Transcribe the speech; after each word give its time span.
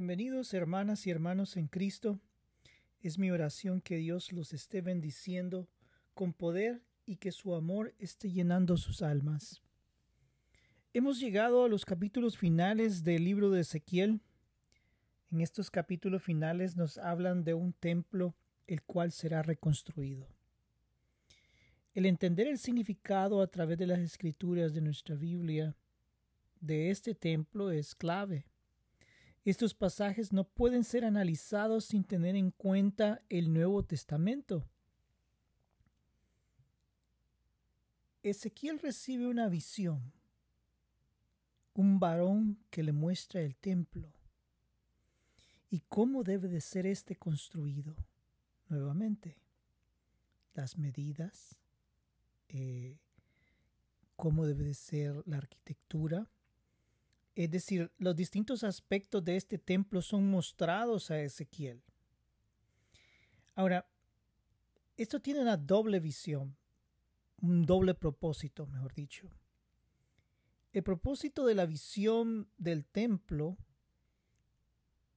Bienvenidos 0.00 0.54
hermanas 0.54 1.06
y 1.06 1.10
hermanos 1.10 1.58
en 1.58 1.66
Cristo. 1.66 2.18
Es 3.02 3.18
mi 3.18 3.30
oración 3.30 3.82
que 3.82 3.96
Dios 3.96 4.32
los 4.32 4.54
esté 4.54 4.80
bendiciendo 4.80 5.68
con 6.14 6.32
poder 6.32 6.80
y 7.04 7.16
que 7.16 7.32
su 7.32 7.54
amor 7.54 7.94
esté 7.98 8.32
llenando 8.32 8.78
sus 8.78 9.02
almas. 9.02 9.60
Hemos 10.94 11.20
llegado 11.20 11.64
a 11.64 11.68
los 11.68 11.84
capítulos 11.84 12.38
finales 12.38 13.04
del 13.04 13.24
libro 13.24 13.50
de 13.50 13.60
Ezequiel. 13.60 14.22
En 15.30 15.42
estos 15.42 15.70
capítulos 15.70 16.22
finales 16.22 16.78
nos 16.78 16.96
hablan 16.96 17.44
de 17.44 17.52
un 17.52 17.74
templo 17.74 18.34
el 18.66 18.80
cual 18.80 19.12
será 19.12 19.42
reconstruido. 19.42 20.26
El 21.92 22.06
entender 22.06 22.46
el 22.46 22.56
significado 22.56 23.42
a 23.42 23.48
través 23.48 23.76
de 23.76 23.86
las 23.86 23.98
escrituras 23.98 24.72
de 24.72 24.80
nuestra 24.80 25.14
Biblia 25.14 25.76
de 26.58 26.88
este 26.88 27.14
templo 27.14 27.70
es 27.70 27.94
clave. 27.94 28.49
Estos 29.44 29.74
pasajes 29.74 30.32
no 30.32 30.44
pueden 30.44 30.84
ser 30.84 31.04
analizados 31.04 31.86
sin 31.86 32.04
tener 32.04 32.36
en 32.36 32.50
cuenta 32.50 33.22
el 33.30 33.52
Nuevo 33.52 33.82
Testamento. 33.82 34.68
Ezequiel 38.22 38.78
recibe 38.78 39.26
una 39.26 39.48
visión, 39.48 40.12
un 41.72 41.98
varón 41.98 42.58
que 42.68 42.82
le 42.82 42.92
muestra 42.92 43.40
el 43.40 43.56
templo 43.56 44.12
y 45.70 45.80
cómo 45.88 46.22
debe 46.22 46.48
de 46.48 46.60
ser 46.60 46.84
éste 46.84 47.16
construido. 47.16 47.96
Nuevamente, 48.68 49.38
las 50.52 50.76
medidas, 50.76 51.56
eh, 52.48 52.98
cómo 54.16 54.44
debe 54.44 54.64
de 54.64 54.74
ser 54.74 55.22
la 55.26 55.38
arquitectura, 55.38 56.30
es 57.44 57.50
decir, 57.50 57.90
los 57.96 58.14
distintos 58.16 58.64
aspectos 58.64 59.24
de 59.24 59.36
este 59.36 59.58
templo 59.58 60.02
son 60.02 60.30
mostrados 60.30 61.10
a 61.10 61.20
Ezequiel. 61.20 61.82
Ahora, 63.54 63.88
esto 64.96 65.20
tiene 65.20 65.40
una 65.40 65.56
doble 65.56 66.00
visión, 66.00 66.56
un 67.40 67.64
doble 67.64 67.94
propósito, 67.94 68.66
mejor 68.66 68.92
dicho. 68.94 69.30
El 70.72 70.82
propósito 70.82 71.46
de 71.46 71.54
la 71.54 71.64
visión 71.64 72.48
del 72.58 72.84
templo 72.84 73.56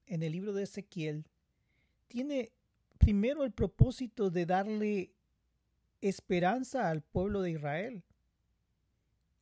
en 0.05 0.23
el 0.23 0.31
libro 0.31 0.53
de 0.53 0.63
Ezequiel 0.63 1.27
tiene 2.07 2.53
primero 2.97 3.43
el 3.43 3.51
propósito 3.51 4.29
de 4.29 4.45
darle 4.45 5.13
esperanza 5.99 6.89
al 6.89 7.01
pueblo 7.01 7.41
de 7.41 7.51
Israel. 7.51 8.03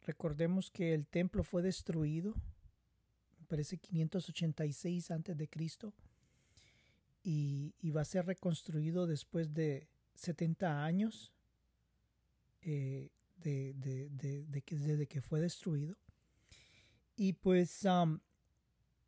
Recordemos 0.02 0.72
que 0.72 0.96
el 0.96 1.06
templo 1.06 1.44
fue 1.44 1.62
destruido 1.62 2.34
parece 3.52 3.78
586 3.80 5.12
antes 5.12 5.36
de 5.36 5.50
Cristo 5.50 5.94
y, 7.22 7.74
va 7.92 8.00
a 8.00 8.06
ser 8.06 8.26
reconstruido 8.26 9.08
después 9.08 9.54
de 9.54 9.90
70 10.16 10.86
años 10.86 11.34
eh, 12.62 13.10
de, 13.36 14.64
que, 14.66 14.78
desde 14.78 15.06
que 15.06 15.22
fue 15.22 15.42
destruido. 15.42 15.98
Y 17.18 17.34
pues 17.34 17.86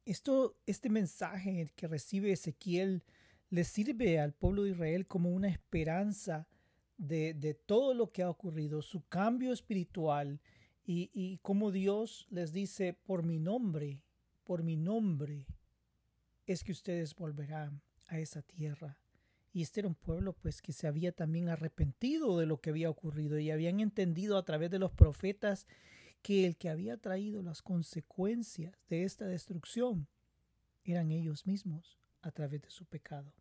esto, 0.03 0.57
este 0.65 0.89
mensaje 0.89 1.71
que 1.77 1.87
recibe 1.87 2.33
Ezequiel 2.33 3.01
le 3.49 3.63
sirve 3.63 4.19
al 4.19 4.33
pueblo 4.33 4.63
de 4.63 4.71
Israel 4.71 5.07
como 5.07 5.29
una 5.29 5.47
esperanza 5.47 6.49
de, 6.97 7.33
de 7.33 7.53
todo 7.53 7.93
lo 7.93 8.11
que 8.11 8.23
ha 8.23 8.29
ocurrido, 8.29 8.81
su 8.81 9.07
cambio 9.07 9.53
espiritual 9.53 10.41
y, 10.83 11.09
y 11.13 11.37
como 11.37 11.71
Dios 11.71 12.27
les 12.29 12.51
dice, 12.51 12.93
por 12.93 13.23
mi 13.23 13.39
nombre 13.39 14.01
por 14.43 14.63
mi 14.63 14.77
nombre 14.77 15.47
es 16.45 16.63
que 16.63 16.71
ustedes 16.71 17.15
volverán 17.15 17.81
a 18.07 18.19
esa 18.19 18.41
tierra. 18.41 18.99
Y 19.51 19.61
este 19.61 19.81
era 19.81 19.87
un 19.87 19.95
pueblo 19.95 20.33
pues 20.33 20.61
que 20.61 20.73
se 20.73 20.87
había 20.87 21.11
también 21.11 21.49
arrepentido 21.49 22.39
de 22.39 22.45
lo 22.45 22.59
que 22.59 22.71
había 22.71 22.89
ocurrido 22.89 23.37
y 23.39 23.51
habían 23.51 23.79
entendido 23.79 24.37
a 24.37 24.45
través 24.45 24.71
de 24.71 24.79
los 24.79 24.91
profetas 24.91 25.67
que 26.21 26.45
el 26.45 26.57
que 26.57 26.69
había 26.69 26.97
traído 26.97 27.43
las 27.43 27.61
consecuencias 27.61 28.73
de 28.89 29.03
esta 29.03 29.25
destrucción 29.25 30.07
eran 30.83 31.11
ellos 31.11 31.45
mismos 31.45 31.99
a 32.21 32.31
través 32.31 32.61
de 32.61 32.69
su 32.69 32.85
pecado. 32.85 33.33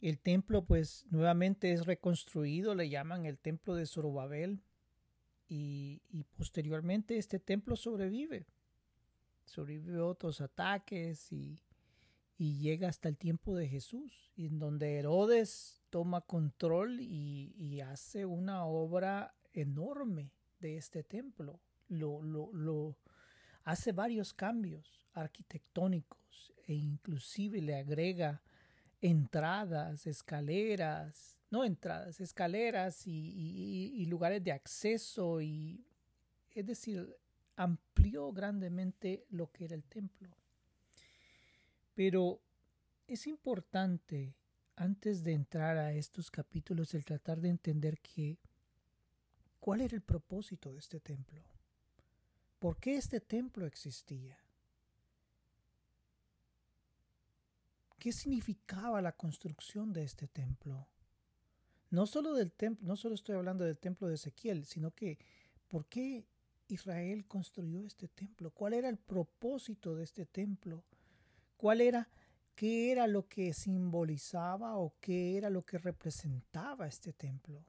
El 0.00 0.18
templo 0.18 0.64
pues 0.64 1.06
nuevamente 1.10 1.72
es 1.72 1.86
reconstruido, 1.86 2.74
le 2.74 2.88
llaman 2.88 3.26
el 3.26 3.38
templo 3.38 3.74
de 3.74 3.86
Zorobabel, 3.86 4.62
y, 5.48 6.00
posteriormente 6.36 7.18
este 7.18 7.38
templo 7.38 7.76
sobrevive. 7.76 8.46
Sobrevive 9.44 10.00
otros 10.00 10.40
ataques 10.40 11.32
y, 11.32 11.60
llega 12.36 12.88
hasta 12.88 13.08
el 13.08 13.16
tiempo 13.16 13.54
de 13.54 13.68
Jesús, 13.68 14.32
en 14.36 14.58
donde 14.58 14.98
Herodes 14.98 15.82
toma 15.90 16.20
control 16.20 17.00
y, 17.00 17.80
hace 17.80 18.26
una 18.26 18.64
obra 18.64 19.34
enorme 19.52 20.32
de 20.60 20.76
este 20.76 21.02
templo. 21.02 21.60
Lo, 21.88 22.22
lo, 22.22 22.52
lo, 22.52 22.98
hace 23.62 23.92
varios 23.92 24.32
cambios 24.32 25.06
arquitectónicos 25.12 26.52
e 26.66 26.74
inclusive 26.74 27.60
le 27.60 27.76
agrega 27.76 28.42
entradas, 29.00 30.06
escaleras, 30.06 31.38
no 31.54 31.64
entradas, 31.64 32.20
escaleras 32.20 33.06
y, 33.06 34.04
lugares 34.06 34.42
de 34.42 34.50
acceso 34.50 35.40
y 35.40 35.86
es 36.52 36.66
decir, 36.66 37.16
amplió 37.54 38.32
grandemente 38.32 39.24
lo 39.30 39.52
que 39.52 39.66
era 39.66 39.76
el 39.76 39.84
templo. 39.84 40.30
Pero 41.94 42.40
es 43.06 43.28
importante, 43.28 44.34
antes 44.74 45.22
de 45.22 45.32
entrar 45.32 45.76
a 45.76 45.92
estos 45.92 46.28
capítulos, 46.28 46.92
el 46.92 47.04
tratar 47.04 47.40
de 47.40 47.50
entender 47.50 48.00
que 48.00 48.36
cuál 49.60 49.80
era 49.80 49.94
el 49.94 50.02
propósito 50.02 50.72
de 50.72 50.80
este 50.80 50.98
templo. 50.98 51.40
¿Por 52.58 52.78
qué 52.78 52.96
este 52.96 53.20
templo 53.20 53.64
existía? 53.64 54.36
¿Qué 57.96 58.10
significaba 58.10 59.00
la 59.00 59.12
construcción 59.12 59.92
de 59.92 60.02
este 60.02 60.26
templo? 60.26 60.88
No 61.94 62.08
solo 62.08 62.34
del 62.34 62.52
no 62.80 62.96
solo 62.96 63.14
estoy 63.14 63.36
hablando 63.36 63.64
del 63.64 63.78
templo 63.78 64.08
de 64.08 64.16
Ezequiel, 64.16 64.64
sino 64.64 64.90
que 64.90 65.16
¿por 65.68 65.86
qué 65.86 66.26
Israel 66.66 67.24
construyó 67.28 67.86
este 67.86 68.08
templo? 68.08 68.50
¿Cuál 68.50 68.72
era 68.74 68.88
el 68.88 68.98
propósito 68.98 69.94
de 69.94 70.02
este 70.02 70.26
templo? 70.26 70.82
¿Cuál 71.56 71.80
era 71.80 72.10
qué 72.56 72.90
era 72.90 73.06
lo 73.06 73.28
que 73.28 73.52
simbolizaba 73.52 74.76
o 74.76 74.96
qué 75.00 75.36
era 75.36 75.50
lo 75.50 75.62
que 75.62 75.78
representaba 75.78 76.88
este 76.88 77.12
templo? 77.12 77.64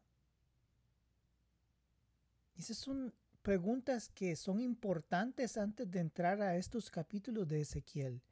Esas 2.58 2.78
son 2.78 3.14
preguntas 3.44 4.10
que 4.10 4.36
son 4.36 4.60
importantes 4.60 5.56
antes 5.56 5.92
de 5.92 6.00
entrar 6.00 6.42
a 6.42 6.58
estos 6.58 6.90
capítulos 6.90 7.48
de 7.48 7.62
Ezequiel, 7.62 8.24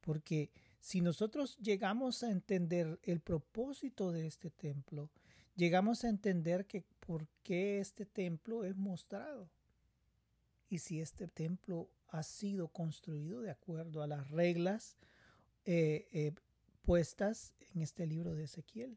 porque 0.00 0.52
si 0.78 1.00
nosotros 1.00 1.56
llegamos 1.58 2.22
a 2.22 2.30
entender 2.30 3.00
el 3.02 3.18
propósito 3.18 4.12
de 4.12 4.28
este 4.28 4.50
templo, 4.50 5.10
llegamos 5.56 6.04
a 6.04 6.08
entender 6.08 6.66
que 6.66 6.84
por 7.00 7.26
qué 7.42 7.80
este 7.80 8.06
templo 8.06 8.64
es 8.64 8.76
mostrado 8.76 9.50
y 10.68 10.78
si 10.78 11.00
este 11.00 11.26
templo 11.26 11.90
ha 12.08 12.22
sido 12.22 12.68
construido 12.68 13.40
de 13.40 13.50
acuerdo 13.50 14.02
a 14.02 14.06
las 14.06 14.30
reglas 14.30 14.96
eh, 15.64 16.08
eh, 16.12 16.32
puestas 16.82 17.54
en 17.74 17.82
este 17.82 18.06
libro 18.06 18.34
de 18.34 18.44
Ezequiel. 18.44 18.96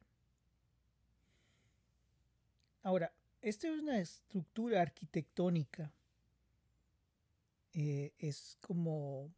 Ahora, 2.82 3.14
esta 3.42 3.68
es 3.68 3.80
una 3.80 4.00
estructura 4.00 4.82
arquitectónica. 4.82 5.92
Eh, 7.74 8.14
es 8.20 8.58
como 8.62 9.32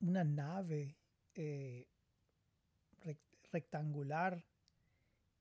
una 0.00 0.24
nave 0.24 0.96
rectangular 3.52 4.44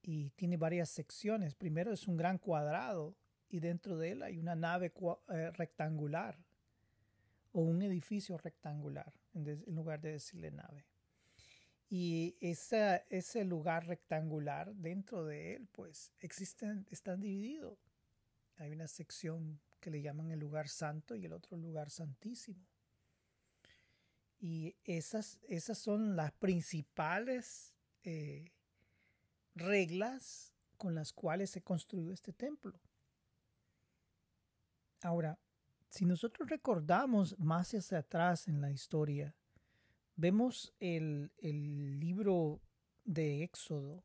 y 0.01 0.29
tiene 0.31 0.57
varias 0.57 0.89
secciones. 0.89 1.55
Primero 1.55 1.91
es 1.91 2.07
un 2.07 2.17
gran 2.17 2.37
cuadrado 2.37 3.15
y 3.49 3.59
dentro 3.59 3.97
de 3.97 4.11
él 4.11 4.23
hay 4.23 4.37
una 4.37 4.55
nave 4.55 4.91
eh, 5.29 5.51
rectangular 5.51 6.37
o 7.51 7.61
un 7.61 7.81
edificio 7.81 8.37
rectangular 8.37 9.13
en, 9.33 9.63
lugar 9.67 10.01
de 10.01 10.13
decirle 10.13 10.51
nave. 10.51 10.85
Y 11.89 12.35
ese 12.41 13.45
lugar 13.45 13.87
rectangular 13.87 14.75
dentro 14.75 15.23
de 15.23 15.55
él, 15.55 15.67
pues 15.71 16.11
existen, 16.19 16.85
están 16.89 17.21
divididos. 17.21 17.79
Hay 18.57 18.71
una 18.71 18.87
sección 18.87 19.61
que 19.79 19.89
le 19.89 20.01
llaman 20.01 20.31
el 20.31 20.39
lugar 20.39 20.67
santo 20.67 21.15
y 21.15 21.25
el 21.25 21.33
otro 21.33 21.55
lugar 21.55 21.89
santísimo. 21.89 22.67
Y 24.39 24.75
esas, 24.83 25.39
esas 25.47 25.77
son 25.77 26.15
las 26.15 26.31
principales 26.33 27.73
eh, 28.03 28.51
reglas 29.57 30.53
con 30.77 30.95
las 30.95 31.13
cuales 31.13 31.49
se 31.49 31.61
construyó 31.61 32.11
este 32.11 32.33
templo. 32.33 32.79
Ahora, 35.01 35.39
si 35.89 36.05
nosotros 36.05 36.49
recordamos 36.49 37.37
más 37.39 37.73
hacia 37.73 37.99
atrás 37.99 38.47
en 38.47 38.61
la 38.61 38.71
historia, 38.71 39.35
vemos 40.15 40.73
el, 40.79 41.31
el 41.37 41.99
libro 41.99 42.61
de 43.03 43.43
Éxodo 43.43 44.03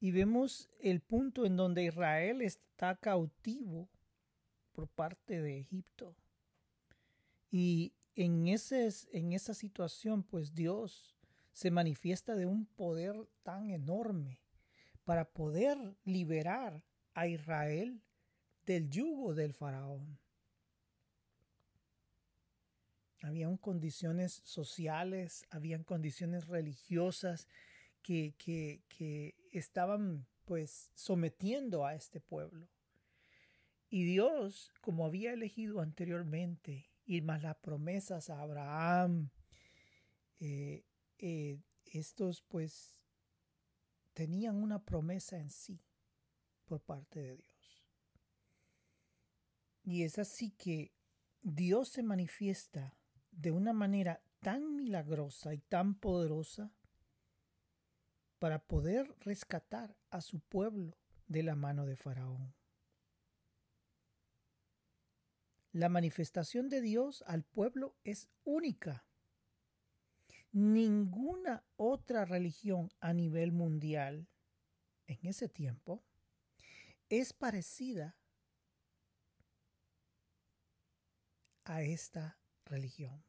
y 0.00 0.10
vemos 0.10 0.68
el 0.80 1.00
punto 1.00 1.46
en 1.46 1.56
donde 1.56 1.84
Israel 1.84 2.42
está 2.42 2.96
cautivo 2.96 3.88
por 4.72 4.88
parte 4.88 5.40
de 5.40 5.58
Egipto. 5.58 6.14
Y 7.50 7.94
en, 8.14 8.48
ese, 8.48 8.90
en 9.12 9.32
esa 9.32 9.54
situación, 9.54 10.22
pues 10.22 10.54
Dios 10.54 11.15
se 11.56 11.70
manifiesta 11.70 12.34
de 12.34 12.44
un 12.44 12.66
poder 12.66 13.16
tan 13.42 13.70
enorme 13.70 14.42
para 15.06 15.24
poder 15.24 15.78
liberar 16.04 16.84
a 17.14 17.28
Israel 17.28 18.02
del 18.66 18.90
yugo 18.90 19.34
del 19.34 19.54
faraón. 19.54 20.18
Habían 23.22 23.56
condiciones 23.56 24.42
sociales, 24.44 25.46
habían 25.48 25.82
condiciones 25.82 26.46
religiosas 26.46 27.48
que, 28.02 28.34
que, 28.36 28.82
que 28.90 29.34
estaban 29.50 30.26
pues 30.44 30.90
sometiendo 30.94 31.86
a 31.86 31.94
este 31.94 32.20
pueblo. 32.20 32.68
Y 33.88 34.04
Dios, 34.04 34.74
como 34.82 35.06
había 35.06 35.32
elegido 35.32 35.80
anteriormente, 35.80 36.90
y 37.06 37.22
más 37.22 37.42
las 37.42 37.56
promesas 37.56 38.28
a 38.28 38.42
Abraham, 38.42 39.30
eh, 40.38 40.84
eh, 41.18 41.58
estos 41.84 42.42
pues 42.42 43.00
tenían 44.12 44.56
una 44.56 44.84
promesa 44.84 45.38
en 45.38 45.50
sí 45.50 45.80
por 46.64 46.80
parte 46.80 47.20
de 47.20 47.36
Dios. 47.36 47.84
Y 49.82 50.02
es 50.02 50.18
así 50.18 50.50
que 50.50 50.92
Dios 51.42 51.90
se 51.90 52.02
manifiesta 52.02 52.96
de 53.30 53.50
una 53.52 53.72
manera 53.72 54.22
tan 54.40 54.74
milagrosa 54.74 55.54
y 55.54 55.58
tan 55.58 55.94
poderosa 55.94 56.72
para 58.38 58.58
poder 58.58 59.14
rescatar 59.20 59.96
a 60.10 60.20
su 60.20 60.40
pueblo 60.40 60.96
de 61.26 61.42
la 61.42 61.54
mano 61.54 61.86
de 61.86 61.96
Faraón. 61.96 62.54
La 65.72 65.88
manifestación 65.88 66.68
de 66.68 66.80
Dios 66.80 67.22
al 67.26 67.44
pueblo 67.44 67.96
es 68.02 68.28
única. 68.44 69.04
Ninguna 70.56 71.62
otra 71.76 72.24
religión 72.24 72.90
a 73.00 73.12
nivel 73.12 73.52
mundial 73.52 74.26
en 75.06 75.18
ese 75.26 75.50
tiempo 75.50 76.02
es 77.10 77.34
parecida 77.34 78.16
a 81.64 81.82
esta 81.82 82.38
religión. 82.64 83.22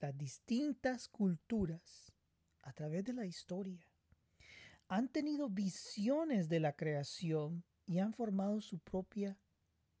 Las 0.00 0.18
distintas 0.18 1.06
culturas 1.06 2.12
a 2.62 2.72
través 2.72 3.04
de 3.04 3.12
la 3.12 3.26
historia 3.26 3.86
han 4.88 5.08
tenido 5.10 5.48
visiones 5.48 6.48
de 6.48 6.58
la 6.58 6.74
creación 6.74 7.62
y 7.86 8.00
han 8.00 8.12
formado 8.12 8.60
su 8.60 8.80
propia 8.80 9.38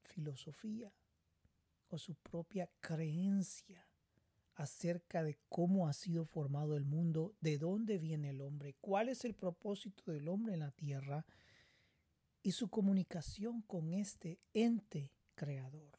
filosofía 0.02 0.92
o 1.86 1.98
su 1.98 2.16
propia 2.16 2.68
creencia 2.80 3.83
acerca 4.54 5.22
de 5.22 5.38
cómo 5.48 5.88
ha 5.88 5.92
sido 5.92 6.24
formado 6.24 6.76
el 6.76 6.84
mundo, 6.84 7.34
de 7.40 7.58
dónde 7.58 7.98
viene 7.98 8.30
el 8.30 8.40
hombre, 8.40 8.76
cuál 8.80 9.08
es 9.08 9.24
el 9.24 9.34
propósito 9.34 10.12
del 10.12 10.28
hombre 10.28 10.54
en 10.54 10.60
la 10.60 10.70
tierra 10.70 11.26
y 12.42 12.52
su 12.52 12.68
comunicación 12.68 13.62
con 13.62 13.92
este 13.92 14.38
ente 14.52 15.12
creador. 15.34 15.98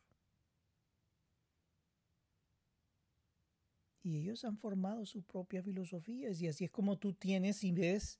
Y 4.04 4.20
ellos 4.20 4.46
han 4.46 4.58
formado 4.58 5.06
sus 5.06 5.26
propias 5.26 5.66
filosofías 5.66 6.40
y 6.40 6.48
así 6.48 6.66
es 6.66 6.72
como 6.72 7.00
tú 7.00 7.14
tienes 7.14 7.64
y 7.64 7.72
ves 7.72 8.20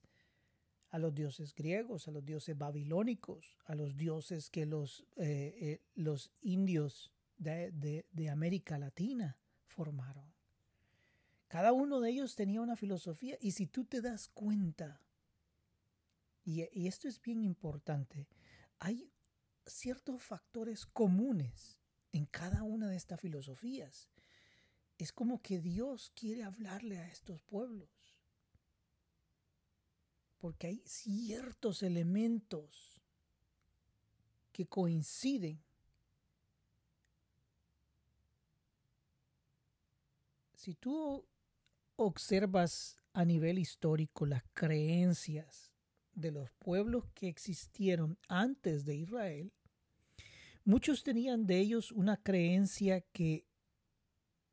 a 0.90 0.98
los 0.98 1.14
dioses 1.14 1.54
griegos, 1.54 2.08
a 2.08 2.10
los 2.10 2.24
dioses 2.24 2.58
babilónicos, 2.58 3.56
a 3.66 3.74
los 3.74 3.96
dioses 3.96 4.50
que 4.50 4.66
los, 4.66 5.06
eh, 5.16 5.54
eh, 5.60 5.82
los 5.94 6.32
indios 6.40 7.12
de, 7.36 8.04
de, 8.10 8.30
América 8.30 8.78
Latina 8.78 9.38
formaron. 9.76 10.32
Cada 11.48 11.72
uno 11.72 12.00
de 12.00 12.10
ellos 12.10 12.34
tenía 12.34 12.60
una 12.60 12.76
filosofía 12.76 13.36
y 13.40 13.52
si 13.52 13.66
tú 13.66 13.84
te 13.84 14.00
das 14.00 14.28
cuenta, 14.28 15.00
y, 16.44 16.68
y 16.72 16.88
esto 16.88 17.06
es 17.08 17.20
bien 17.20 17.44
importante, 17.44 18.26
hay 18.78 19.12
ciertos 19.66 20.22
factores 20.22 20.86
comunes 20.86 21.78
en 22.12 22.26
cada 22.26 22.62
una 22.62 22.88
de 22.88 22.96
estas 22.96 23.20
filosofías. 23.20 24.08
Es 24.98 25.12
como 25.12 25.42
que 25.42 25.60
Dios 25.60 26.10
quiere 26.14 26.42
hablarle 26.42 26.98
a 26.98 27.08
estos 27.08 27.40
pueblos 27.42 28.16
porque 30.38 30.68
hay 30.68 30.82
ciertos 30.86 31.82
elementos 31.82 33.00
que 34.52 34.66
coinciden. 34.66 35.60
Si 40.66 40.74
tú 40.74 41.24
observas 41.94 42.96
a 43.12 43.24
nivel 43.24 43.56
histórico 43.56 44.26
las 44.26 44.42
creencias 44.52 45.72
de 46.12 46.32
los 46.32 46.50
pueblos 46.58 47.04
que 47.14 47.28
existieron 47.28 48.18
antes 48.26 48.84
de 48.84 48.96
Israel, 48.96 49.52
muchos 50.64 51.04
tenían 51.04 51.46
de 51.46 51.60
ellos 51.60 51.92
una 51.92 52.16
creencia 52.16 53.00
que 53.00 53.46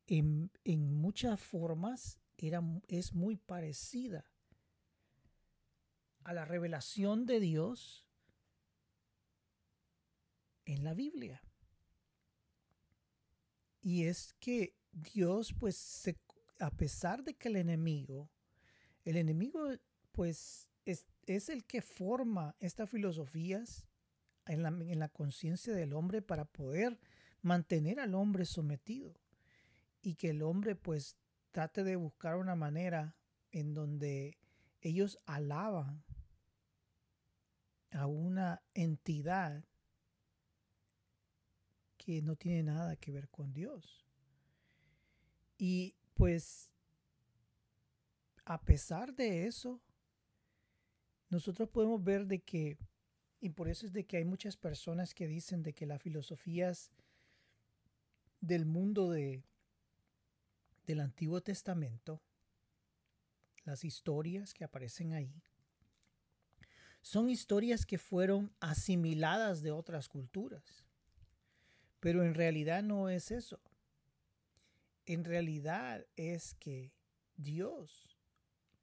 en, 0.06 0.52
muchas 0.64 1.40
formas 1.40 2.20
es 2.86 3.12
muy 3.12 3.36
parecida 3.36 4.30
a 6.22 6.32
la 6.32 6.44
revelación 6.44 7.26
de 7.26 7.40
Dios 7.40 8.06
en 10.64 10.84
la 10.84 10.94
Biblia. 10.94 11.42
Y 13.82 14.04
es 14.04 14.32
que 14.34 14.76
Dios, 14.94 15.54
pues, 15.58 16.14
a 16.60 16.70
pesar 16.70 17.24
de 17.24 17.34
que 17.34 17.48
el 17.48 17.56
enemigo, 17.56 18.30
el 19.04 19.16
enemigo, 19.16 19.68
pues, 20.12 20.68
es, 20.84 21.04
es 21.26 21.48
el 21.48 21.64
que 21.64 21.82
forma 21.82 22.54
estas 22.60 22.88
filosofías 22.88 23.86
en 24.46 24.62
la, 24.62 24.68
en 24.68 24.98
la 24.98 25.08
conciencia 25.08 25.74
del 25.74 25.92
hombre 25.94 26.22
para 26.22 26.44
poder 26.44 26.98
mantener 27.42 28.00
al 28.00 28.14
hombre 28.14 28.44
sometido 28.44 29.14
y 30.00 30.14
que 30.14 30.30
el 30.30 30.42
hombre, 30.42 30.76
pues, 30.76 31.16
trate 31.50 31.84
de 31.84 31.96
buscar 31.96 32.36
una 32.36 32.54
manera 32.54 33.16
en 33.52 33.74
donde 33.74 34.38
ellos 34.80 35.18
alaban 35.26 36.04
a 37.92 38.06
una 38.06 38.62
entidad 38.74 39.64
que 41.96 42.20
no 42.22 42.36
tiene 42.36 42.64
nada 42.64 42.96
que 42.96 43.12
ver 43.12 43.28
con 43.28 43.52
Dios. 43.54 44.03
Y 45.56 45.94
pues, 46.14 46.70
a 48.44 48.60
pesar 48.62 49.14
de 49.14 49.46
eso, 49.46 49.80
nosotros 51.28 51.68
podemos 51.68 52.02
ver 52.02 52.26
de 52.26 52.40
que, 52.40 52.78
y 53.40 53.50
por 53.50 53.68
eso 53.68 53.86
es 53.86 53.92
de 53.92 54.04
que 54.04 54.16
hay 54.16 54.24
muchas 54.24 54.56
personas 54.56 55.14
que 55.14 55.26
dicen 55.26 55.62
de 55.62 55.72
que 55.72 55.86
las 55.86 56.02
filosofías 56.02 56.90
del 58.40 58.66
mundo 58.66 59.10
de, 59.10 59.42
del 60.86 61.00
Antiguo 61.00 61.40
Testamento, 61.40 62.20
las 63.64 63.84
historias 63.84 64.52
que 64.52 64.64
aparecen 64.64 65.14
ahí, 65.14 65.42
son 67.00 67.28
historias 67.28 67.84
que 67.84 67.98
fueron 67.98 68.50
asimiladas 68.60 69.62
de 69.62 69.70
otras 69.70 70.08
culturas. 70.08 70.84
Pero 72.00 72.24
en 72.24 72.34
realidad 72.34 72.82
no 72.82 73.08
es 73.08 73.30
eso. 73.30 73.60
En 75.06 75.24
realidad 75.24 76.06
es 76.16 76.54
que 76.54 76.92
Dios 77.36 78.18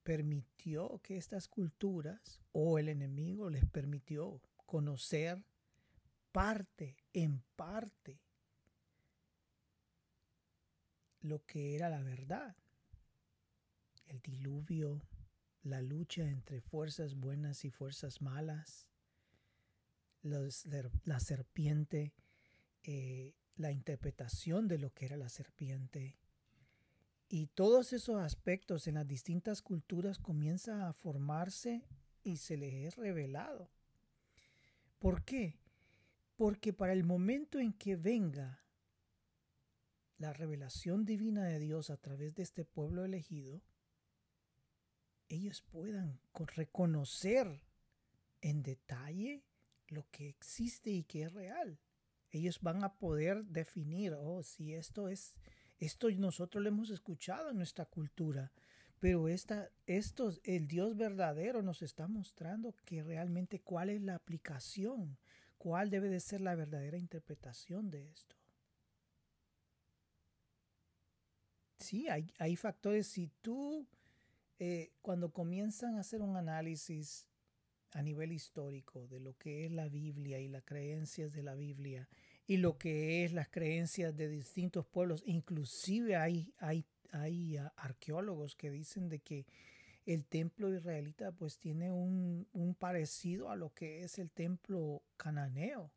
permitió 0.04 1.00
que 1.04 1.18
estas 1.18 1.48
culturas 1.48 2.42
o 2.52 2.78
el 2.78 2.90
enemigo 2.90 3.50
les 3.50 3.66
permitió 3.66 4.42
conocer 4.66 5.44
parte, 6.32 6.98
en 7.14 7.44
parte, 7.56 8.22
lo 11.22 11.46
que 11.46 11.76
era 11.76 11.90
la 11.90 12.02
verdad. 12.02 12.56
El 14.06 14.22
diluvio, 14.22 15.02
la 15.64 15.82
lucha 15.82 16.28
entre 16.28 16.62
fuerzas 16.62 17.16
buenas 17.16 17.64
y 17.66 17.72
fuerzas 17.72 18.22
malas, 18.22 18.88
la 20.22 21.20
serpiente, 21.20 22.14
eh, 22.84 23.36
la 23.56 23.72
interpretación 23.72 24.68
de 24.68 24.78
lo 24.78 24.94
que 24.94 25.06
era 25.06 25.18
la 25.18 25.30
serpiente. 25.30 26.18
Y 27.30 27.48
todos 27.48 27.94
esos 27.94 28.22
aspectos 28.22 28.88
en 28.88 28.96
las 28.96 29.08
distintas 29.08 29.62
culturas 29.62 30.20
comienzan 30.20 30.82
a 30.82 30.94
formarse 30.94 31.84
y 32.24 32.38
se 32.38 32.58
les 32.58 32.74
es 32.74 32.96
revelado. 32.96 33.70
¿Por 35.00 35.24
qué? 35.24 35.58
Porque 36.36 36.74
para 36.74 36.94
el 36.94 37.04
momento 37.04 37.60
en 37.60 37.74
que 37.74 37.96
venga 37.96 38.62
la 40.18 40.34
revelación 40.34 41.06
divina 41.06 41.46
de 41.46 41.60
Dios 41.60 41.90
a 41.90 41.98
través 41.98 42.36
de 42.36 42.44
este 42.44 42.64
pueblo 42.64 43.04
elegido, 43.04 43.64
ellos 45.30 45.62
puedan 45.62 46.20
reconocer 46.34 47.64
en 48.42 48.62
detalle 48.62 49.44
lo 49.88 50.06
que 50.12 50.30
existe 50.30 50.92
y 50.92 51.04
que 51.04 51.24
es 51.24 51.34
real. 51.34 51.80
Ellos 52.32 52.60
van 52.62 52.84
a 52.84 52.94
poder 52.94 53.44
definir, 53.46 54.14
oh, 54.14 54.42
si 54.44 54.74
esto 54.74 55.10
es, 55.10 55.36
esto 55.80 56.10
nosotros 56.12 56.64
lo 56.64 56.70
hemos 56.70 56.90
escuchado 56.90 57.50
en 57.50 57.58
nuestra 57.58 57.86
cultura, 57.86 58.52
pero 59.00 59.28
esta, 59.28 59.70
esto, 59.88 60.32
el 60.44 60.68
Dios 60.68 60.96
verdadero 60.96 61.62
nos 61.62 61.82
está 61.82 62.08
mostrando 62.08 62.76
que 62.86 63.04
realmente 63.04 63.60
cuál 63.60 63.90
es 63.90 64.02
la 64.02 64.16
aplicación, 64.16 65.18
cuál 65.58 65.90
debe 65.90 66.10
de 66.10 66.20
ser 66.20 66.42
la 66.42 66.56
verdadera 66.56 66.98
interpretación 66.98 67.90
de 67.90 68.10
esto. 68.12 68.36
Sí, 71.80 72.08
hay, 72.10 72.32
hay 72.38 72.56
factores, 72.56 73.08
si 73.08 73.28
tú, 73.42 73.88
eh, 74.60 74.92
cuando 75.02 75.32
comienzan 75.32 75.98
a 75.98 76.02
hacer 76.02 76.22
un 76.22 76.38
análisis 76.38 77.26
a 77.94 78.02
nivel 78.02 78.32
histórico 78.32 79.08
de 79.08 79.20
lo 79.20 79.38
que 79.38 79.66
es 79.66 79.72
la 79.72 79.88
Biblia 79.88 80.40
y 80.40 80.48
las 80.48 80.64
creencias 80.64 81.34
de 81.34 81.44
la 81.44 81.56
Biblia 81.56 82.08
y 82.48 82.58
lo 82.58 82.78
que 82.78 83.26
es 83.26 83.34
las 83.34 83.50
creencias 83.50 84.16
de 84.16 84.30
distintos 84.30 84.86
pueblos. 84.86 85.24
Inclusive 85.26 86.16
hay, 86.16 86.54
hay, 86.60 86.86
hay 87.12 87.58
ah, 87.58 87.74
arqueólogos 87.78 88.56
que 88.56 88.72
dicen 88.72 89.10
de 89.10 89.20
que 89.20 89.46
el 90.06 90.26
templo 90.26 90.74
israelita 90.74 91.32
pues 91.32 91.60
tiene 91.60 91.92
un, 91.92 92.48
un 92.54 92.76
parecido 92.76 93.52
a 93.52 93.56
lo 93.56 93.74
que 93.74 94.04
es 94.04 94.20
el 94.20 94.32
templo 94.32 95.04
cananeo. 95.18 95.92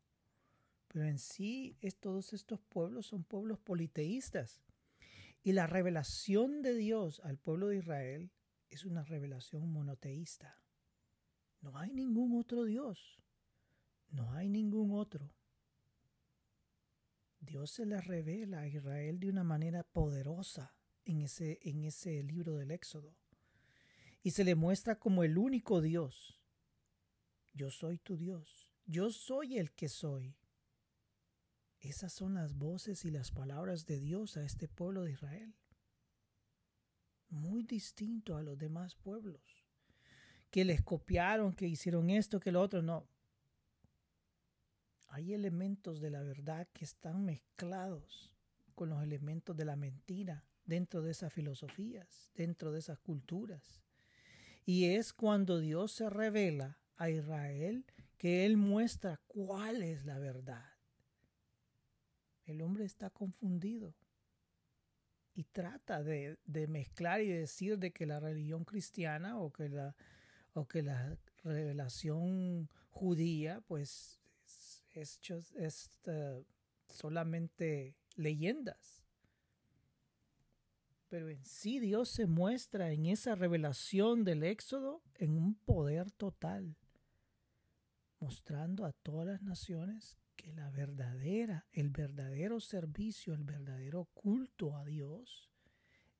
Pero 0.87 1.05
en 1.05 1.19
sí 1.19 1.75
es, 1.81 1.97
todos 1.97 2.33
estos 2.33 2.59
pueblos 2.61 3.07
son 3.07 3.23
pueblos 3.23 3.59
politeístas. 3.59 4.61
Y 5.43 5.53
la 5.53 5.67
revelación 5.67 6.61
de 6.61 6.73
Dios 6.73 7.19
al 7.23 7.37
pueblo 7.37 7.67
de 7.67 7.77
Israel 7.77 8.31
es 8.69 8.85
una 8.85 9.03
revelación 9.03 9.69
monoteísta. 9.71 10.57
No 11.65 11.79
hay 11.79 11.91
ningún 11.91 12.37
otro 12.37 12.63
Dios. 12.65 13.17
No 14.11 14.31
hay 14.33 14.49
ningún 14.49 14.91
otro. 14.91 15.33
Dios 17.39 17.71
se 17.71 17.87
le 17.87 17.99
revela 18.01 18.59
a 18.59 18.67
Israel 18.67 19.19
de 19.19 19.29
una 19.29 19.43
manera 19.43 19.81
poderosa 19.81 20.75
en 21.05 21.21
ese, 21.21 21.57
en 21.63 21.83
ese 21.83 22.21
libro 22.21 22.57
del 22.57 22.69
Éxodo. 22.69 23.15
Y 24.21 24.29
se 24.29 24.43
le 24.43 24.53
muestra 24.53 24.99
como 24.99 25.23
el 25.23 25.39
único 25.39 25.81
Dios. 25.81 26.39
Yo 27.51 27.71
soy 27.71 27.97
tu 27.97 28.15
Dios. 28.15 28.71
Yo 28.85 29.09
soy 29.09 29.57
el 29.57 29.71
que 29.71 29.89
soy. 29.89 30.35
Esas 31.79 32.13
son 32.13 32.35
las 32.35 32.53
voces 32.53 33.05
y 33.05 33.09
las 33.09 33.31
palabras 33.31 33.87
de 33.87 33.99
Dios 33.99 34.37
a 34.37 34.43
este 34.43 34.67
pueblo 34.67 35.01
de 35.01 35.13
Israel. 35.13 35.55
Muy 37.29 37.63
distinto 37.63 38.37
a 38.37 38.43
los 38.43 38.59
demás 38.59 38.93
pueblos 38.93 39.54
que 40.55 40.63
les 40.63 40.81
copiaron, 40.81 41.51
que 41.51 41.67
hicieron 41.67 42.09
esto, 42.09 42.39
que 42.39 42.49
lo 42.49 42.61
otro, 42.61 42.81
no. 42.81 43.05
Hay 45.09 45.33
elementos 45.33 45.99
de 45.99 46.09
la 46.09 46.23
verdad 46.23 46.69
que 46.71 46.85
están 46.85 47.25
mezclados 47.25 48.33
con 48.73 48.87
los 48.87 49.03
elementos 49.03 49.57
de 49.57 49.65
la 49.65 49.75
mentira 49.75 50.45
dentro 50.63 51.01
de 51.01 51.11
esas 51.11 51.33
filosofías, 51.33 52.31
dentro 52.35 52.71
de 52.71 52.79
esas 52.79 52.97
culturas. 52.99 53.83
Y 54.65 54.85
es 54.85 55.11
cuando 55.11 55.59
Dios 55.59 55.91
se 55.91 56.09
revela 56.09 56.77
a 56.95 57.09
Israel 57.09 57.83
que 58.17 58.45
Él 58.45 58.55
muestra 58.55 59.19
cuál 59.27 59.83
es 59.83 60.05
la 60.05 60.19
verdad. 60.19 60.71
El 62.45 62.61
hombre 62.61 62.85
está 62.85 63.09
confundido 63.09 63.93
y 65.33 65.43
trata 65.43 66.01
de, 66.01 66.37
de 66.45 66.67
mezclar 66.67 67.19
y 67.19 67.27
decir 67.27 67.77
de 67.77 67.91
que 67.91 68.05
la 68.05 68.21
religión 68.21 68.63
cristiana 68.63 69.37
o 69.37 69.51
que 69.51 69.67
la 69.67 69.93
o 70.55 70.65
que 70.65 70.81
la 70.81 71.17
revelación 71.43 72.69
judía 72.89 73.61
pues 73.67 74.19
es, 74.93 75.19
eh, 76.05 76.43
solamente 76.87 77.95
leyendas. 78.15 79.03
Pero 81.09 81.29
en 81.29 81.43
sí 81.45 81.79
Dios 81.79 82.09
se 82.09 82.25
muestra 82.25 82.91
en 82.91 83.05
esa 83.05 83.35
revelación 83.35 84.23
del 84.23 84.43
Éxodo 84.43 85.03
en 85.15 85.37
un 85.37 85.55
poder 85.55 86.09
total, 86.11 86.77
mostrando 88.19 88.85
a 88.85 88.93
todas 88.93 89.27
las 89.27 89.41
naciones 89.41 90.17
que 90.37 90.53
la 90.53 90.69
verdadera, 90.71 91.67
el 91.73 91.89
verdadero 91.89 92.61
servicio, 92.61 93.33
el 93.33 93.43
verdadero 93.43 94.05
culto 94.13 94.75
a 94.75 94.85
Dios 94.85 95.51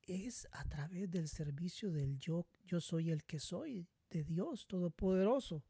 es 0.01 0.47
a 0.51 0.65
través 0.65 1.09
del 1.09 1.29
servicio 1.29 1.91
del 1.91 2.19
yo, 2.19 2.45
yo 2.65 2.79
soy 2.79 3.09
el 3.09 3.23
que 3.23 3.39
soy, 3.39 3.87
de 4.09 4.23
Dios 4.23 4.67
Todopoderoso. 4.67 5.63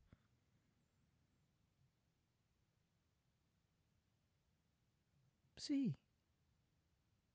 Sí. 5.57 5.97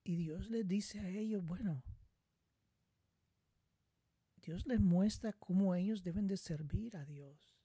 Y 0.05 0.17
Dios 0.17 0.51
les 0.51 0.67
dice 0.67 1.01
a 1.01 1.09
ellos, 1.09 1.45
bueno, 1.45 1.83
Dios 4.43 4.67
les 4.67 4.81
muestra 4.81 5.33
cómo 5.33 5.75
ellos 5.75 6.03
deben 6.03 6.27
de 6.27 6.37
servir 6.37 6.97
a 6.97 7.05
Dios. 7.05 7.57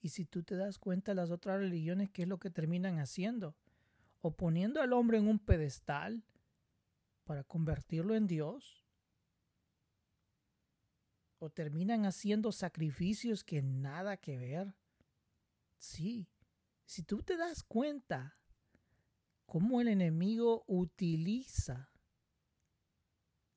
Y 0.00 0.08
si 0.08 0.24
tú 0.24 0.42
te 0.42 0.56
das 0.56 0.78
cuenta, 0.78 1.14
las 1.14 1.30
otras 1.30 1.58
religiones, 1.58 2.10
¿qué 2.10 2.22
es 2.22 2.28
lo 2.28 2.38
que 2.38 2.50
terminan 2.50 2.98
haciendo? 2.98 3.54
O 4.20 4.34
poniendo 4.36 4.80
al 4.80 4.92
hombre 4.92 5.18
en 5.18 5.28
un 5.28 5.38
pedestal 5.38 6.24
para 7.24 7.44
convertirlo 7.44 8.14
en 8.14 8.26
Dios, 8.26 8.81
o 11.42 11.50
terminan 11.50 12.06
haciendo 12.06 12.52
sacrificios 12.52 13.42
que 13.42 13.62
nada 13.62 14.16
que 14.16 14.38
ver. 14.38 14.76
Sí, 15.76 16.28
si 16.84 17.02
tú 17.02 17.20
te 17.24 17.36
das 17.36 17.64
cuenta 17.64 18.38
cómo 19.44 19.80
el 19.80 19.88
enemigo 19.88 20.62
utiliza 20.68 21.90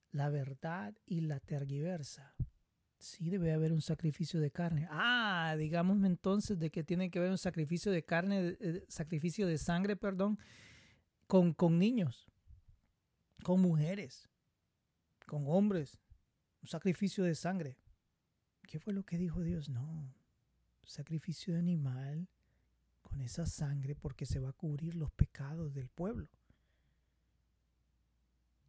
la 0.09 0.29
verdad 0.31 0.95
y 1.05 1.21
la 1.21 1.39
tergiversa. 1.39 2.33
Sí, 2.97 3.29
debe 3.29 3.53
haber 3.53 3.71
un 3.71 3.81
sacrificio 3.81 4.39
de 4.39 4.49
carne. 4.49 4.87
Ah, 4.89 5.55
digamos 5.55 6.03
entonces 6.05 6.57
de 6.57 6.71
que 6.71 6.83
tiene 6.83 7.11
que 7.11 7.19
haber 7.19 7.29
un 7.29 7.37
sacrificio 7.37 7.91
de 7.91 8.03
carne, 8.03 8.57
eh, 8.61 8.83
sacrificio 8.87 9.45
de 9.45 9.59
sangre, 9.59 9.95
perdón, 9.95 10.39
con, 11.27 11.53
con 11.53 11.77
niños, 11.77 12.25
con 13.43 13.61
mujeres, 13.61 14.27
con 15.27 15.43
hombres, 15.45 16.01
sacrificio 16.67 17.23
de 17.23 17.35
sangre. 17.35 17.77
¿Qué 18.63 18.79
fue 18.79 18.93
lo 18.93 19.03
que 19.03 19.17
dijo 19.17 19.41
Dios? 19.41 19.69
No, 19.69 20.13
sacrificio 20.83 21.53
de 21.53 21.59
animal 21.59 22.27
con 23.01 23.21
esa 23.21 23.45
sangre 23.45 23.95
porque 23.95 24.25
se 24.25 24.39
va 24.39 24.49
a 24.49 24.53
cubrir 24.53 24.95
los 24.95 25.11
pecados 25.11 25.73
del 25.73 25.89
pueblo. 25.89 26.29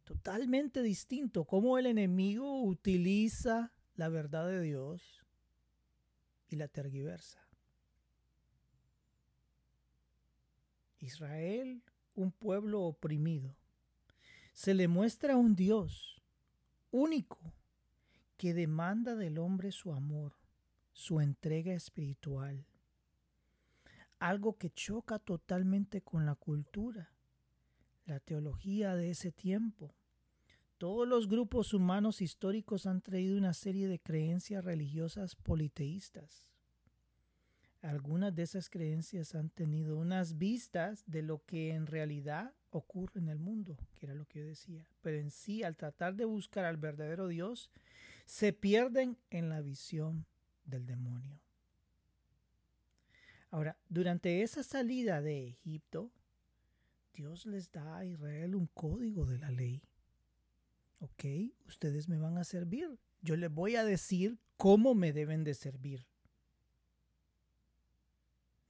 Totalmente 0.03 0.81
distinto 0.81 1.45
cómo 1.45 1.77
el 1.77 1.85
enemigo 1.85 2.63
utiliza 2.63 3.73
la 3.95 4.09
verdad 4.09 4.47
de 4.47 4.61
Dios 4.61 5.25
y 6.49 6.55
la 6.55 6.67
tergiversa. 6.67 7.45
Israel, 10.99 11.83
un 12.15 12.31
pueblo 12.31 12.83
oprimido, 12.83 13.55
se 14.53 14.73
le 14.73 14.87
muestra 14.87 15.35
un 15.35 15.55
Dios 15.55 16.21
único 16.91 17.56
que 18.37 18.53
demanda 18.53 19.15
del 19.15 19.39
hombre 19.39 19.71
su 19.71 19.91
amor, 19.91 20.33
su 20.93 21.19
entrega 21.19 21.73
espiritual, 21.73 22.65
algo 24.19 24.57
que 24.57 24.69
choca 24.69 25.19
totalmente 25.19 26.01
con 26.01 26.25
la 26.25 26.35
cultura, 26.35 27.11
la 28.05 28.19
teología 28.19 28.95
de 28.95 29.11
ese 29.11 29.31
tiempo. 29.31 29.93
Todos 30.77 31.07
los 31.07 31.27
grupos 31.27 31.73
humanos 31.73 32.21
históricos 32.21 32.85
han 32.85 33.01
traído 33.01 33.37
una 33.37 33.53
serie 33.53 33.87
de 33.87 33.99
creencias 33.99 34.63
religiosas 34.63 35.35
politeístas. 35.35 36.51
Algunas 37.81 38.33
de 38.35 38.43
esas 38.43 38.69
creencias 38.69 39.35
han 39.35 39.49
tenido 39.49 39.97
unas 39.97 40.37
vistas 40.37 41.03
de 41.05 41.21
lo 41.21 41.43
que 41.45 41.71
en 41.71 41.87
realidad 41.87 42.53
ocurre 42.69 43.19
en 43.19 43.29
el 43.29 43.39
mundo, 43.39 43.77
que 43.95 44.07
era 44.07 44.15
lo 44.15 44.25
que 44.25 44.39
yo 44.39 44.45
decía. 44.45 44.87
Pero 45.01 45.17
en 45.17 45.31
sí, 45.31 45.63
al 45.63 45.75
tratar 45.75 46.15
de 46.15 46.25
buscar 46.25 46.65
al 46.65 46.77
verdadero 46.77 47.27
Dios, 47.27 47.71
se 48.27 48.51
pierden 48.51 49.17
en 49.29 49.47
la 49.47 49.61
visión 49.61 50.25
del 50.65 50.85
demonio. 50.85 51.39
Ahora, 53.49 53.79
durante 53.87 54.43
esa 54.43 54.63
salida 54.63 55.21
de 55.21 55.47
Egipto, 55.47 56.11
Dios 57.13 57.45
les 57.45 57.71
da 57.71 57.97
a 57.97 58.05
Israel 58.05 58.53
un 58.53 58.67
código 58.67 59.25
de 59.25 59.39
la 59.39 59.49
ley. 59.49 59.81
Ok, 60.99 61.23
ustedes 61.67 62.09
me 62.09 62.17
van 62.17 62.37
a 62.37 62.43
servir. 62.43 62.99
Yo 63.21 63.37
les 63.37 63.49
voy 63.49 63.77
a 63.77 63.85
decir 63.85 64.37
cómo 64.57 64.93
me 64.93 65.13
deben 65.13 65.45
de 65.45 65.53
servir. 65.53 66.05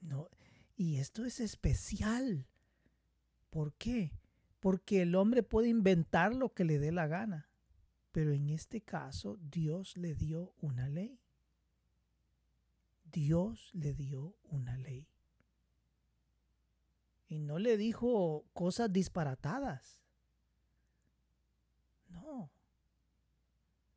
No, 0.01 0.29
Y 0.75 0.97
esto 0.97 1.25
es 1.25 1.39
especial. 1.39 2.45
¿Por 3.49 3.73
qué? 3.73 4.13
Porque 4.59 5.01
el 5.01 5.15
hombre 5.15 5.41
puede 5.41 5.67
inventar 5.67 6.35
lo 6.35 6.53
que 6.53 6.63
le 6.63 6.77
dé 6.77 6.91
la 6.91 7.07
gana. 7.07 7.46
Pero 8.11 8.33
en 8.33 8.49
este 8.49 8.81
caso 8.81 9.37
Dios 9.41 9.97
le 9.97 10.15
dio 10.15 10.53
una 10.61 10.87
ley. 10.89 11.19
Dios 13.11 13.69
le 13.73 13.93
dio 13.93 14.35
una 14.43 14.77
ley. 14.77 15.07
Y 17.27 17.39
no 17.39 17.59
le 17.59 17.77
dijo 17.77 18.45
cosas 18.53 18.91
disparatadas. 18.91 20.01
No. 22.09 22.51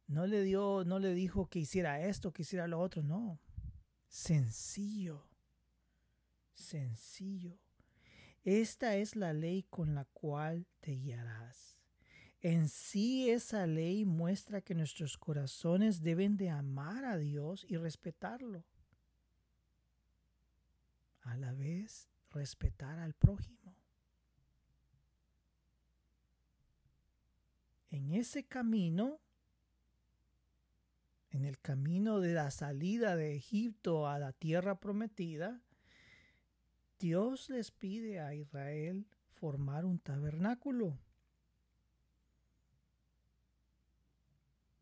No 0.06 0.26
le 0.26 0.42
dio, 0.42 0.84
no 0.84 0.98
le 0.98 1.14
dijo 1.14 1.48
que 1.48 1.60
hiciera 1.60 2.00
esto, 2.00 2.32
que 2.32 2.42
hiciera 2.42 2.66
lo 2.66 2.80
otro, 2.80 3.02
no. 3.02 3.40
Sencillo. 4.08 5.28
Sencillo. 6.54 7.58
Esta 8.42 8.96
es 8.96 9.16
la 9.16 9.32
ley 9.32 9.62
con 9.64 9.94
la 9.94 10.06
cual 10.06 10.66
te 10.80 10.92
guiarás. 10.92 11.79
En 12.42 12.68
sí 12.68 13.30
esa 13.30 13.66
ley 13.66 14.06
muestra 14.06 14.62
que 14.62 14.74
nuestros 14.74 15.18
corazones 15.18 16.02
deben 16.02 16.38
de 16.38 16.48
amar 16.48 17.04
a 17.04 17.18
Dios 17.18 17.66
y 17.68 17.76
respetarlo. 17.76 18.64
A 21.22 21.36
la 21.36 21.52
vez 21.52 22.08
respetar 22.30 22.98
al 22.98 23.12
prójimo. 23.12 23.76
En 27.90 28.12
ese 28.12 28.44
camino, 28.46 29.20
en 31.30 31.44
el 31.44 31.58
camino 31.58 32.20
de 32.20 32.32
la 32.32 32.50
salida 32.50 33.16
de 33.16 33.34
Egipto 33.34 34.08
a 34.08 34.18
la 34.18 34.32
tierra 34.32 34.80
prometida, 34.80 35.60
Dios 36.98 37.50
les 37.50 37.70
pide 37.70 38.20
a 38.20 38.34
Israel 38.34 39.06
formar 39.32 39.84
un 39.84 39.98
tabernáculo. 39.98 40.98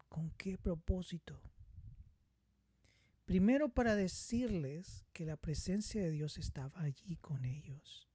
¿Con 0.08 0.30
qué 0.30 0.58
propósito? 0.58 1.40
Primero 3.24 3.68
para 3.68 3.94
decirles 3.94 5.04
que 5.12 5.26
la 5.26 5.36
presencia 5.36 6.02
de 6.02 6.10
Dios 6.10 6.38
estaba 6.38 6.80
allí 6.80 7.16
con 7.16 7.44
ellos. 7.44 8.08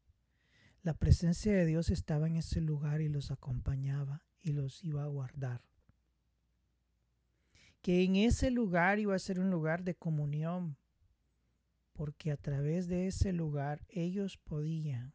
La 0.81 0.95
presencia 0.95 1.53
de 1.53 1.65
Dios 1.65 1.89
estaba 1.91 2.27
en 2.27 2.35
ese 2.35 2.59
lugar 2.61 2.99
y 2.99 3.09
los 3.09 3.31
acompañaba 3.31 4.25
y 4.41 4.53
los 4.53 4.83
iba 4.83 5.03
a 5.03 5.07
guardar. 5.07 5.61
Que 7.81 8.03
en 8.03 8.15
ese 8.15 8.49
lugar 8.49 8.99
iba 8.99 9.15
a 9.15 9.19
ser 9.19 9.39
un 9.39 9.51
lugar 9.51 9.83
de 9.83 9.95
comunión, 9.95 10.77
porque 11.93 12.31
a 12.31 12.37
través 12.37 12.87
de 12.87 13.07
ese 13.07 13.33
lugar 13.33 13.85
ellos 13.87 14.37
podían 14.37 15.13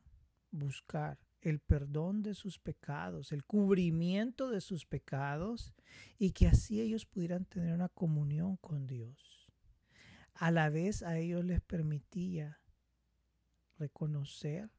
buscar 0.50 1.18
el 1.40 1.61
perdón 1.61 2.23
de 2.23 2.35
sus 2.35 2.59
pecados, 2.59 3.33
el 3.33 3.45
cubrimiento 3.45 4.50
de 4.50 4.61
sus 4.61 4.87
pecados, 4.87 5.75
y 6.18 6.33
que 6.33 6.49
así 6.49 6.80
ellos 6.80 7.07
pudieran 7.07 7.45
tener 7.45 7.75
una 7.75 7.88
comunión 7.88 8.57
con 8.57 8.87
Dios 8.87 9.38
a 10.38 10.52
la 10.52 10.71
vez 10.71 11.02
a 11.02 11.18
ellos 11.18 11.45
les 11.45 11.61
permitía 11.61 12.61
reconocer 13.76 14.71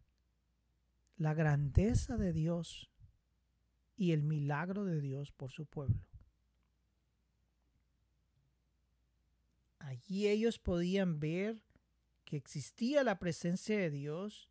la 1.17 1.33
grandeza 1.33 2.15
de 2.15 2.31
Dios 2.31 2.89
y 3.97 4.13
el 4.13 4.23
milagro 4.23 4.85
de 4.85 5.01
Dios 5.01 5.33
por 5.33 5.51
su 5.51 5.65
pueblo. 5.65 6.07
Allí 9.79 10.29
ellos 10.29 10.59
podían 10.59 11.19
ver 11.19 11.61
que 12.23 12.37
existía 12.37 13.03
la 13.03 13.19
presencia 13.19 13.77
de 13.77 13.89
Dios 13.89 14.49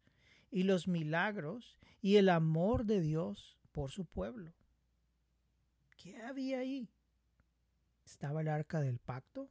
y 0.50 0.62
los 0.62 0.88
milagros 0.88 1.78
y 2.00 2.16
el 2.16 2.28
amor 2.28 2.84
de 2.84 3.00
Dios 3.00 3.58
por 3.72 3.90
su 3.90 4.04
pueblo. 4.04 4.52
¿Qué 5.96 6.20
había 6.22 6.60
ahí? 6.60 6.88
Estaba 8.04 8.40
el 8.40 8.48
arca 8.48 8.80
del 8.80 8.98
pacto, 8.98 9.50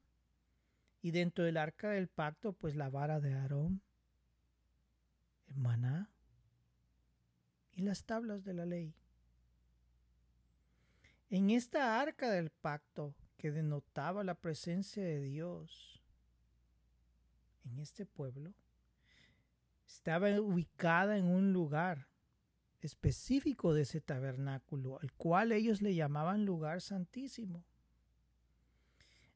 y 1.02 1.12
dentro 1.12 1.46
del 1.46 1.58
arca 1.58 1.90
del 1.90 2.08
pacto, 2.08 2.54
pues 2.54 2.76
la 2.76 2.90
vara 2.90 3.20
de 3.20 3.34
Aarón, 3.34 3.82
el 5.48 5.58
maná 5.58 6.10
y 7.74 7.84
las 7.84 8.04
tablas 8.04 8.44
de 8.44 8.54
la 8.54 8.66
ley. 8.66 8.96
En 11.30 11.50
esta 11.50 12.02
arca 12.02 12.32
del 12.32 12.50
pacto 12.50 13.16
que 13.38 13.52
denotaba 13.52 14.24
la 14.24 14.36
presencia 14.36 15.04
de 15.04 15.22
Dios 15.22 16.02
en 17.66 17.80
este 17.80 18.06
pueblo, 18.06 18.54
estaba 19.88 20.30
ubicada 20.42 21.18
en 21.18 21.26
un 21.26 21.54
lugar 21.54 22.08
específico 22.82 23.74
de 23.74 23.84
ese 23.84 24.02
tabernáculo, 24.02 25.00
al 25.02 25.12
cual 25.14 25.52
ellos 25.52 25.82
le 25.82 25.96
llamaban 25.96 26.46
lugar 26.46 26.82
santísimo. 26.82 27.66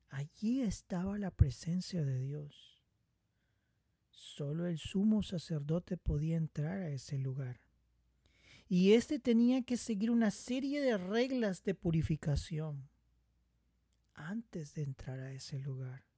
Allí 0.09 0.61
estaba 0.61 1.17
la 1.17 1.31
presencia 1.31 2.03
de 2.03 2.19
Dios. 2.19 2.83
Solo 4.09 4.67
el 4.67 4.77
sumo 4.77 5.23
sacerdote 5.23 5.97
podía 5.97 6.37
entrar 6.37 6.81
a 6.81 6.89
ese 6.89 7.17
lugar. 7.17 7.61
Y 8.67 8.93
éste 8.93 9.19
tenía 9.19 9.63
que 9.63 9.77
seguir 9.77 10.11
una 10.11 10.31
serie 10.31 10.81
de 10.81 10.97
reglas 10.97 11.63
de 11.63 11.75
purificación 11.75 12.89
antes 14.13 14.73
de 14.75 14.83
entrar 14.83 15.19
a 15.19 15.31
ese 15.33 15.59
lugar. 15.59 16.10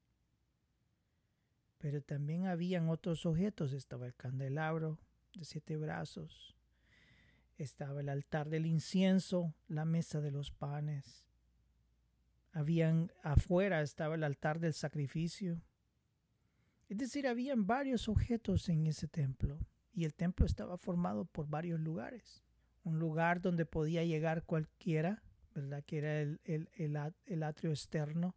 Pero 1.83 2.01
también 2.01 2.45
habían 2.45 2.87
otros 2.87 3.25
objetos. 3.25 3.73
Estaba 3.73 4.05
el 4.05 4.15
candelabro 4.15 4.97
de 5.35 5.43
siete 5.43 5.75
brazos. 5.75 6.55
Estaba 7.57 7.99
el 7.99 8.07
altar 8.07 8.47
del 8.47 8.65
incienso, 8.65 9.53
la 9.67 9.83
mesa 9.83 10.21
de 10.21 10.31
los 10.31 10.51
panes, 10.51 11.25
habían 12.53 13.11
afuera 13.23 13.81
estaba 13.81 14.15
el 14.15 14.23
altar 14.23 14.59
del 14.59 14.73
sacrificio. 14.73 15.61
Es 16.87 16.97
decir, 16.97 17.27
habían 17.27 17.65
varios 17.65 18.07
objetos 18.07 18.69
en 18.69 18.85
ese 18.85 19.07
templo 19.07 19.59
y 19.91 20.05
el 20.05 20.13
templo 20.13 20.45
estaba 20.45 20.77
formado 20.77 21.25
por 21.25 21.47
varios 21.47 21.79
lugares. 21.79 22.43
Un 22.83 22.99
lugar 22.99 23.41
donde 23.41 23.65
podía 23.65 24.03
llegar 24.03 24.43
cualquiera, 24.43 25.23
¿verdad? 25.55 25.83
Que 25.83 25.97
era 25.97 26.21
el, 26.21 26.39
el, 26.75 27.43
atrio 27.43 27.71
externo, 27.71 28.35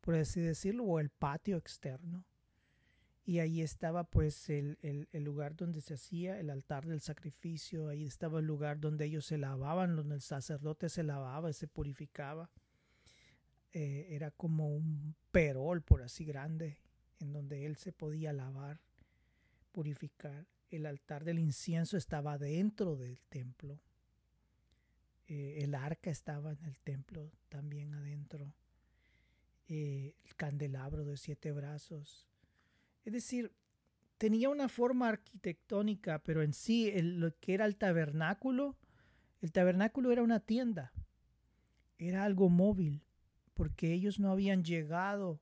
por 0.00 0.14
así 0.14 0.40
decirlo, 0.40 0.84
o 0.84 0.98
el 0.98 1.10
patio 1.10 1.58
externo. 1.58 2.24
Y 3.24 3.38
ahí 3.38 3.62
estaba 3.62 4.04
pues 4.04 4.50
el, 4.50 4.78
el, 4.82 5.22
lugar 5.22 5.54
donde 5.54 5.80
se 5.80 5.94
hacía 5.94 6.40
el 6.40 6.50
altar 6.50 6.86
del 6.86 7.00
sacrificio, 7.00 7.88
ahí 7.88 8.04
estaba 8.04 8.40
el 8.40 8.46
lugar 8.46 8.80
donde 8.80 9.04
ellos 9.04 9.26
se 9.26 9.38
lavaban, 9.38 9.94
donde 9.94 10.16
el 10.16 10.20
sacerdote 10.20 10.88
se 10.88 11.04
lavaba 11.04 11.48
y 11.48 11.52
se 11.52 11.68
purificaba. 11.68 12.50
Eh, 13.72 14.08
era 14.10 14.30
como 14.32 14.68
un 14.68 15.14
perol, 15.30 15.82
por 15.82 16.02
así 16.02 16.24
grande, 16.24 16.78
en 17.20 17.32
donde 17.32 17.64
él 17.64 17.76
se 17.76 17.92
podía 17.92 18.32
lavar, 18.32 18.80
purificar. 19.70 20.46
El 20.70 20.86
altar 20.86 21.24
del 21.24 21.38
incienso 21.38 21.96
estaba 21.96 22.38
dentro 22.38 22.96
del 22.96 23.20
templo. 23.28 23.80
Eh, 25.28 25.62
el 25.62 25.74
arca 25.74 26.10
estaba 26.10 26.52
en 26.52 26.64
el 26.64 26.78
templo 26.80 27.30
también 27.48 27.94
adentro. 27.94 28.52
Eh, 29.68 30.16
el 30.24 30.34
candelabro 30.34 31.04
de 31.04 31.16
siete 31.16 31.52
brazos. 31.52 32.31
Es 33.04 33.12
decir, 33.12 33.52
tenía 34.18 34.48
una 34.48 34.68
forma 34.68 35.08
arquitectónica, 35.08 36.20
pero 36.20 36.42
en 36.42 36.52
sí 36.52 36.92
lo 37.02 37.36
que 37.40 37.54
era 37.54 37.64
el 37.64 37.76
tabernáculo, 37.76 38.76
el 39.40 39.50
tabernáculo 39.50 40.12
era 40.12 40.22
una 40.22 40.38
tienda, 40.38 40.92
era 41.98 42.24
algo 42.24 42.48
móvil, 42.48 43.02
porque 43.54 43.92
ellos 43.92 44.20
no 44.20 44.30
habían 44.30 44.62
llegado 44.62 45.40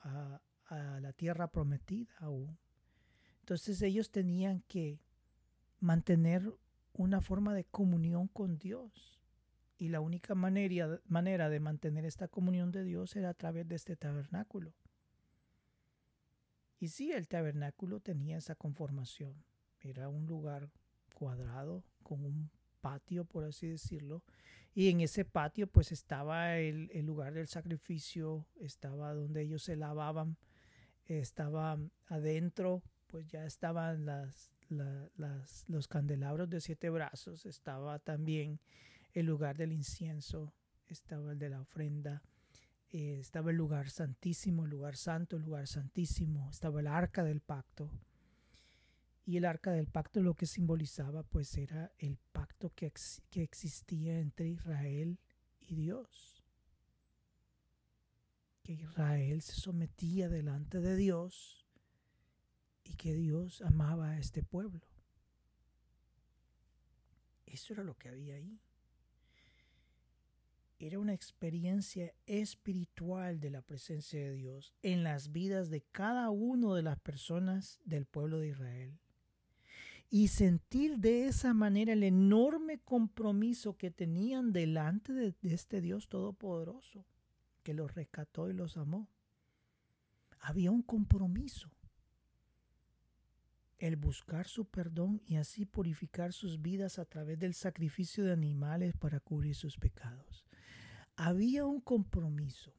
a, 0.00 0.40
la 1.00 1.14
tierra 1.14 1.50
prometida 1.50 2.12
aún. 2.18 2.58
Entonces 3.40 3.80
ellos 3.80 4.10
tenían 4.10 4.60
que 4.68 5.00
mantener 5.80 6.54
una 6.92 7.22
forma 7.22 7.54
de 7.54 7.64
comunión 7.64 8.28
con 8.28 8.58
Dios. 8.58 9.18
Y 9.78 9.88
la 9.88 10.00
única 10.00 10.34
manera, 10.34 11.00
manera 11.06 11.48
de 11.48 11.60
mantener 11.60 12.04
esta 12.04 12.28
comunión 12.28 12.70
de 12.70 12.84
Dios 12.84 13.16
era 13.16 13.30
a 13.30 13.34
través 13.34 13.66
de 13.66 13.76
este 13.76 13.96
tabernáculo. 13.96 14.74
Y 16.78 16.88
sí, 16.88 17.12
el 17.12 17.28
tabernáculo 17.28 18.00
tenía 18.00 18.38
esa 18.38 18.54
conformación. 18.54 19.34
Era 19.80 20.08
un 20.08 20.26
lugar 20.26 20.70
cuadrado 21.14 21.84
con 22.02 22.24
un 22.24 22.50
patio, 22.80 23.24
por 23.24 23.44
así 23.44 23.66
decirlo, 23.66 24.22
y 24.74 24.90
en 24.90 25.00
ese 25.00 25.24
patio 25.24 25.66
pues 25.66 25.90
estaba 25.90 26.56
el, 26.58 26.88
lugar 27.04 27.34
del 27.34 27.48
sacrificio, 27.48 28.46
estaba 28.60 29.12
donde 29.12 29.42
ellos 29.42 29.62
se 29.64 29.74
lavaban, 29.74 30.36
estaba 31.06 31.78
adentro, 32.06 32.82
pues 33.08 33.26
ya 33.26 33.44
estaban 33.44 34.06
las, 34.06 34.52
los 35.66 35.88
candelabros 35.88 36.48
de 36.48 36.60
siete 36.60 36.90
brazos, 36.90 37.46
estaba 37.46 37.98
también 37.98 38.60
el 39.14 39.26
lugar 39.26 39.56
del 39.56 39.72
incienso, 39.72 40.54
estaba 40.86 41.32
el 41.32 41.38
de 41.38 41.48
la 41.48 41.60
ofrenda, 41.60 42.22
eh, 42.90 43.18
estaba 43.20 43.50
el 43.50 43.56
lugar 43.56 43.90
santísimo, 43.90 44.64
el 44.64 44.70
lugar 44.70 44.96
santo, 44.96 45.36
el 45.36 45.42
lugar 45.42 45.66
santísimo, 45.66 46.48
estaba 46.50 46.80
el 46.80 46.86
arca 46.86 47.22
del 47.22 47.40
pacto. 47.40 47.90
Y 49.26 49.36
el 49.36 49.44
arca 49.44 49.72
del 49.72 49.88
pacto 49.88 50.22
lo 50.22 50.34
que 50.34 50.46
simbolizaba 50.46 51.22
pues 51.22 51.54
era 51.58 51.92
el 51.98 52.16
pacto 52.32 52.72
que, 52.74 52.90
que 53.28 53.42
existía 53.42 54.20
entre 54.20 54.48
Israel 54.48 55.18
y 55.60 55.74
Dios. 55.74 56.42
Que 58.62 58.72
Israel 58.72 59.42
se 59.42 59.52
sometía 59.52 60.30
delante 60.30 60.80
de 60.80 60.96
Dios 60.96 61.66
y 62.84 62.94
que 62.94 63.12
Dios 63.12 63.60
amaba 63.60 64.10
a 64.10 64.18
este 64.18 64.42
pueblo. 64.42 64.80
Eso 67.44 67.74
era 67.74 67.82
lo 67.82 67.98
que 67.98 68.08
había 68.08 68.36
ahí. 68.36 68.58
Era 70.80 71.00
una 71.00 71.12
experiencia 71.12 72.14
espiritual 72.26 73.40
de 73.40 73.50
la 73.50 73.62
presencia 73.62 74.20
de 74.20 74.32
Dios 74.32 74.72
en 74.82 75.02
las 75.02 75.32
vidas 75.32 75.70
de 75.70 75.80
cada 75.80 76.30
uno 76.30 76.74
de 76.74 76.82
las 76.82 77.00
personas 77.00 77.80
del 77.84 78.06
pueblo 78.06 78.38
de 78.38 78.48
Israel. 78.48 78.98
Y 80.08 80.28
sentir 80.28 80.98
de 80.98 81.26
esa 81.26 81.52
manera 81.52 81.92
el 81.92 82.04
enorme 82.04 82.78
compromiso 82.78 83.76
que 83.76 83.90
tenían 83.90 84.52
delante 84.52 85.12
de, 85.12 85.34
este 85.42 85.80
Dios 85.80 86.08
todopoderoso, 86.08 87.04
que 87.64 87.74
los 87.74 87.94
rescató 87.94 88.48
y 88.48 88.54
los 88.54 88.76
amó. 88.76 89.08
Había 90.40 90.70
un 90.70 90.82
compromiso 90.82 91.70
el 93.78 93.96
buscar 93.96 94.46
su 94.46 94.64
perdón 94.64 95.22
y 95.26 95.36
así 95.36 95.64
purificar 95.64 96.32
sus 96.32 96.62
vidas 96.62 96.98
a 96.98 97.04
través 97.04 97.38
del 97.38 97.54
sacrificio 97.54 98.24
de 98.24 98.32
animales 98.32 98.94
para 98.96 99.20
cubrir 99.20 99.54
sus 99.54 99.76
pecados. 99.76 100.47
Había 101.18 101.66
un 101.66 101.80
compromiso. 101.80 102.72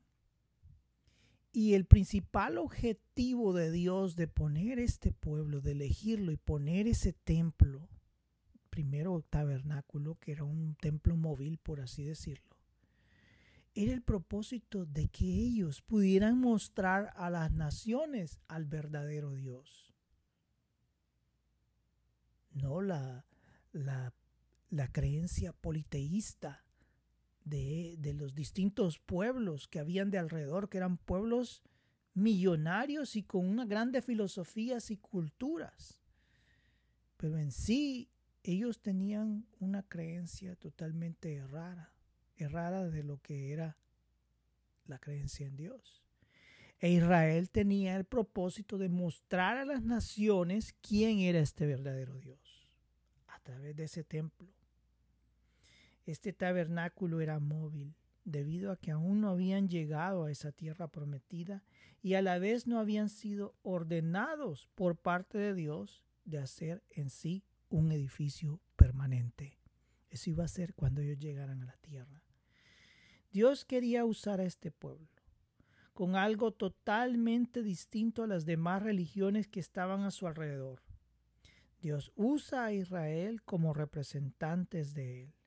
Y 1.52 1.74
el 1.74 1.86
principal 1.86 2.58
objetivo 2.58 3.54
de 3.54 3.72
Dios 3.72 4.16
de 4.16 4.28
poner 4.28 4.80
este 4.80 5.12
pueblo, 5.12 5.62
de 5.62 5.74
elegirlo 5.74 6.32
y 6.32 6.38
poner 6.38 6.88
ese 6.88 7.12
templo, 7.12 7.90
primero 8.70 9.26
tabernáculo, 9.30 10.16
que 10.16 10.32
era 10.32 10.44
un 10.44 10.76
templo 10.76 11.18
móvil, 11.18 11.58
por 11.58 11.82
así 11.82 12.04
decirlo, 12.04 12.56
era 13.76 13.94
el 13.94 14.02
propósito 14.02 14.86
de 14.86 15.10
que 15.10 15.26
ellos 15.26 15.82
pudieran 15.82 16.40
mostrar 16.40 17.12
a 17.16 17.30
las 17.30 17.52
naciones 17.52 18.40
al 18.48 18.66
verdadero 18.66 19.34
Dios 19.34 19.90
no 22.54 22.82
la, 22.82 23.26
la, 23.72 24.88
creencia 24.92 25.54
politeísta 25.54 26.64
de, 27.50 27.96
de, 28.00 28.14
los 28.14 28.36
distintos 28.36 29.00
pueblos 29.00 29.68
que 29.68 29.80
habían 29.80 30.12
de 30.12 30.18
alrededor, 30.18 30.70
que 30.70 30.78
eran 30.78 30.98
pueblos 30.98 31.64
millonarios 32.14 33.16
y 33.16 33.24
con 33.24 33.48
una 33.48 33.66
grande 33.66 34.02
filosofías 34.02 34.92
y 34.92 34.98
culturas. 34.98 36.02
Pero 37.18 37.38
en 37.38 37.52
sí 37.52 38.10
ellos 38.44 38.82
tenían 38.82 39.46
una 39.60 39.84
creencia 39.84 40.56
totalmente 40.56 41.36
errada, 41.36 41.94
errada 42.38 42.90
de 42.90 43.04
lo 43.04 43.22
que 43.22 43.52
era 43.52 43.78
la 44.86 45.00
creencia 45.00 45.48
en 45.48 45.56
Dios. 45.56 46.04
E 46.80 46.92
Israel 46.92 47.50
tenía 47.50 47.98
el 47.98 48.06
propósito 48.06 48.78
de 48.78 48.88
mostrar 48.88 49.58
a 49.58 49.66
las 49.66 49.84
naciones 49.84 50.74
quién 50.82 51.20
era 51.20 51.40
este 51.40 51.66
verdadero 51.66 52.18
Dios 52.20 52.70
a 53.28 53.40
través 53.42 53.76
de 53.76 53.84
ese 53.84 54.04
templo. 54.04 54.59
Este 56.10 56.34
tabernáculo 56.34 57.22
era 57.22 57.40
móvil 57.40 57.94
debido 58.26 58.72
a 58.72 58.78
que 58.78 58.90
aún 58.90 59.22
no 59.22 59.30
habían 59.30 59.70
llegado 59.70 60.24
a 60.24 60.32
esa 60.32 60.52
tierra 60.52 60.88
prometida 60.88 61.64
y 62.02 62.16
a 62.16 62.24
la 62.24 62.40
vez 62.40 62.66
no 62.66 62.80
habían 62.80 63.10
sido 63.10 63.54
ordenados 63.62 64.68
por 64.74 64.98
parte 64.98 65.38
de 65.38 65.54
Dios 65.54 66.04
de 66.26 66.40
hacer 66.40 66.84
en 66.90 67.12
sí 67.12 67.44
un 67.70 67.92
edificio 67.92 68.60
permanente. 68.76 69.60
Eso 70.10 70.32
iba 70.32 70.44
a 70.44 70.48
ser 70.48 70.74
cuando 70.74 71.02
ellos 71.02 71.20
llegaran 71.20 71.62
a 71.62 71.68
la 71.68 71.78
tierra. 71.78 72.24
Dios 73.32 73.64
quería 73.64 74.04
usar 74.04 74.40
a 74.40 74.46
este 74.46 74.72
pueblo 74.72 75.12
con 75.94 76.16
algo 76.16 76.52
totalmente 76.54 77.62
distinto 77.62 78.24
a 78.24 78.28
las 78.28 78.48
demás 78.48 78.82
religiones 78.82 79.48
que 79.48 79.60
estaban 79.60 80.02
a 80.02 80.10
su 80.10 80.26
alrededor. 80.26 80.82
Dios 81.80 82.12
usa 82.16 82.66
a 82.66 82.74
Israel 82.74 83.44
como 83.44 83.76
representantes 83.76 84.96
de 84.96 85.22
él. 85.26 85.39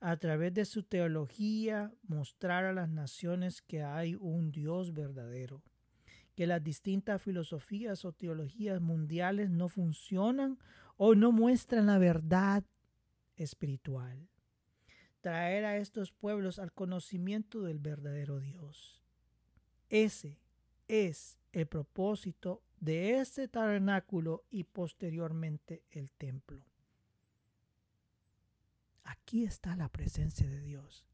A 0.00 0.16
través 0.16 0.54
de 0.54 0.64
su 0.64 0.84
teología, 0.84 1.92
mostrar 2.06 2.64
a 2.64 2.72
las 2.72 2.88
naciones 2.88 3.62
que 3.62 3.82
hay 3.82 4.14
un 4.14 4.52
Dios 4.52 4.94
verdadero, 4.94 5.62
que 6.36 6.46
las 6.46 6.62
distintas 6.62 7.20
filosofías 7.20 8.04
o 8.04 8.12
teologías 8.12 8.80
mundiales 8.80 9.50
no 9.50 9.68
funcionan 9.68 10.58
o 10.96 11.16
no 11.16 11.32
muestran 11.32 11.86
la 11.86 11.98
verdad 11.98 12.62
espiritual. 13.36 14.28
Traer 15.20 15.64
a 15.64 15.76
estos 15.78 16.12
pueblos 16.12 16.60
al 16.60 16.72
conocimiento 16.72 17.62
del 17.62 17.80
verdadero 17.80 18.38
Dios. 18.38 19.02
Ese 19.88 20.38
es 20.86 21.38
el 21.52 21.66
propósito 21.66 22.62
de 22.78 23.18
este 23.18 23.48
tabernáculo 23.48 24.44
y 24.50 24.62
posteriormente 24.64 25.82
el 25.90 26.12
templo. 26.12 26.62
Aquí 29.08 29.44
está 29.44 29.74
la 29.74 29.88
presencia 29.88 30.48
de 30.48 30.60
Dios. 30.60 31.06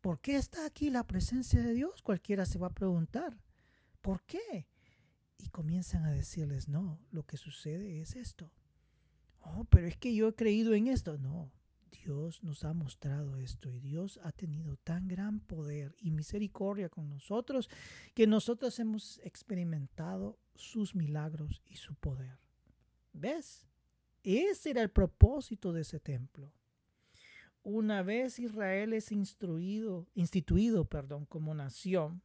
¿Por 0.00 0.20
qué 0.20 0.36
está 0.36 0.64
aquí 0.64 0.88
la 0.88 1.06
presencia 1.06 1.62
de 1.62 1.74
Dios? 1.74 2.00
Cualquiera 2.00 2.46
se 2.46 2.58
va 2.58 2.68
a 2.68 2.74
preguntar. 2.74 3.36
¿Por 4.00 4.22
qué? 4.22 4.66
Y 5.36 5.50
comienzan 5.50 6.04
a 6.04 6.12
decirles, 6.12 6.66
no, 6.66 6.98
lo 7.10 7.26
que 7.26 7.36
sucede 7.36 8.00
es 8.00 8.16
esto. 8.16 8.50
Oh, 9.40 9.64
pero 9.64 9.86
es 9.86 9.98
que 9.98 10.14
yo 10.14 10.28
he 10.28 10.34
creído 10.34 10.72
en 10.72 10.86
esto. 10.86 11.18
No, 11.18 11.52
Dios 11.90 12.42
nos 12.42 12.64
ha 12.64 12.72
mostrado 12.72 13.36
esto 13.36 13.70
y 13.70 13.80
Dios 13.80 14.18
ha 14.22 14.32
tenido 14.32 14.76
tan 14.78 15.06
gran 15.06 15.40
poder 15.40 15.94
y 15.98 16.12
misericordia 16.12 16.88
con 16.88 17.10
nosotros 17.10 17.68
que 18.14 18.26
nosotros 18.26 18.78
hemos 18.78 19.18
experimentado 19.18 20.38
sus 20.54 20.94
milagros 20.94 21.60
y 21.66 21.76
su 21.76 21.96
poder. 21.96 22.38
¿Ves? 23.12 23.66
Ese 24.22 24.70
era 24.70 24.80
el 24.80 24.90
propósito 24.90 25.74
de 25.74 25.82
ese 25.82 26.00
templo. 26.00 26.50
Una 27.68 28.04
vez 28.04 28.38
Israel 28.38 28.92
es 28.92 29.10
instruido, 29.10 30.06
instituido 30.14 30.84
perdón, 30.84 31.26
como 31.26 31.52
nación, 31.52 32.22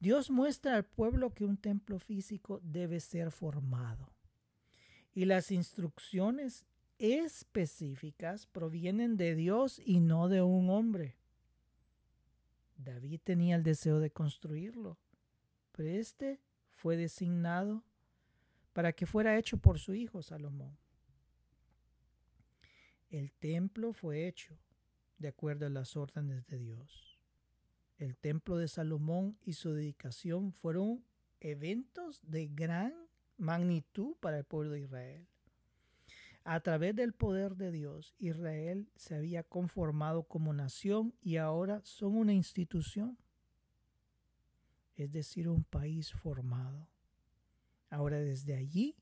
Dios 0.00 0.30
muestra 0.30 0.76
al 0.76 0.84
pueblo 0.84 1.32
que 1.32 1.46
un 1.46 1.56
templo 1.56 1.98
físico 1.98 2.60
debe 2.62 3.00
ser 3.00 3.30
formado. 3.30 4.12
Y 5.14 5.24
las 5.24 5.50
instrucciones 5.50 6.66
específicas 6.98 8.44
provienen 8.44 9.16
de 9.16 9.34
Dios 9.34 9.80
y 9.82 10.00
no 10.00 10.28
de 10.28 10.42
un 10.42 10.68
hombre. 10.68 11.16
David 12.76 13.20
tenía 13.24 13.56
el 13.56 13.62
deseo 13.62 13.98
de 13.98 14.10
construirlo, 14.10 14.98
pero 15.72 15.88
este 15.88 16.38
fue 16.68 16.98
designado 16.98 17.82
para 18.74 18.92
que 18.92 19.06
fuera 19.06 19.38
hecho 19.38 19.56
por 19.56 19.78
su 19.78 19.94
hijo 19.94 20.20
Salomón. 20.20 20.76
El 23.08 23.32
templo 23.32 23.94
fue 23.94 24.28
hecho 24.28 24.58
de 25.18 25.28
acuerdo 25.28 25.66
a 25.66 25.70
las 25.70 25.96
órdenes 25.96 26.46
de 26.46 26.58
Dios. 26.58 27.18
El 27.98 28.16
templo 28.16 28.56
de 28.58 28.68
Salomón 28.68 29.38
y 29.42 29.54
su 29.54 29.72
dedicación 29.72 30.52
fueron 30.52 31.04
eventos 31.40 32.20
de 32.22 32.48
gran 32.48 32.94
magnitud 33.38 34.16
para 34.20 34.38
el 34.38 34.44
pueblo 34.44 34.72
de 34.72 34.80
Israel. 34.80 35.26
A 36.44 36.60
través 36.60 36.94
del 36.94 37.12
poder 37.12 37.56
de 37.56 37.72
Dios, 37.72 38.14
Israel 38.18 38.88
se 38.94 39.16
había 39.16 39.42
conformado 39.42 40.24
como 40.24 40.52
nación 40.52 41.12
y 41.20 41.38
ahora 41.38 41.80
son 41.84 42.16
una 42.16 42.34
institución, 42.34 43.18
es 44.94 45.10
decir, 45.10 45.48
un 45.48 45.64
país 45.64 46.12
formado. 46.12 46.88
Ahora 47.90 48.20
desde 48.20 48.54
allí, 48.54 48.94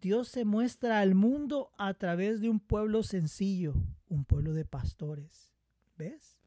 Dios 0.00 0.28
se 0.28 0.44
muestra 0.44 1.00
al 1.00 1.14
mundo 1.14 1.72
a 1.76 1.92
través 1.94 2.40
de 2.40 2.48
un 2.48 2.58
pueblo 2.58 3.02
sencillo, 3.02 3.74
un 4.08 4.24
pueblo 4.24 4.54
de 4.54 4.64
pastores. 4.64 5.52
¿Ves? 5.96 6.38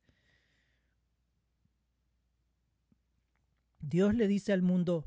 Dios 3.80 4.16
le 4.16 4.28
dice 4.28 4.54
al 4.54 4.63
mundo, 4.63 5.06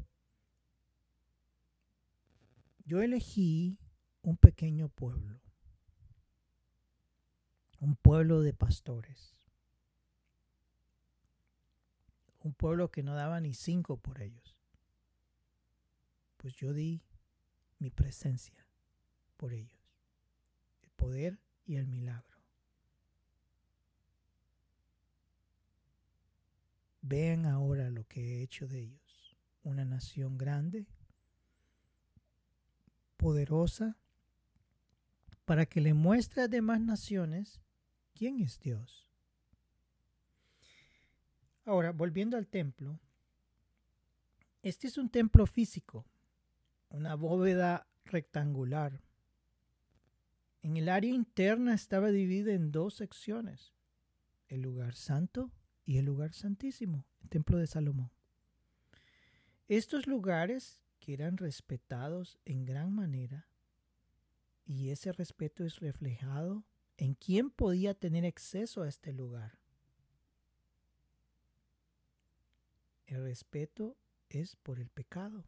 yo 2.85 3.02
elegí 3.02 3.78
un 4.22 4.37
pequeño 4.37 4.90
pueblo, 4.90 5.40
un 7.80 7.96
pueblo 7.96 8.42
de 8.42 8.52
pastores, 8.52 9.35
un 12.40 12.54
pueblo 12.54 12.92
que 12.92 13.02
no 13.02 13.14
daba 13.14 13.40
ni 13.40 13.54
cinco 13.54 13.96
por 13.96 14.20
ellos. 14.22 14.56
Pues 16.37 16.54
yo 16.54 16.72
di 16.72 17.02
mi 17.78 17.90
presencia 17.90 18.66
por 19.36 19.52
ellos, 19.52 20.00
el 20.82 20.90
poder 20.90 21.38
y 21.66 21.76
el 21.76 21.86
milagro. 21.86 22.36
Vean 27.02 27.46
ahora 27.46 27.90
lo 27.90 28.04
que 28.08 28.20
he 28.20 28.42
hecho 28.42 28.66
de 28.66 28.80
ellos, 28.80 29.36
una 29.62 29.84
nación 29.84 30.38
grande, 30.38 30.86
poderosa, 33.16 33.96
para 35.44 35.66
que 35.66 35.80
le 35.80 35.94
muestre 35.94 36.42
a 36.42 36.48
demás 36.48 36.80
naciones 36.80 37.60
quién 38.14 38.40
es 38.40 38.58
Dios. 38.58 39.06
Ahora, 41.64 41.92
volviendo 41.92 42.36
al 42.36 42.48
templo, 42.48 42.98
este 44.62 44.88
es 44.88 44.98
un 44.98 45.08
templo 45.08 45.46
físico, 45.46 46.04
una 46.88 47.14
bóveda 47.14 47.87
rectangular. 48.05 49.03
En 50.62 50.77
el 50.77 50.88
área 50.88 51.12
interna 51.12 51.75
estaba 51.75 52.11
dividida 52.11 52.53
en 52.53 52.72
dos 52.72 52.94
secciones, 52.94 53.72
el 54.49 54.62
lugar 54.62 54.94
santo 54.94 55.53
y 55.85 55.99
el 55.99 56.05
lugar 56.05 56.33
santísimo, 56.33 57.07
el 57.22 57.29
templo 57.29 57.59
de 57.59 57.66
Salomón. 57.66 58.11
Estos 59.68 60.07
lugares 60.07 60.83
que 61.01 61.14
eran 61.14 61.37
respetados 61.37 62.38
en 62.44 62.64
gran 62.64 62.94
manera, 62.94 63.49
y 64.64 64.90
ese 64.90 65.12
respeto 65.12 65.64
es 65.64 65.79
reflejado 65.79 66.64
en 66.96 67.14
quién 67.14 67.51
podía 67.51 67.94
tener 67.94 68.25
acceso 68.27 68.83
a 68.83 68.88
este 68.88 69.12
lugar. 69.12 69.59
El 73.07 73.22
respeto 73.22 73.96
es 74.29 74.57
por 74.57 74.81
el 74.81 74.88
pecado. 74.88 75.44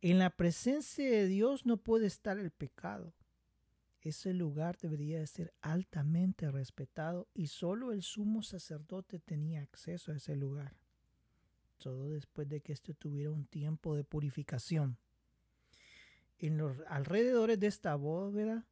En 0.00 0.18
la 0.18 0.30
presencia 0.30 1.08
de 1.08 1.26
Dios 1.26 1.66
no 1.66 1.76
puede 1.76 2.06
estar 2.06 2.38
el 2.38 2.50
pecado. 2.50 3.14
Ese 4.00 4.34
lugar 4.34 4.76
debería 4.78 5.20
de 5.20 5.26
ser 5.28 5.54
altamente 5.60 6.50
respetado 6.50 7.28
y 7.34 7.46
solo 7.46 7.92
el 7.92 8.02
sumo 8.02 8.42
sacerdote 8.42 9.20
tenía 9.20 9.62
acceso 9.62 10.10
a 10.10 10.16
ese 10.16 10.34
lugar. 10.34 10.74
Todo 11.78 12.08
después 12.08 12.48
de 12.48 12.60
que 12.60 12.72
éste 12.72 12.94
tuviera 12.94 13.30
un 13.30 13.46
tiempo 13.46 13.94
de 13.94 14.02
purificación. 14.02 14.98
En 16.40 16.58
los 16.58 16.76
alrededores 16.88 17.60
de 17.60 17.68
esta 17.68 17.94
bóveda 17.94 18.66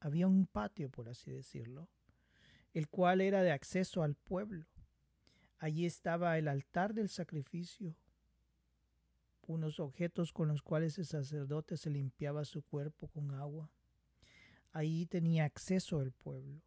había 0.00 0.26
un 0.26 0.46
patio, 0.46 0.90
por 0.90 1.08
así 1.08 1.30
decirlo, 1.30 1.88
el 2.72 2.88
cual 2.88 3.20
era 3.20 3.44
de 3.44 3.52
acceso 3.52 4.02
al 4.02 4.16
pueblo. 4.16 4.66
Allí 5.58 5.86
estaba 5.86 6.36
el 6.36 6.48
altar 6.48 6.94
del 6.94 7.08
sacrificio, 7.08 7.94
unos 9.46 9.80
objetos 9.80 10.32
con 10.32 10.48
los 10.48 10.62
cuales 10.62 10.98
el 10.98 11.06
sacerdote 11.06 11.76
se 11.76 11.90
limpiaba 11.90 12.44
su 12.44 12.62
cuerpo 12.62 13.08
con 13.08 13.30
agua. 13.32 13.70
Allí 14.72 15.06
tenía 15.06 15.44
acceso 15.44 16.00
el 16.00 16.12
pueblo. 16.12 16.62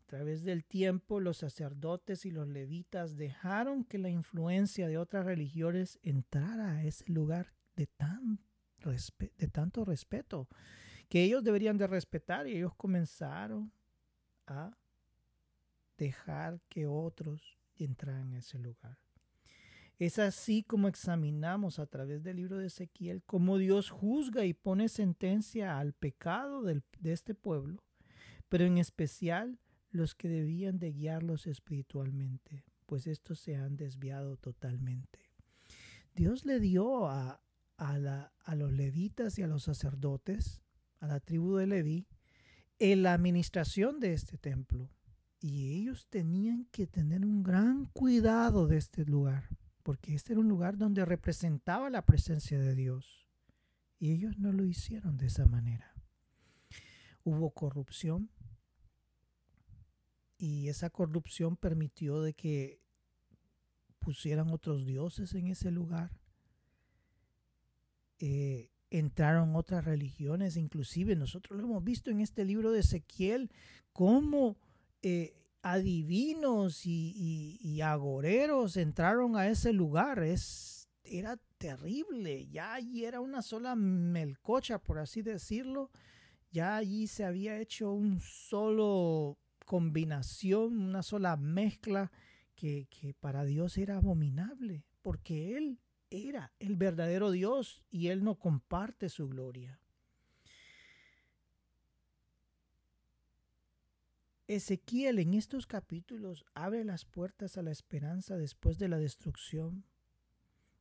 A 0.00 0.06
través 0.06 0.42
del 0.42 0.64
tiempo 0.64 1.20
los 1.20 1.38
sacerdotes 1.38 2.26
y 2.26 2.30
los 2.30 2.48
levitas 2.48 3.16
dejaron 3.16 3.84
que 3.84 3.98
la 3.98 4.08
influencia 4.08 4.88
de 4.88 4.98
otras 4.98 5.24
religiones 5.24 6.00
entrara 6.02 6.72
a 6.72 6.84
ese 6.84 7.04
lugar 7.10 7.52
de, 7.76 7.88
de 9.38 9.48
tanto 9.48 9.84
respeto 9.84 10.48
que 11.08 11.22
ellos 11.24 11.44
deberían 11.44 11.76
de 11.76 11.86
respetar 11.86 12.48
y 12.48 12.56
ellos 12.56 12.74
comenzaron 12.74 13.72
a 14.46 14.76
dejar 15.96 16.60
que 16.68 16.86
otros 16.86 17.58
entraran 17.76 18.32
a 18.34 18.38
ese 18.38 18.58
lugar. 18.58 18.98
Es 20.00 20.18
así 20.18 20.62
como 20.62 20.88
examinamos 20.88 21.78
a 21.78 21.84
través 21.84 22.22
del 22.22 22.36
libro 22.36 22.56
de 22.56 22.68
Ezequiel 22.68 23.22
cómo 23.22 23.58
Dios 23.58 23.90
juzga 23.90 24.46
y 24.46 24.54
pone 24.54 24.88
sentencia 24.88 25.78
al 25.78 25.92
pecado 25.92 26.62
de 26.62 26.82
este 27.04 27.34
pueblo, 27.34 27.84
pero 28.48 28.64
en 28.64 28.78
especial 28.78 29.58
los 29.90 30.14
que 30.14 30.30
debían 30.30 30.78
de 30.78 30.92
guiarlos 30.92 31.46
espiritualmente, 31.46 32.64
pues 32.86 33.06
estos 33.06 33.40
se 33.40 33.56
han 33.56 33.76
desviado 33.76 34.38
totalmente. 34.38 35.18
Dios 36.14 36.46
le 36.46 36.60
dio 36.60 37.06
a, 37.06 37.42
a, 37.76 38.54
los 38.54 38.72
levitas 38.72 39.38
y 39.38 39.42
a 39.42 39.46
los 39.46 39.64
sacerdotes, 39.64 40.62
a 41.00 41.08
la 41.08 41.20
tribu 41.20 41.56
de 41.56 41.66
Leví, 41.66 42.06
en 42.78 43.02
la 43.02 43.12
administración 43.12 44.00
de 44.00 44.14
este 44.14 44.38
templo. 44.38 44.88
Y 45.42 45.74
ellos 45.74 46.06
tenían 46.08 46.64
que 46.72 46.86
tener 46.86 47.26
un 47.26 47.42
gran 47.42 47.84
cuidado 47.84 48.66
de 48.66 48.78
este 48.78 49.04
lugar 49.04 49.60
porque 49.90 50.14
este 50.14 50.34
era 50.34 50.40
un 50.40 50.48
lugar 50.48 50.78
donde 50.78 51.04
representaba 51.04 51.90
la 51.90 52.06
presencia 52.06 52.60
de 52.60 52.76
Dios. 52.76 53.26
Y 53.98 54.12
ellos 54.12 54.38
no 54.38 54.52
lo 54.52 54.64
hicieron 54.64 55.16
de 55.16 55.26
esa 55.26 55.46
manera. 55.46 55.92
Hubo 57.24 57.50
corrupción 57.50 58.30
y 60.38 60.68
esa 60.68 60.90
corrupción 60.90 61.56
permitió 61.56 62.22
de 62.22 62.34
que 62.34 62.80
pusieran 63.98 64.50
otros 64.50 64.86
dioses 64.86 65.34
en 65.34 65.48
ese 65.48 65.72
lugar. 65.72 66.20
Eh, 68.20 68.70
entraron 68.90 69.56
otras 69.56 69.84
religiones, 69.84 70.56
inclusive 70.56 71.16
nosotros 71.16 71.58
lo 71.58 71.66
hemos 71.66 71.82
visto 71.82 72.12
en 72.12 72.20
este 72.20 72.44
libro 72.44 72.70
de 72.70 72.78
Ezequiel, 72.78 73.50
cómo 73.92 74.56
eh, 75.02 75.34
adivinos 75.62 76.86
y, 76.86 77.80
agoreros 77.82 78.76
entraron 78.76 79.36
a 79.36 79.48
ese 79.48 79.72
lugar. 79.72 80.22
Es, 80.22 80.88
era 81.04 81.38
terrible. 81.58 82.48
Ya 82.48 82.74
allí 82.74 83.04
era 83.04 83.20
una 83.20 83.42
sola 83.42 83.74
melcocha, 83.74 84.78
por 84.78 84.98
así 84.98 85.22
decirlo. 85.22 85.90
Ya 86.50 86.76
allí 86.76 87.06
se 87.06 87.24
había 87.24 87.58
hecho 87.58 87.92
un 87.92 88.20
solo 88.20 89.38
combinación, 89.66 90.80
una 90.80 91.02
sola 91.02 91.36
mezcla 91.36 92.10
que, 92.56 92.88
que 92.90 93.14
para 93.14 93.44
Dios 93.44 93.78
era 93.78 93.96
abominable, 93.96 94.84
porque 95.00 95.56
Él 95.56 95.78
era 96.10 96.52
el 96.58 96.76
verdadero 96.76 97.30
Dios 97.30 97.84
y 97.88 98.08
Él 98.08 98.24
no 98.24 98.34
comparte 98.34 99.08
su 99.08 99.28
gloria. 99.28 99.80
Ezequiel 104.50 105.20
en 105.20 105.34
estos 105.34 105.68
capítulos 105.68 106.44
abre 106.54 106.82
las 106.82 107.04
puertas 107.04 107.56
a 107.56 107.62
la 107.62 107.70
esperanza 107.70 108.36
después 108.36 108.78
de 108.78 108.88
la 108.88 108.98
destrucción, 108.98 109.84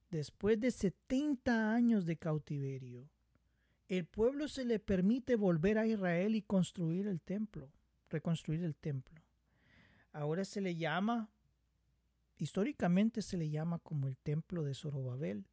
después 0.09 0.59
de 0.59 0.71
70 0.71 1.71
años 1.71 2.07
de 2.07 2.17
cautiverio. 2.17 3.07
El 3.87 4.05
pueblo 4.05 4.47
se 4.47 4.65
le 4.65 4.79
permite 4.79 5.35
volver 5.35 5.77
a 5.77 5.85
Israel 5.85 6.35
y 6.35 6.41
construir 6.41 7.05
el 7.05 7.21
templo, 7.21 7.71
reconstruir 8.09 8.63
el 8.63 8.75
templo. 8.75 9.21
Ahora 10.13 10.45
se 10.45 10.61
le 10.61 10.75
llama, 10.75 11.29
históricamente 12.39 13.21
se 13.21 13.37
le 13.37 13.51
llama 13.51 13.77
como 13.77 14.07
el 14.07 14.17
templo 14.17 14.63
de 14.63 14.73
Zorobabel. 14.73 15.45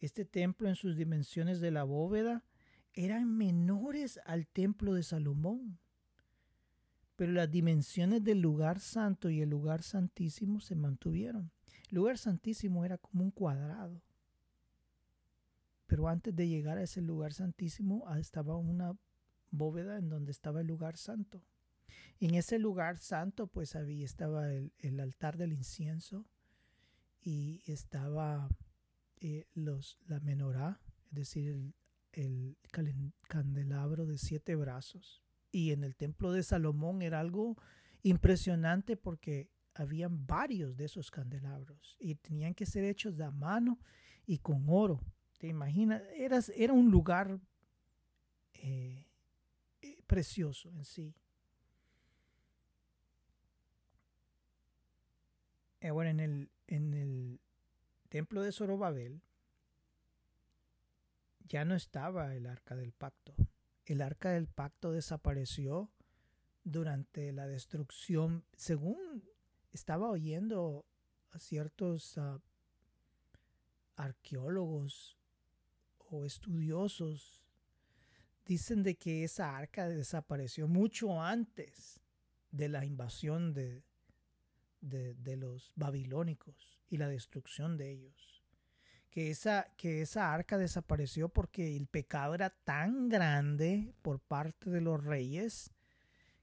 Este 0.00 0.24
templo 0.24 0.70
en 0.70 0.74
sus 0.74 0.96
dimensiones 0.96 1.60
de 1.60 1.70
la 1.70 1.84
bóveda 1.84 2.44
eran 2.94 3.36
menores 3.36 4.18
al 4.24 4.46
templo 4.46 4.94
de 4.94 5.02
Salomón 5.02 5.78
pero 7.18 7.32
las 7.32 7.50
dimensiones 7.50 8.22
del 8.22 8.40
lugar 8.40 8.78
santo 8.78 9.28
y 9.28 9.40
el 9.40 9.50
lugar 9.50 9.82
santísimo 9.82 10.60
se 10.60 10.76
mantuvieron. 10.76 11.50
El 11.90 11.96
lugar 11.96 12.16
santísimo 12.16 12.84
era 12.84 12.96
como 12.96 13.24
un 13.24 13.32
cuadrado. 13.32 14.00
Pero 15.88 16.06
antes 16.06 16.36
de 16.36 16.46
llegar 16.46 16.78
a 16.78 16.84
ese 16.84 17.02
lugar 17.02 17.32
santísimo 17.32 18.04
ah, 18.06 18.20
estaba 18.20 18.54
una 18.54 18.96
bóveda 19.50 19.98
en 19.98 20.08
donde 20.08 20.30
estaba 20.30 20.60
el 20.60 20.68
lugar 20.68 20.96
santo. 20.96 21.42
En 22.20 22.36
ese 22.36 22.60
lugar 22.60 22.98
santo 22.98 23.48
pues 23.48 23.74
había 23.74 24.04
estaba 24.04 24.52
el, 24.52 25.00
altar 25.00 25.38
del 25.38 25.52
incienso 25.52 26.24
y 27.20 27.64
estaba 27.66 28.48
eh, 29.16 29.48
los, 29.54 29.98
la 30.06 30.20
menorá, 30.20 30.80
es 31.08 31.14
decir, 31.14 31.74
el 32.12 32.56
candelabro 33.26 34.06
de 34.06 34.18
siete 34.18 34.54
brazos 34.54 35.24
y 35.50 35.72
en 35.72 35.84
el 35.84 35.96
templo 35.96 36.32
de 36.32 36.42
Salomón 36.42 37.02
era 37.02 37.20
algo 37.20 37.56
impresionante 38.02 38.96
porque 38.96 39.50
habían 39.74 40.26
varios 40.26 40.76
de 40.76 40.84
esos 40.84 41.10
candelabros 41.10 41.96
y 41.98 42.16
tenían 42.16 42.54
que 42.54 42.66
ser 42.66 42.84
hechos 42.84 43.16
de 43.16 43.30
mano 43.30 43.78
y 44.26 44.38
con 44.38 44.66
oro. 44.68 45.00
¿Te 45.38 45.46
imaginas? 45.46 46.02
Era, 46.14 46.40
era 46.54 46.72
un 46.72 46.90
lugar 46.90 47.38
eh, 48.54 49.06
eh, 49.80 50.02
precioso 50.06 50.68
en 50.70 50.84
sí. 50.84 51.14
Ahora 55.80 56.10
en 56.10 56.18
el, 56.18 56.50
en 56.66 56.92
el 56.92 57.40
templo 58.08 58.42
de 58.42 58.50
Zorobabel 58.50 59.22
ya 61.44 61.64
no 61.64 61.76
estaba 61.76 62.34
el 62.34 62.46
arca 62.46 62.74
del 62.74 62.92
pacto 62.92 63.34
el 63.88 64.02
arca 64.02 64.32
del 64.32 64.48
pacto 64.48 64.92
desapareció 64.92 65.90
durante 66.62 67.32
la 67.32 67.46
destrucción, 67.46 68.44
según 68.54 69.24
estaba 69.72 70.10
oyendo 70.10 70.84
a 71.30 71.38
ciertos 71.38 72.18
ah, 72.18 72.38
arqueólogos 73.96 75.16
o 76.10 76.26
estudiosos, 76.26 77.46
dicen 78.44 78.82
de 78.82 78.96
que 78.96 79.24
esa 79.24 79.56
arca 79.56 79.88
desapareció 79.88 80.68
mucho 80.68 81.22
antes 81.22 82.00
de 82.50 82.68
la 82.68 82.84
invasión 82.84 83.54
de, 83.54 83.84
de, 84.82 85.14
de 85.14 85.36
los 85.36 85.72
babilónicos 85.76 86.78
y 86.90 86.98
la 86.98 87.08
destrucción 87.08 87.78
de 87.78 87.92
ellos, 87.92 88.37
que 89.18 89.30
esa, 89.30 89.66
que 89.76 90.00
esa 90.00 90.32
arca 90.32 90.56
desapareció 90.58 91.28
porque 91.28 91.76
el 91.76 91.88
pecado 91.88 92.36
era 92.36 92.50
tan 92.50 93.08
grande 93.08 93.92
por 94.00 94.20
parte 94.20 94.70
de 94.70 94.80
los 94.80 95.02
reyes 95.02 95.72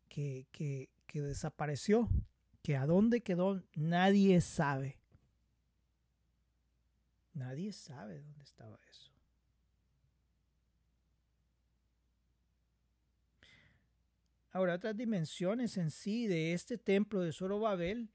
que, 0.09 0.45
que, 0.51 0.89
que 1.07 1.21
desapareció, 1.21 2.09
que 2.61 2.75
a 2.75 2.85
dónde 2.85 3.21
quedó 3.21 3.63
nadie 3.75 4.41
sabe. 4.41 4.97
Nadie 7.33 7.71
sabe 7.71 8.19
dónde 8.19 8.43
estaba 8.43 8.77
eso. 8.89 9.09
Ahora, 14.51 14.75
otras 14.75 14.97
dimensiones 14.97 15.77
en 15.77 15.91
sí 15.91 16.27
de 16.27 16.51
este 16.51 16.77
templo 16.77 17.21
de 17.21 17.31
Zorobabel, 17.31 18.09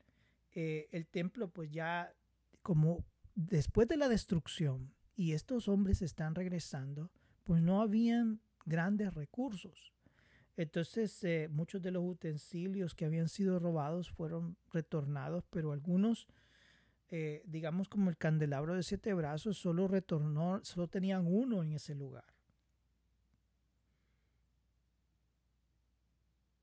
eh, 0.52 0.86
el 0.92 1.06
templo 1.06 1.48
pues 1.48 1.70
ya 1.70 2.12
como 2.60 3.02
después 3.48 3.88
de 3.88 3.96
la 3.96 4.08
destrucción 4.08 4.92
y 5.16 5.32
estos 5.32 5.68
hombres 5.68 6.02
están 6.02 6.34
regresando, 6.34 7.10
pues 7.44 7.62
no 7.62 7.80
habían 7.80 8.40
grandes 8.66 9.14
recursos. 9.14 9.92
Entonces 10.56 11.22
eh, 11.24 11.48
muchos 11.50 11.80
de 11.80 11.90
los 11.90 12.04
utensilios 12.04 12.94
que 12.94 13.06
habían 13.06 13.28
sido 13.28 13.58
robados 13.58 14.10
fueron 14.10 14.56
retornados, 14.72 15.44
pero 15.48 15.72
algunos, 15.72 16.28
eh, 17.08 17.42
digamos 17.46 17.88
como 17.88 18.10
el 18.10 18.18
candelabro 18.18 18.74
de 18.74 18.82
siete 18.82 19.14
brazos, 19.14 19.56
solo 19.56 19.88
retornó, 19.88 20.60
solo 20.62 20.88
tenían 20.88 21.26
uno 21.26 21.62
en 21.62 21.72
ese 21.72 21.94
lugar. 21.94 22.26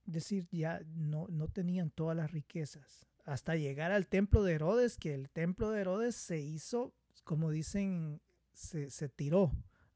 Es 0.06 0.14
decir, 0.14 0.48
ya 0.52 0.82
no, 0.96 1.28
no 1.30 1.48
tenían 1.48 1.90
todas 1.90 2.16
las 2.16 2.32
riquezas 2.32 3.08
hasta 3.28 3.58
llegar 3.58 3.92
al 3.92 4.08
templo 4.08 4.42
de 4.42 4.54
Herodes, 4.54 4.98
que 4.98 5.14
el 5.14 5.30
templo 5.30 5.70
de 5.70 5.82
Herodes 5.82 6.16
se 6.16 6.40
hizo, 6.40 6.94
como 7.26 7.52
dicen, 7.52 8.22
se, 8.54 9.10
tiró 9.10 9.52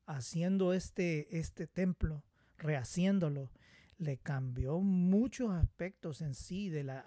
haciendo 0.05 0.73
este, 0.73 1.39
este 1.39 1.65
templo, 1.65 2.25
rehaciéndolo. 2.57 3.49
Le 3.97 4.17
cambió 4.17 4.81
muchos 4.81 5.49
aspectos 5.51 6.21
en 6.21 6.35
sí 6.35 6.67
de 6.67 6.83
la 6.83 6.99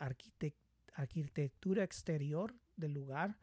arquitectura 0.94 1.84
exterior 1.84 2.54
del 2.76 2.94
lugar 2.94 3.38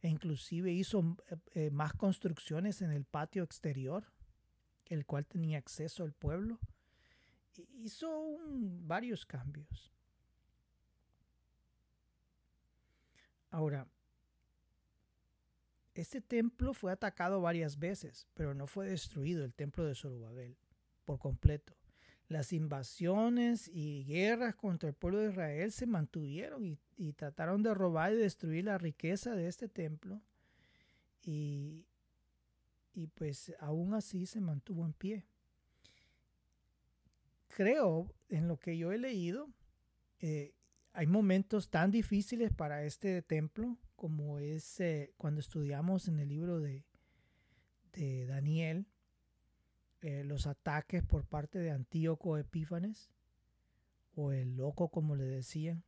e 0.00 0.08
inclusive 0.08 0.72
hizo 0.72 1.18
eh, 1.28 1.36
eh, 1.52 1.70
más 1.70 1.92
construcciones 1.92 2.80
en 2.80 2.90
el 2.90 3.04
patio 3.04 3.42
exterior, 3.42 4.10
el 4.86 5.04
cual 5.04 5.26
tenía 5.26 5.58
acceso 5.58 6.04
al 6.04 6.14
pueblo. 6.14 6.58
Hizo 7.74 8.38
varios 8.80 9.26
cambios. 9.26 9.93
Ahora, 13.54 13.86
este 15.94 16.20
templo 16.20 16.74
fue 16.74 16.90
atacado 16.90 17.40
varias 17.40 17.78
veces, 17.78 18.26
pero 18.34 18.52
no 18.52 18.66
fue 18.66 18.84
destruido 18.84 19.44
el 19.44 19.54
templo 19.54 19.84
de 19.84 19.94
Zorobabel 19.94 20.56
por 21.04 21.20
completo. 21.20 21.72
Las 22.26 22.52
invasiones 22.52 23.70
y 23.72 24.04
guerras 24.06 24.56
contra 24.56 24.88
el 24.88 24.96
pueblo 24.96 25.20
de 25.20 25.30
Israel 25.30 25.70
se 25.70 25.86
mantuvieron 25.86 26.66
y, 26.96 27.12
trataron 27.12 27.62
de 27.62 27.72
robar 27.74 28.12
y 28.12 28.16
destruir 28.16 28.64
la 28.64 28.76
riqueza 28.76 29.36
de 29.36 29.46
este 29.46 29.68
templo. 29.68 30.20
Y, 31.22 31.86
pues 33.14 33.54
aún 33.60 33.94
así 33.94 34.26
se 34.26 34.40
mantuvo 34.40 34.84
en 34.84 34.94
pie. 34.94 35.26
Creo, 37.46 38.12
en 38.30 38.48
lo 38.48 38.58
que 38.58 38.76
yo 38.76 38.90
he 38.90 38.98
leído, 38.98 39.48
eh, 40.18 40.54
hay 40.94 41.08
momentos 41.08 41.70
tan 41.70 41.90
difíciles 41.90 42.52
para 42.52 42.84
este 42.84 43.20
templo 43.20 43.76
como 43.96 44.38
es 44.38 44.80
eh, 44.80 45.12
cuando 45.16 45.40
estudiamos 45.40 46.06
en 46.06 46.20
el 46.20 46.28
libro 46.28 46.60
de, 46.60 46.84
Daniel 48.26 48.86
eh, 50.02 50.24
los 50.24 50.46
ataques 50.46 51.02
por 51.04 51.24
parte 51.24 51.58
de 51.58 51.70
Antíoco 51.70 52.38
Epífanes 52.38 53.10
o 54.14 54.32
el 54.32 54.56
loco 54.56 54.88
como 54.88 55.14
le 55.16 55.24
decían 55.24 55.84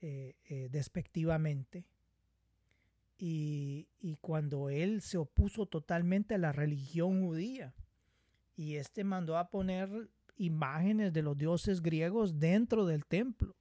eh, 0.00 0.68
despectivamente. 0.70 1.84
Y, 3.18 3.88
y 3.98 4.14
cuando 4.20 4.70
él 4.70 5.02
se 5.02 5.18
opuso 5.18 5.66
totalmente 5.66 6.36
a 6.36 6.38
la 6.38 6.52
religión 6.52 7.20
judía 7.26 7.74
y 8.54 8.76
este 8.76 9.02
mandó 9.02 9.36
a 9.38 9.50
poner 9.50 10.08
imágenes 10.36 11.12
de 11.12 11.22
los 11.22 11.36
dioses 11.36 11.82
griegos 11.82 12.38
dentro 12.38 12.86
del 12.86 13.04
templo 13.06 13.56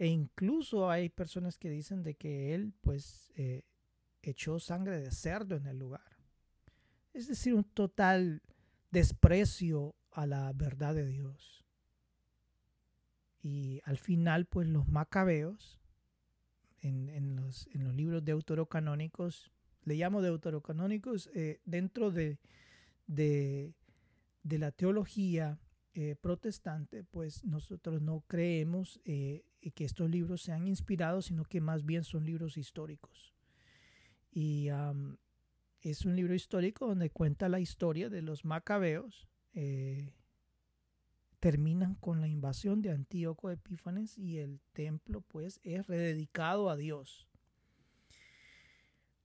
e 0.00 0.06
incluso 0.06 0.88
hay 0.88 1.10
personas 1.10 1.58
que 1.58 1.68
dicen 1.68 2.02
de 2.02 2.14
que 2.14 2.54
él 2.54 2.72
pues 2.80 3.30
eh, 3.36 3.66
echó 4.22 4.58
sangre 4.58 4.98
de 4.98 5.10
cerdo 5.10 5.56
en 5.56 5.66
el 5.66 5.78
lugar. 5.78 6.16
Es 7.12 7.28
decir, 7.28 7.52
un 7.52 7.64
total 7.64 8.40
desprecio 8.90 9.94
a 10.10 10.26
la 10.26 10.50
verdad 10.54 10.94
de 10.94 11.04
Dios. 11.04 11.66
Y 13.42 13.82
al 13.84 13.98
final 13.98 14.46
pues 14.46 14.68
los 14.68 14.88
macabeos 14.88 15.82
en, 16.80 17.36
los, 17.36 17.68
en 17.74 17.84
los, 17.84 17.94
libros 17.94 18.24
deuterocanónicos, 18.24 19.52
le 19.84 19.96
llamo 19.96 20.22
deuterocanónicos, 20.22 21.28
eh, 21.34 21.60
dentro 21.66 22.10
de, 22.10 22.38
de, 23.06 23.74
de, 24.44 24.58
la 24.58 24.72
teología 24.72 25.58
eh, 25.92 26.16
protestante, 26.18 27.04
pues 27.04 27.44
nosotros 27.44 28.00
no 28.00 28.24
creemos 28.26 28.98
que 29.60 29.84
estos 29.84 30.08
libros 30.08 30.40
sean 30.42 30.66
inspirados, 30.66 31.26
sino 31.26 31.44
que 31.44 31.60
más 31.60 31.84
bien 31.84 32.04
son 32.04 32.24
libros 32.24 32.56
históricos. 32.56 33.34
Y 34.32 34.68
es 35.82 36.04
un 36.04 36.16
libro 36.16 36.34
histórico 36.34 36.86
donde 36.86 37.10
cuenta 37.10 37.48
la 37.48 37.60
historia 37.60 38.08
de 38.08 38.22
los 38.22 38.44
macabeos. 38.44 39.28
Eh, 39.52 40.12
terminan 41.40 41.94
con 41.96 42.20
la 42.20 42.28
invasión 42.28 42.82
de 42.82 42.90
Antíoco 42.90 43.50
Epífanes 43.50 44.16
y 44.18 44.38
el 44.38 44.60
templo 44.72 45.22
pues 45.22 45.58
es 45.62 45.86
rededicado 45.86 46.70
a 46.70 46.76
Dios. 46.76 47.28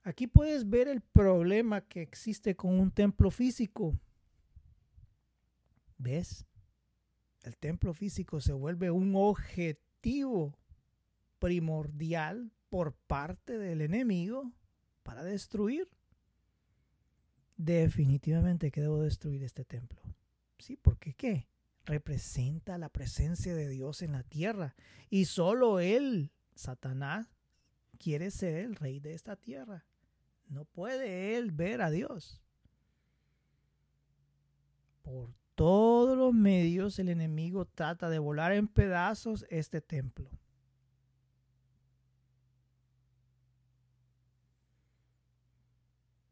Aquí 0.03 0.27
puedes 0.27 0.69
ver 0.69 0.87
el 0.87 1.01
problema 1.01 1.81
que 1.81 2.01
existe 2.01 2.55
con 2.55 2.79
un 2.79 2.91
templo 2.91 3.31
físico. 3.31 3.99
¿Ves? 5.97 6.45
El 7.41 7.57
templo 7.57 7.93
físico 7.93 8.39
se 8.39 8.53
vuelve 8.53 8.91
un 8.91 9.13
objeto 9.15 9.84
primordial 11.39 12.51
por 12.69 12.93
parte 12.93 13.57
del 13.57 13.81
enemigo 13.81 14.51
para 15.03 15.23
destruir. 15.23 15.89
Definitivamente 17.57 18.71
que 18.71 18.81
debo 18.81 19.01
destruir 19.01 19.43
este 19.43 19.63
templo. 19.63 20.01
Sí, 20.57 20.75
porque 20.75 21.13
qué? 21.13 21.47
Representa 21.85 22.77
la 22.77 22.89
presencia 22.89 23.55
de 23.55 23.69
Dios 23.69 24.01
en 24.01 24.11
la 24.11 24.23
tierra. 24.23 24.75
Y 25.09 25.25
solo 25.25 25.79
Él, 25.79 26.31
Satanás, 26.55 27.27
quiere 27.97 28.31
ser 28.31 28.55
el 28.57 28.75
rey 28.75 28.99
de 28.99 29.13
esta 29.13 29.35
tierra. 29.35 29.85
No 30.47 30.65
puede 30.65 31.37
Él 31.37 31.51
ver 31.51 31.81
a 31.81 31.89
Dios. 31.89 32.41
Por 35.03 35.33
todos 35.55 36.17
los 36.17 36.33
medios 36.33 36.99
el 36.99 37.09
enemigo 37.09 37.65
trata 37.65 38.09
de 38.09 38.19
volar 38.19 38.51
en 38.51 38.67
pedazos 38.67 39.45
este 39.49 39.81
templo. 39.81 40.29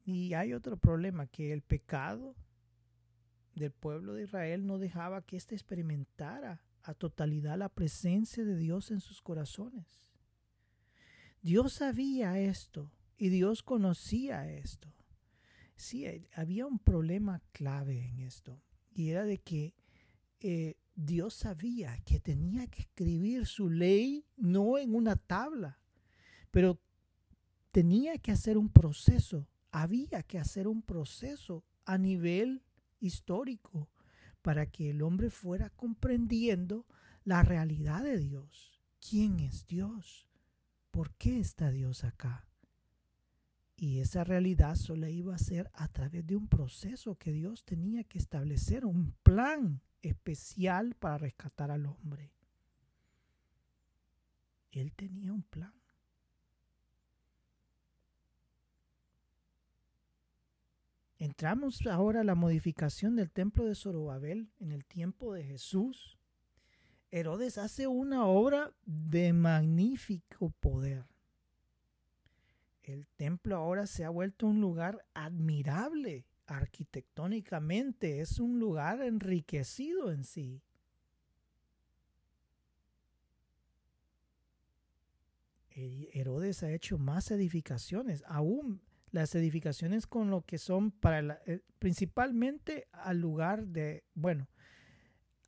Y 0.05 0.33
hay 0.33 0.53
otro 0.53 0.75
problema, 0.75 1.27
que 1.27 1.53
el 1.53 1.61
pecado 1.61 2.35
del 3.55 3.71
pueblo 3.71 4.13
de 4.13 4.23
Israel 4.23 4.67
no 4.67 4.77
dejaba 4.77 5.21
que 5.21 5.37
éste 5.37 5.55
experimentara 5.55 6.61
a 6.81 6.93
totalidad 6.93 7.57
la 7.57 7.69
presencia 7.69 8.43
de 8.43 8.57
Dios 8.57 8.91
en 8.91 8.99
sus 8.99 9.21
corazones. 9.21 10.01
Dios 11.41 11.73
sabía 11.73 12.37
esto 12.37 12.91
y 13.17 13.29
Dios 13.29 13.63
conocía 13.63 14.51
esto. 14.51 14.93
Sí, 15.77 16.05
había 16.35 16.65
un 16.65 16.79
problema 16.79 17.41
clave 17.53 18.05
en 18.05 18.19
esto 18.19 18.61
y 18.95 19.09
era 19.09 19.23
de 19.25 19.39
que 19.39 19.73
eh, 20.39 20.75
Dios 20.95 21.33
sabía 21.33 21.97
que 22.05 22.19
tenía 22.19 22.67
que 22.67 22.81
escribir 22.81 23.45
su 23.45 23.69
ley 23.69 24.25
no 24.37 24.77
en 24.77 24.95
una 24.95 25.15
tabla, 25.15 25.79
pero 26.51 26.79
tenía 27.71 28.17
que 28.17 28.31
hacer 28.31 28.57
un 28.57 28.69
proceso, 28.69 29.47
había 29.71 30.21
que 30.23 30.37
hacer 30.37 30.67
un 30.67 30.81
proceso 30.81 31.63
a 31.85 31.97
nivel 31.97 32.63
histórico 32.99 33.89
para 34.41 34.67
que 34.67 34.91
el 34.91 35.01
hombre 35.01 35.29
fuera 35.29 35.69
comprendiendo 35.71 36.85
la 37.23 37.41
realidad 37.41 38.03
de 38.03 38.19
Dios. 38.19 38.79
¿Quién 38.99 39.39
es 39.39 39.65
Dios? 39.65 40.27
¿Por 40.91 41.15
qué 41.15 41.39
está 41.39 41.71
Dios 41.71 42.03
acá? 42.03 42.45
Y 43.75 43.99
esa 43.99 44.23
realidad 44.23 44.75
solo 44.75 45.07
iba 45.07 45.35
a 45.35 45.39
ser 45.39 45.69
a 45.73 45.87
través 45.87 46.25
de 46.25 46.35
un 46.35 46.47
proceso 46.47 47.15
que 47.15 47.31
Dios 47.31 47.65
tenía 47.65 48.03
que 48.03 48.17
establecer, 48.17 48.85
un 48.85 49.13
plan 49.23 49.81
especial 50.01 50.95
para 50.95 51.17
rescatar 51.17 51.71
al 51.71 51.85
hombre. 51.85 52.31
Él 54.71 54.91
tenía 54.93 55.33
un 55.33 55.43
plan. 55.43 55.73
Entramos 61.23 61.85
ahora 61.87 62.19
a 62.21 62.25
la 62.25 62.35
modificación 62.35 63.15
del 63.15 63.31
templo 63.31 63.63
de 63.65 63.75
Zorobabel 63.75 64.51
en 64.59 64.73
el 64.73 64.83
tiempo 64.83 65.33
de 65.33 65.43
Jesús. 65.43 66.17
Herodes 67.11 67.57
hace 67.57 67.87
una 67.87 68.25
obra 68.25 68.73
de 68.85 69.31
magnífico 69.31 70.49
poder. 70.59 71.05
El 72.83 73.07
templo 73.07 73.55
ahora 73.55 73.87
se 73.87 74.03
ha 74.03 74.09
vuelto 74.09 74.45
un 74.45 74.59
lugar 74.59 75.05
admirable 75.13 76.25
arquitectónicamente, 76.45 78.19
es 78.19 78.39
un 78.39 78.59
lugar 78.59 79.01
enriquecido 79.01 80.11
en 80.11 80.25
sí. 80.25 80.61
Herodes 85.75 86.61
ha 86.61 86.71
hecho 86.71 86.97
más 86.99 87.31
edificaciones, 87.31 88.23
aún 88.27 88.81
las 89.11 89.33
edificaciones 89.33 90.05
con 90.05 90.29
lo 90.29 90.41
que 90.41 90.57
son 90.57 90.91
para 90.91 91.41
eh, 91.45 91.61
principalmente 91.79 92.87
al 92.91 93.19
lugar 93.19 93.67
de, 93.67 94.03
bueno, 94.13 94.49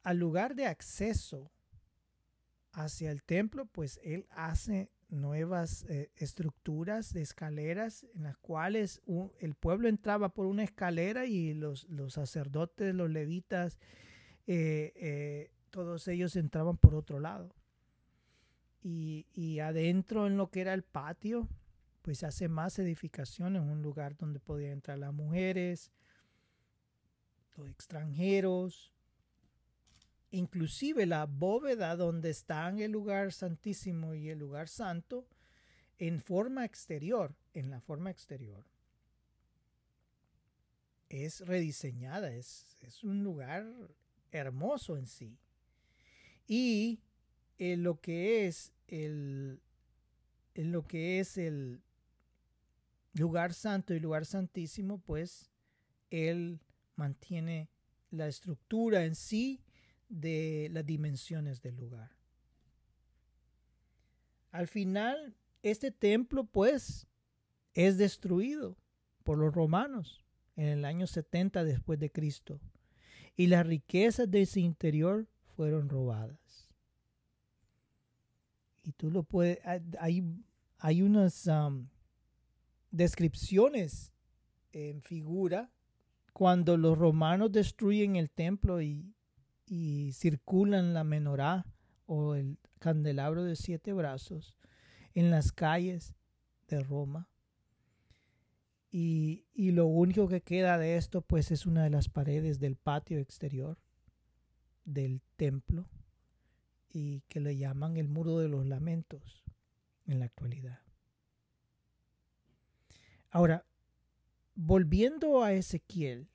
al 0.04 0.18
lugar 0.18 0.56
de 0.56 0.68
acceso 0.68 1.52
hacia 2.72 3.12
el 3.12 3.24
templo, 3.24 3.66
pues 3.66 4.00
él 4.04 4.28
hace 4.32 4.92
nuevas 5.10 5.86
eh, 5.90 6.12
estructuras 6.16 7.14
de 7.14 7.22
escaleras 7.22 8.06
en 8.16 8.24
las 8.24 8.38
cuales 8.38 9.02
el 9.40 9.56
pueblo 9.56 9.88
entraba 9.88 10.30
por 10.30 10.48
una 10.48 10.64
escalera 10.64 11.26
y 11.26 11.54
los, 11.54 11.88
los 11.90 12.14
sacerdotes, 12.14 12.94
los 12.94 13.10
levitas, 13.10 13.78
eh, 14.48 15.52
todos 15.70 16.08
ellos 16.08 16.36
entraban 16.36 16.78
por 16.78 16.96
otro 16.96 17.20
lado. 17.20 17.54
Y, 18.88 19.60
adentro 19.60 20.28
en 20.28 20.38
lo 20.38 20.52
que 20.52 20.62
era 20.62 20.74
el 20.76 20.84
patio, 20.84 21.50
pues 22.04 22.24
hace 22.24 22.48
más 22.48 22.78
edificaciones, 22.78 23.64
un 23.64 23.82
lugar 23.82 24.16
donde 24.16 24.40
podían 24.40 24.74
entrar 24.74 25.00
las 25.00 25.12
mujeres, 25.12 25.92
los 27.58 27.68
extranjeros, 27.68 28.95
inclusive 30.36 31.06
la 31.06 31.26
bóveda 31.26 31.96
donde 31.96 32.30
están 32.30 32.80
el 32.80 32.92
lugar 32.92 33.32
santísimo 33.32 34.14
y 34.14 34.30
el 34.30 34.40
lugar 34.40 34.68
santo, 34.68 35.26
en 35.98 36.22
forma 36.22 36.66
exterior, 36.66 37.34
en 37.54 37.70
la 37.70 37.80
forma 37.80 38.12
exterior. 38.12 38.66
Es 41.08 41.40
rediseñada, 41.42 42.34
es, 42.34 42.76
es 42.82 43.04
un 43.04 43.24
lugar 43.24 43.66
hermoso 44.32 44.98
en 44.98 45.08
sí. 45.08 45.38
Y 46.48 47.00
en 47.58 47.84
lo 47.84 48.02
que 48.02 48.46
es 48.46 48.74
el, 48.88 49.62
en 50.54 50.72
lo 50.72 50.86
que 50.86 51.20
es 51.20 51.38
el 51.38 51.82
lugar 53.14 53.54
santo 53.54 53.94
y 53.94 54.00
lugar 54.00 54.26
santísimo, 54.26 55.00
pues 55.00 55.50
él 56.10 56.60
mantiene 56.96 57.70
la 58.12 58.28
estructura 58.28 59.06
en 59.06 59.16
sí 59.16 59.65
de 60.20 60.70
las 60.72 60.86
dimensiones 60.86 61.62
del 61.62 61.76
lugar. 61.78 62.12
Al 64.52 64.68
final, 64.68 65.36
este 65.64 65.92
templo, 65.92 66.46
pues, 66.46 67.08
es 67.74 67.98
destruido 67.98 68.78
por 69.24 69.38
los 69.38 69.54
romanos 69.54 70.24
en 70.56 70.68
el 70.68 70.86
año 70.86 71.08
70 71.08 71.64
después 71.64 72.00
de 72.00 72.12
Cristo 72.12 72.62
y 73.36 73.48
las 73.48 73.68
riquezas 73.68 74.32
de 74.32 74.46
su 74.46 74.60
interior 74.60 75.28
fueron 75.56 75.90
robadas 75.90 76.70
y 78.86 78.92
tú 78.92 79.10
lo 79.10 79.24
puedes, 79.24 79.60
hay, 80.00 80.24
hay 80.78 81.02
unas 81.02 81.50
descripciones 82.92 84.14
en 84.72 85.02
figura 85.02 85.72
cuando 86.34 86.78
los 86.78 86.98
romanos 86.98 87.52
destruyen 87.52 88.16
el 88.16 88.30
templo 88.30 88.82
y, 88.82 89.15
circulan 90.14 90.94
la 90.94 91.04
menorá 91.04 91.66
o 92.06 92.36
el 92.36 92.58
candelabro 92.80 93.44
de 93.44 93.56
siete 93.56 93.94
brazos 93.94 94.56
en 95.14 95.32
las 95.32 95.52
calles 95.52 96.16
de 96.68 96.82
Roma. 96.82 97.30
Y, 98.92 99.46
y, 99.54 99.72
lo 99.72 99.88
único 99.88 100.30
que 100.30 100.42
queda 100.42 100.78
de 100.78 100.96
esto 100.96 101.22
pues 101.22 101.52
es 101.52 101.66
una 101.66 101.84
de 101.84 101.90
las 101.90 102.08
paredes 102.08 102.60
del 102.60 102.78
patio 102.78 103.20
exterior 103.20 103.78
del 104.86 105.22
templo 105.36 105.90
y 106.90 107.22
que 107.28 107.42
le 107.42 107.58
llaman 107.58 107.98
el 107.98 108.08
muro 108.08 108.40
de 108.40 108.48
los 108.48 108.66
lamentos 108.66 109.44
en 110.06 110.20
la 110.20 110.26
actualidad. 110.26 110.80
Ahora, 113.30 113.66
volviendo 114.54 115.44
a 115.44 115.52
Ezequiel, 115.52 116.30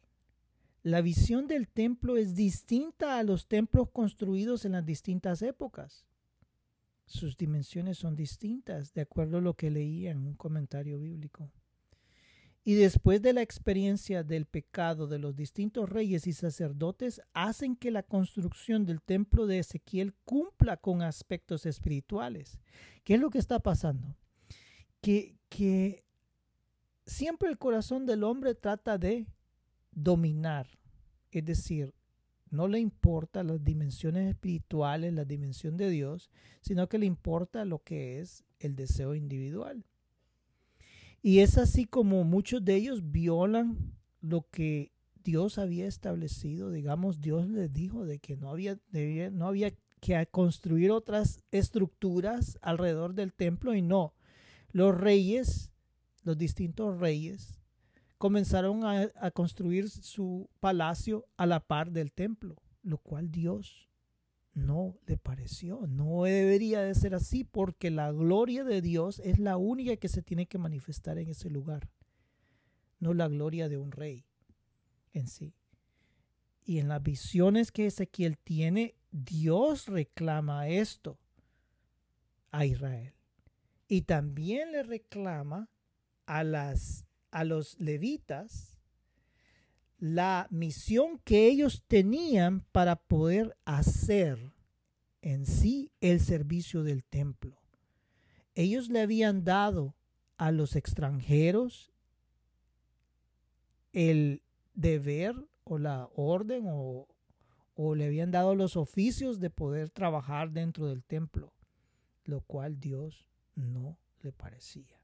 la 0.83 1.03
visión 1.03 1.47
del 1.47 1.69
templo 1.69 2.17
es 2.17 2.35
distinta 2.35 3.19
a 3.19 3.23
los 3.23 3.47
templos 3.47 3.91
construidos 3.91 4.65
en 4.65 4.73
las 4.73 4.87
distintas 4.87 5.43
épocas. 5.43 6.07
Sus 7.05 7.37
dimensiones 7.37 7.99
son 7.99 8.17
distintas, 8.17 8.95
de 8.95 9.03
acuerdo 9.03 9.39
a 9.39 9.43
lo 9.43 9.55
que 9.55 9.71
leía 9.71 10.13
en 10.13 10.19
un 10.19 10.35
comentario 10.35 10.99
bíblico. 10.99 11.51
Y 12.63 12.75
después 12.75 13.21
de 13.21 13.33
la 13.33 13.43
experiencia 13.43 14.23
del 14.23 14.47
pecado 14.47 15.07
de 15.07 15.19
los 15.19 15.35
distintos 15.35 15.89
reyes 15.89 16.27
y 16.27 16.33
sacerdotes, 16.33 17.21
hacen 17.33 17.75
que 17.75 17.91
la 17.91 18.03
construcción 18.03 18.85
del 18.85 19.03
templo 19.03 19.47
de 19.47 19.59
Ezequiel 19.59 20.15
cumpla 20.25 20.77
con 20.77 21.03
aspectos 21.03 21.67
espirituales. 21.67 22.61
¿Qué 23.03 23.15
es 23.15 23.21
lo 23.21 23.31
que 23.31 23.39
está 23.39 23.61
pasando? 23.61 24.17
Que, 25.01 25.37
que 25.49 26.05
siempre 27.07 27.49
el 27.49 27.59
corazón 27.59 28.07
del 28.07 28.25
hombre 28.25 28.55
trata 28.55 28.99
de 28.99 29.27
dominar, 29.93 30.67
es 31.31 31.45
decir, 31.45 31.95
no 32.51 32.67
le 32.67 32.81
importa 32.81 33.45
las 33.45 33.63
dimensiones 33.63 34.29
espirituales, 34.29 35.15
la 35.15 35.25
dimensión 35.25 35.77
de 35.77 35.89
Dios, 35.89 36.31
sino 36.61 36.89
que 36.89 36.99
le 36.99 37.07
importa 37.07 37.65
lo 37.65 37.79
que 37.83 38.21
es 38.21 38.45
el 38.59 38.75
deseo 38.75 39.15
individual. 39.15 39.85
Y 41.23 41.41
es 41.41 41.59
así 41.59 41.85
como 41.85 42.25
muchos 42.25 42.65
de 42.65 42.75
ellos 42.75 43.13
violan 43.13 43.95
lo 44.21 44.47
que 44.51 44.91
Dios 45.23 45.59
había 45.59 45.87
establecido. 45.87 46.71
Digamos, 46.71 47.21
Dios 47.21 47.49
les 47.49 47.73
dijo 47.73 48.05
de 48.05 48.19
que 48.19 48.37
no 48.37 48.51
había, 48.51 48.79
no 49.33 49.47
había 49.47 49.73
que 50.01 50.27
construir 50.31 50.91
otras 50.91 51.45
estructuras 51.53 52.59
alrededor 52.63 53.15
del 53.15 53.33
templo 53.33 53.75
y 53.75 53.83
no. 53.83 54.15
Los 54.73 54.97
reyes, 54.97 55.71
los 56.25 56.39
distintos 56.39 56.99
reyes, 56.99 57.60
comenzaron 58.21 58.85
a, 58.85 59.31
construir 59.31 59.89
su 59.89 60.51
palacio 60.61 61.27
a 61.39 61.47
la 61.47 61.59
par 61.59 61.91
del 61.91 62.13
templo, 62.13 62.55
lo 62.83 62.99
cual 62.99 63.31
Dios 63.31 63.89
no 64.53 64.99
le 65.07 65.17
pareció. 65.17 65.87
No 65.87 66.25
debería 66.25 66.83
de 66.83 66.95
ser 66.95 67.15
así 67.15 67.45
porque 67.45 67.91
la 67.91 68.13
gloria 68.13 68.63
de 68.63 68.83
Dios 68.83 69.21
es 69.25 69.39
la 69.39 69.57
única 69.57 69.97
que 69.97 70.09
se 70.09 70.21
tiene 70.21 70.45
que 70.45 70.59
manifestar 70.59 71.17
en 71.17 71.31
ese 71.31 71.49
lugar, 71.49 71.89
no 72.99 73.15
la 73.15 73.27
gloria 73.27 73.71
de 73.71 73.79
un 73.79 73.91
rey 73.91 74.27
en 75.15 75.27
sí. 75.27 75.55
Y 76.63 76.79
en 76.79 76.89
las 76.89 77.03
visiones 77.03 77.73
que 77.73 77.87
Ezequiel 77.87 78.37
tiene, 78.37 78.97
Dios 79.11 79.87
reclama 79.87 80.69
esto 80.69 81.19
a 82.51 82.67
Israel. 82.67 83.15
Y 83.89 84.03
también 84.03 84.73
le 84.73 84.83
reclama 84.83 85.71
a, 86.27 86.45
las, 86.45 87.07
a 87.31 87.45
los 87.45 87.79
levitas 87.79 88.81
la 89.99 90.47
misión 90.51 91.19
que 91.19 91.47
ellos 91.47 91.85
tenían 91.87 92.63
para 92.73 92.97
poder 92.97 93.57
hacer 93.67 94.55
en 95.21 95.45
sí 95.45 95.93
el 96.01 96.21
servicio 96.21 96.83
del 96.83 97.05
templo. 97.05 97.61
Ellos 98.55 98.89
le 98.89 99.03
habían 99.03 99.45
dado 99.45 99.95
a 100.39 100.53
los 100.53 100.75
extranjeros 100.75 101.93
el 103.93 104.43
deber 104.75 105.35
o 105.65 105.79
la 105.79 106.09
orden 106.15 106.65
o, 106.69 107.07
o 107.75 107.95
le 107.95 108.07
habían 108.07 108.31
dado 108.31 108.55
los 108.55 108.77
oficios 108.77 109.39
de 109.39 109.51
poder 109.51 109.91
trabajar 109.91 110.51
dentro 110.51 110.87
del 110.87 111.05
templo, 111.05 111.53
lo 112.25 112.41
cual 112.41 112.81
Dios 112.81 113.27
no 113.55 113.99
le 114.23 114.33
parecía. 114.33 115.00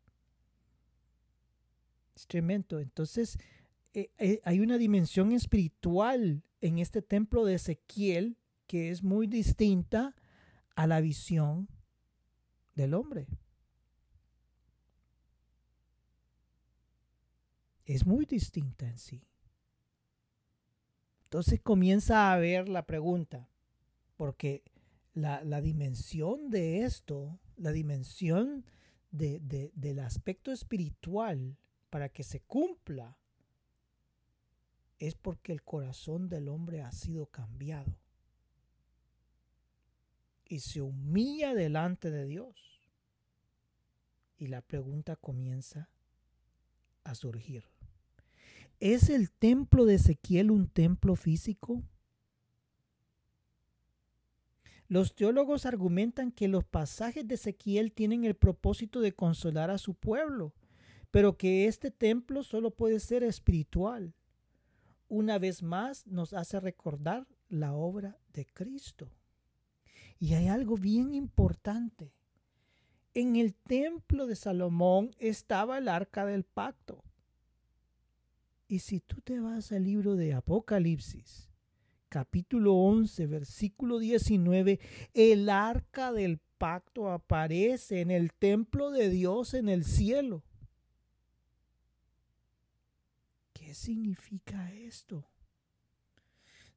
Es 2.17 2.27
tremendo. 2.27 2.81
Entonces, 2.81 3.39
eh, 3.93 4.11
eh, 4.19 4.41
hay 4.45 4.61
una 4.61 4.79
dimensión 4.79 5.33
espiritual 5.33 6.43
en 6.63 6.79
este 6.79 7.03
templo 7.03 7.45
de 7.45 7.55
Ezequiel 7.55 8.39
que 8.67 8.91
es 8.91 9.03
muy 9.03 9.27
distinta 9.27 10.17
a 10.75 10.87
la 10.87 11.01
visión 11.01 11.69
del 12.75 12.95
hombre. 12.95 13.29
Es 17.85 18.07
muy 18.07 18.25
distinta 18.25 18.89
en 18.89 18.99
sí. 18.99 19.23
Entonces 21.25 21.61
comienza 21.61 22.33
a 22.33 22.39
ver 22.39 22.69
la 22.69 22.87
pregunta, 22.87 23.49
porque 24.17 24.65
la, 25.13 25.61
dimensión 25.61 26.51
de 26.51 26.83
esto, 26.83 27.39
la 27.57 27.73
dimensión 27.73 28.65
del 29.11 29.99
aspecto 30.01 30.51
espiritual 30.51 31.57
para 31.97 32.11
que 32.11 32.25
se 32.25 32.41
cumpla 32.41 33.17
es 34.99 35.15
porque 35.15 35.51
el 35.51 35.63
corazón 35.63 36.29
del 36.29 36.51
hombre 36.51 36.83
ha 36.83 36.93
sido 36.93 37.25
cambiado 37.25 37.97
y 40.45 40.61
se 40.61 40.83
humilla 40.83 41.55
delante 41.55 42.11
de 42.11 42.27
Dios. 42.27 42.83
Y 44.37 44.49
la 44.49 44.61
pregunta 44.61 45.17
comienza 45.17 45.89
a 47.03 47.15
surgir. 47.15 47.65
¿Es 48.79 49.09
el 49.09 49.31
templo 49.31 49.87
de 49.87 49.95
Ezequiel 49.95 50.51
un 50.51 50.69
templo 50.69 51.17
físico? 51.17 51.83
Los 54.87 55.15
teólogos 55.15 55.65
argumentan 55.65 56.31
que 56.31 56.47
los 56.47 56.63
pasajes 56.63 57.27
de 57.27 57.37
Ezequiel 57.37 57.91
tienen 57.95 58.27
el 58.27 58.35
propósito 58.35 59.01
de 59.01 59.15
consolar 59.15 59.71
a 59.71 59.79
su 59.79 59.95
pueblo, 59.95 60.53
pero 61.17 61.39
que 61.39 61.67
este 61.67 61.91
templo 61.91 62.43
solo 62.43 62.73
puede 62.73 63.01
ser 63.01 63.23
espiritual. 63.23 64.13
Una 65.09 65.39
vez 65.39 65.63
más 65.63 66.07
nos 66.07 66.35
hace 66.35 66.61
recordar 66.61 67.27
la 67.49 67.73
obra 67.73 68.19
de 68.35 68.45
Cristo. 68.45 69.11
Y 70.19 70.35
hay 70.35 70.49
algo 70.49 70.77
bien 70.77 71.15
importante. 71.15 72.13
En 73.15 73.35
el 73.35 73.55
templo 73.55 74.27
de 74.27 74.37
Salomón 74.37 75.11
estaba 75.19 75.79
el 75.79 75.89
arca 75.89 76.27
del 76.27 76.45
pacto. 76.45 77.03
Y 78.69 78.81
si 78.81 79.01
tú 79.01 79.23
te 79.23 79.41
vas 79.41 79.73
al 79.73 79.85
libro 79.85 80.17
de 80.17 80.35
Apocalipsis, 80.35 81.49
capítulo 82.11 82.75
11, 82.75 83.27
versículo 83.27 84.01
19, 84.01 84.81
el 85.15 85.49
arca 85.49 86.13
del 86.13 86.41
pacto 86.59 87.11
aparece 87.11 88.03
en 88.03 88.11
el 88.11 88.35
templo 88.35 88.91
de 88.91 89.09
Dios 89.09 89.55
en 89.55 89.71
el 89.71 89.83
cielo. 89.83 90.43
¿Qué 93.67 93.75
significa 93.75 94.73
esto? 94.73 95.27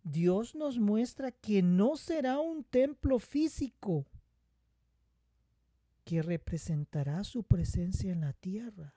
Dios 0.02 0.56
nos 0.56 0.80
muestra 0.80 1.32
que 1.32 1.62
no 1.62 1.96
será 1.96 2.40
un 2.40 2.64
templo 2.64 3.20
físico 3.20 4.08
que 6.04 6.24
representará 6.24 7.24
su 7.24 7.44
presencia 7.44 8.12
en 8.12 8.22
la 8.22 8.34
tierra. 8.34 8.96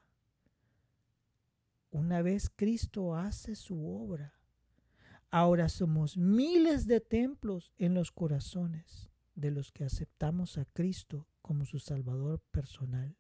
Una 1.90 2.22
vez 2.22 2.48
Cristo 2.48 3.14
hace 3.14 3.54
su 3.56 3.86
obra, 3.86 4.40
Ahora 5.30 5.68
somos 5.68 6.16
miles 6.16 6.86
de 6.86 7.00
templos 7.00 7.74
en 7.76 7.92
los 7.92 8.10
corazones 8.10 9.10
de 9.34 9.50
los 9.50 9.70
que 9.70 9.84
aceptamos 9.84 10.56
a 10.56 10.64
Cristo 10.64 11.28
como 11.42 11.66
su 11.66 11.78
Salvador 11.78 12.40
personal. 12.50 13.18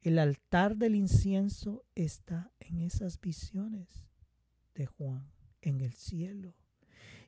El 0.00 0.18
altar 0.18 0.76
del 0.76 0.94
incienso 0.94 1.84
está 1.94 2.50
en 2.58 2.80
esas 2.80 3.20
visiones 3.20 4.06
de 4.74 4.86
Juan, 4.86 5.30
en 5.60 5.82
el 5.82 5.92
cielo. 5.92 6.54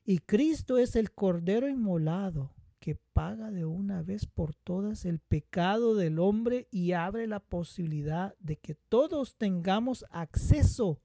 Y 0.05 0.19
Cristo 0.19 0.79
es 0.79 0.97
el 0.97 1.13
Cordero 1.13 1.69
inmolado 1.69 2.55
que 2.81 2.97
paga 2.97 3.51
de 3.51 3.65
una 3.65 4.03
vez 4.03 4.27
por 4.27 4.55
todas 4.55 5.05
el 5.05 5.21
pecado 5.21 5.95
del 5.95 6.19
hombre 6.19 6.67
y 6.71 6.93
abre 6.93 7.27
la 7.27 7.41
posibilidad 7.41 8.35
de 8.41 8.57
que 8.57 8.75
todos 8.75 9.37
tengamos 9.37 10.05
acceso 10.11 11.01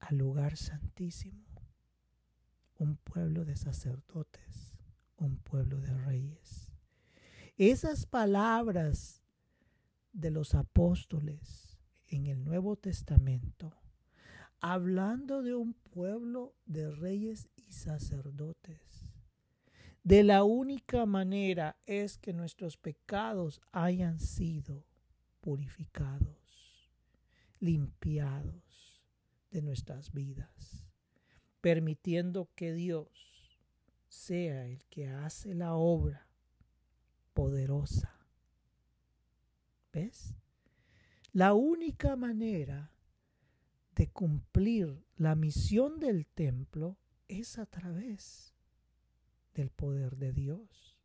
al 0.00 0.16
lugar 0.16 0.56
santísimo, 0.56 1.44
un 2.78 2.96
pueblo 2.96 3.44
de 3.44 3.56
sacerdotes, 3.56 4.74
un 5.16 5.36
pueblo 5.36 5.80
de 5.80 5.92
reyes. 5.98 6.72
Esas 7.56 8.06
palabras 8.06 9.22
de 10.16 10.30
los 10.30 10.54
apóstoles 10.54 11.78
en 12.08 12.26
el 12.26 12.42
Nuevo 12.42 12.76
Testamento, 12.76 13.76
hablando 14.60 15.42
de 15.42 15.54
un 15.54 15.74
pueblo 15.74 16.54
de 16.64 16.90
reyes 16.90 17.48
y 17.54 17.70
sacerdotes. 17.72 19.12
De 20.04 20.24
la 20.24 20.42
única 20.42 21.04
manera 21.04 21.76
es 21.84 22.16
que 22.16 22.32
nuestros 22.32 22.78
pecados 22.78 23.60
hayan 23.72 24.18
sido 24.18 24.86
purificados, 25.42 26.88
limpiados 27.60 29.04
de 29.50 29.60
nuestras 29.60 30.12
vidas, 30.12 30.86
permitiendo 31.60 32.48
que 32.54 32.72
Dios 32.72 33.50
sea 34.08 34.66
el 34.66 34.82
que 34.86 35.08
hace 35.08 35.54
la 35.54 35.74
obra 35.74 36.26
poderosa. 37.34 38.15
La 41.32 41.54
única 41.54 42.16
manera 42.16 42.92
de 43.94 44.08
cumplir 44.08 45.04
la 45.16 45.34
misión 45.34 45.98
del 46.00 46.26
templo 46.26 46.98
es 47.28 47.58
a 47.58 47.66
través 47.66 48.54
del 49.54 49.70
poder 49.70 50.16
de 50.16 50.32
Dios. 50.32 50.96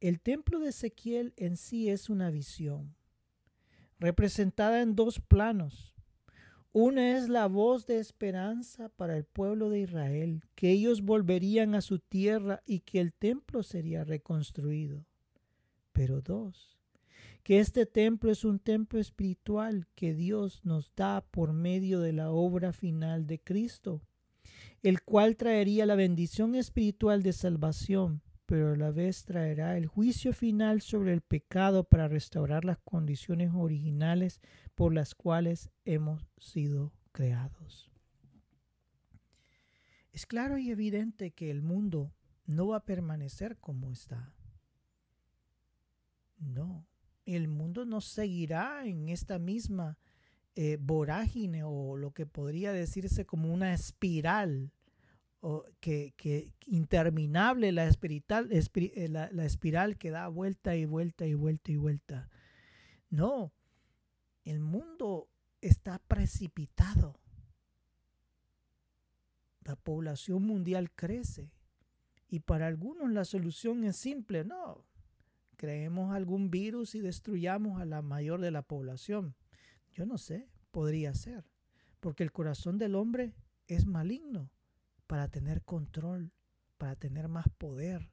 El 0.00 0.20
templo 0.20 0.60
de 0.60 0.68
Ezequiel 0.68 1.34
en 1.36 1.56
sí 1.56 1.88
es 1.88 2.08
una 2.08 2.30
visión, 2.30 2.94
representada 3.98 4.80
en 4.80 4.94
dos 4.94 5.20
planos. 5.20 5.97
Una 6.80 7.16
es 7.16 7.28
la 7.28 7.48
voz 7.48 7.86
de 7.86 7.98
esperanza 7.98 8.88
para 8.90 9.16
el 9.16 9.24
pueblo 9.24 9.68
de 9.68 9.80
Israel, 9.80 10.44
que 10.54 10.70
ellos 10.70 11.02
volverían 11.02 11.74
a 11.74 11.80
su 11.80 11.98
tierra 11.98 12.62
y 12.66 12.82
que 12.82 13.00
el 13.00 13.12
templo 13.12 13.64
sería 13.64 14.04
reconstruido. 14.04 15.04
Pero 15.90 16.20
dos, 16.20 16.78
que 17.42 17.58
este 17.58 17.84
templo 17.84 18.30
es 18.30 18.44
un 18.44 18.60
templo 18.60 19.00
espiritual 19.00 19.88
que 19.96 20.14
Dios 20.14 20.64
nos 20.64 20.94
da 20.94 21.22
por 21.32 21.52
medio 21.52 21.98
de 21.98 22.12
la 22.12 22.30
obra 22.30 22.72
final 22.72 23.26
de 23.26 23.40
Cristo, 23.40 24.00
el 24.84 25.02
cual 25.02 25.34
traería 25.34 25.84
la 25.84 25.96
bendición 25.96 26.54
espiritual 26.54 27.24
de 27.24 27.32
salvación 27.32 28.22
pero 28.48 28.72
a 28.72 28.76
la 28.76 28.90
vez 28.90 29.26
traerá 29.26 29.76
el 29.76 29.86
juicio 29.86 30.32
final 30.32 30.80
sobre 30.80 31.12
el 31.12 31.20
pecado 31.20 31.84
para 31.84 32.08
restaurar 32.08 32.64
las 32.64 32.78
condiciones 32.78 33.50
originales 33.54 34.40
por 34.78 34.94
las 34.94 35.16
cuales 35.16 35.72
hemos 35.84 36.30
sido 36.38 36.92
creados. 37.10 37.90
Es 40.12 40.24
claro 40.24 40.56
y 40.56 40.70
evidente 40.70 41.32
que 41.32 41.50
el 41.50 41.62
mundo 41.62 42.12
no 42.46 42.68
va 42.68 42.76
a 42.76 42.84
permanecer 42.84 43.56
como 43.58 43.90
está. 43.90 44.32
No, 46.38 46.86
el 47.26 47.48
mundo 47.48 47.86
no 47.86 48.00
seguirá 48.00 48.86
en 48.86 49.08
esta 49.08 49.40
misma 49.40 49.98
eh, 50.54 50.78
vorágine 50.80 51.64
o 51.64 51.96
lo 51.96 52.12
que 52.12 52.26
podría 52.26 52.72
decirse 52.72 53.26
como 53.26 53.52
una 53.52 53.74
espiral 53.74 54.70
que, 55.80 56.54
interminable 56.66 57.70
eh, 57.70 59.08
la, 59.08 59.28
la 59.32 59.44
espiral 59.44 59.98
que 59.98 60.10
da 60.10 60.28
vuelta 60.28 60.76
y 60.76 60.84
vuelta 60.84 61.26
y 61.26 61.34
vuelta 61.34 61.72
y 61.72 61.76
vuelta. 61.76 62.28
No, 63.10 63.52
el 64.50 64.60
mundo 64.60 65.28
está 65.60 65.98
precipitado. 65.98 67.18
La 69.62 69.76
población 69.76 70.42
mundial 70.44 70.90
crece 70.90 71.52
y 72.30 72.40
para 72.40 72.66
algunos 72.66 73.10
la 73.10 73.26
solución 73.26 73.84
es 73.84 73.96
simple, 73.96 74.44
no, 74.44 74.86
creemos 75.56 76.14
algún 76.14 76.50
virus 76.50 76.94
y 76.94 77.00
destruyamos 77.00 77.78
a 77.78 77.84
la 77.84 78.00
mayor 78.00 78.40
de 78.40 78.50
la 78.50 78.62
población. 78.62 79.34
Yo 79.92 80.06
no 80.06 80.16
sé, 80.16 80.48
podría 80.70 81.14
ser, 81.14 81.44
porque 82.00 82.22
el 82.22 82.32
corazón 82.32 82.78
del 82.78 82.94
hombre 82.94 83.34
es 83.66 83.84
maligno 83.84 84.50
para 85.06 85.28
tener 85.28 85.62
control, 85.62 86.32
para 86.78 86.96
tener 86.96 87.28
más 87.28 87.48
poder, 87.58 88.10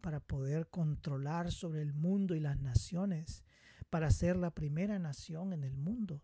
para 0.00 0.20
poder 0.20 0.68
controlar 0.68 1.50
sobre 1.50 1.82
el 1.82 1.94
mundo 1.94 2.36
y 2.36 2.40
las 2.40 2.58
naciones, 2.60 3.42
para 3.90 4.10
ser 4.10 4.36
la 4.36 4.50
primera 4.50 4.98
nación 4.98 5.52
en 5.52 5.64
el 5.64 5.76
mundo. 5.76 6.22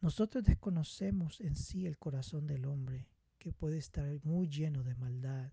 Nosotros 0.00 0.44
desconocemos 0.44 1.40
en 1.40 1.56
sí 1.56 1.86
el 1.86 1.98
corazón 1.98 2.46
del 2.46 2.66
hombre, 2.66 3.08
que 3.38 3.52
puede 3.52 3.78
estar 3.78 4.06
muy 4.24 4.48
lleno 4.48 4.82
de 4.82 4.94
maldad. 4.94 5.52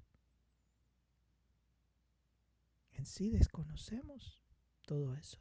En 2.92 3.06
sí 3.06 3.30
desconocemos 3.30 4.44
todo 4.86 5.16
eso. 5.16 5.40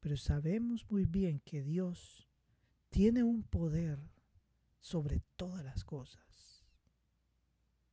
Pero 0.00 0.16
sabemos 0.16 0.86
muy 0.90 1.04
bien 1.04 1.40
que 1.40 1.62
Dios 1.62 2.28
tiene 2.88 3.22
un 3.24 3.42
poder 3.42 3.98
sobre 4.80 5.20
todas 5.36 5.64
las 5.64 5.84
cosas 5.84 6.64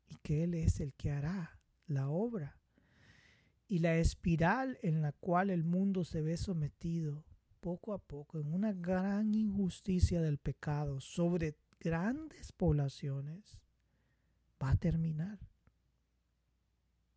y 0.08 0.16
que 0.18 0.44
Él 0.44 0.54
es 0.54 0.80
el 0.80 0.94
que 0.94 1.12
hará 1.12 1.60
la 1.88 2.10
obra. 2.10 2.60
Y 3.68 3.80
la 3.80 3.96
espiral 3.96 4.78
en 4.84 5.02
la 5.02 5.12
cual 5.12 5.50
el 5.50 5.64
mundo 5.64 6.04
se 6.04 6.22
ve 6.22 6.38
sometido 6.38 7.26
poco 7.60 7.94
a 7.94 7.98
poco 7.98 8.40
en 8.40 8.54
una 8.54 8.74
gran 8.74 9.34
injusticia 9.34 10.22
del 10.22 10.38
pecado 10.38 11.00
sobre 11.00 11.58
grandes 11.80 12.52
poblaciones 12.52 13.60
va 14.62 14.72
a 14.72 14.76
terminar. 14.76 15.40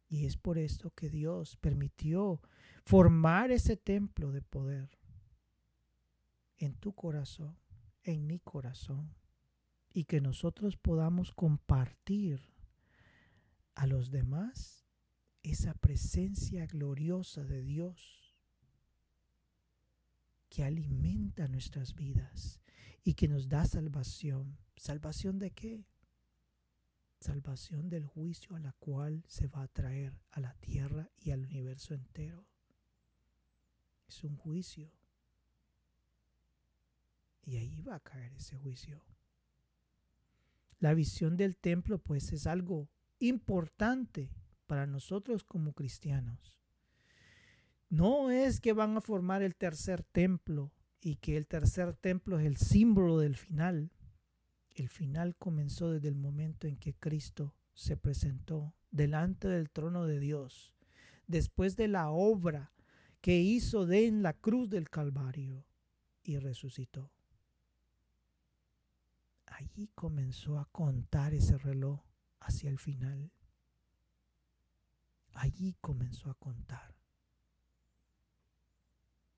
Y 0.09 0.25
es 0.25 0.39
por 0.39 0.57
esto 0.57 0.91
que 0.91 1.11
Dios 1.11 1.57
permitió 1.57 2.41
formar 2.85 3.51
ese 3.51 3.77
templo 3.77 4.33
de 4.33 4.41
poder 4.41 4.89
en 6.57 6.75
tu 6.75 6.95
corazón, 6.95 7.59
en 8.03 8.27
mi 8.27 8.39
corazón, 8.39 9.15
y 9.93 10.05
que 10.05 10.21
nosotros 10.21 10.77
podamos 10.77 11.31
compartir 11.33 12.41
a 13.75 13.87
los 13.87 14.11
demás 14.11 14.88
esa 15.43 15.75
presencia 15.75 16.67
gloriosa 16.67 17.45
de 17.45 17.63
Dios 17.63 18.35
que 20.49 20.65
alimenta 20.65 21.49
nuestras 21.49 21.95
vidas 21.95 22.61
y 23.05 23.15
que 23.15 23.29
nos 23.29 23.49
da 23.49 23.65
salvación. 23.65 24.59
¿Salvación 24.77 25.39
de 25.39 25.51
qué? 25.51 25.87
Salvación 27.21 27.89
del 27.89 28.05
juicio 28.05 28.57
a 28.57 28.61
la 28.61 28.73
cual 28.73 29.25
se 29.27 29.49
va 29.49 29.63
a 29.63 29.69
traer 29.69 30.15
a 30.31 30.41
la 30.41 30.55
tierra 30.55 31.11
y 31.17 31.31
al 31.31 31.45
universo 31.45 31.95
entero. 31.95 32.47
Es 34.07 34.25
un 34.25 34.37
juicio. 34.37 34.93
Y 37.45 37.57
ahí 37.57 37.81
va 37.81 37.97
a 37.97 38.01
caer 38.01 38.33
ese 38.35 38.57
juicio. 38.57 39.05
La 40.81 40.95
visión 40.95 41.37
del 41.37 41.57
templo 41.57 41.99
pues 41.99 42.33
es 42.33 42.47
algo 42.47 42.89
importante 43.19 44.31
para 44.69 44.87
nosotros 44.87 45.43
como 45.43 45.73
cristianos. 45.73 46.55
No 47.89 48.31
es 48.31 48.61
que 48.61 48.75
van 48.75 48.97
a 48.97 49.01
formar 49.01 49.43
el 49.43 49.57
tercer 49.57 50.05
templo 50.05 50.73
y 51.01 51.17
que 51.17 51.37
el 51.37 51.47
tercer 51.47 51.95
templo 51.95 52.39
es 52.39 52.47
el 52.47 52.59
símbolo 52.59 53.19
del 53.19 53.35
final. 53.35 53.91
El 54.75 54.91
final 54.91 55.35
comenzó 55.37 55.91
desde 55.91 56.09
el 56.09 56.15
momento 56.15 56.67
en 56.67 56.77
que 56.77 56.95
Cristo 56.95 57.55
se 57.75 57.97
presentó 57.97 58.75
delante 58.91 59.49
del 59.49 59.71
trono 59.71 60.05
de 60.05 60.21
Dios, 60.21 60.75
después 61.27 61.77
de 61.77 61.89
la 61.89 62.11
obra 62.11 62.73
que 63.23 63.39
hizo 63.41 63.91
en 63.91 64.23
la 64.23 64.35
cruz 64.35 64.69
del 64.69 64.91
Calvario 64.91 65.65
y 66.23 66.39
resucitó. 66.39 67.11
Allí 69.47 69.89
comenzó 69.95 70.59
a 70.59 70.67
contar 70.67 71.33
ese 71.33 71.57
reloj 71.57 72.03
hacia 72.41 72.69
el 72.69 72.79
final. 72.79 73.33
Allí 75.35 75.77
comenzó 75.81 76.31
a 76.31 76.35
contar. 76.35 76.95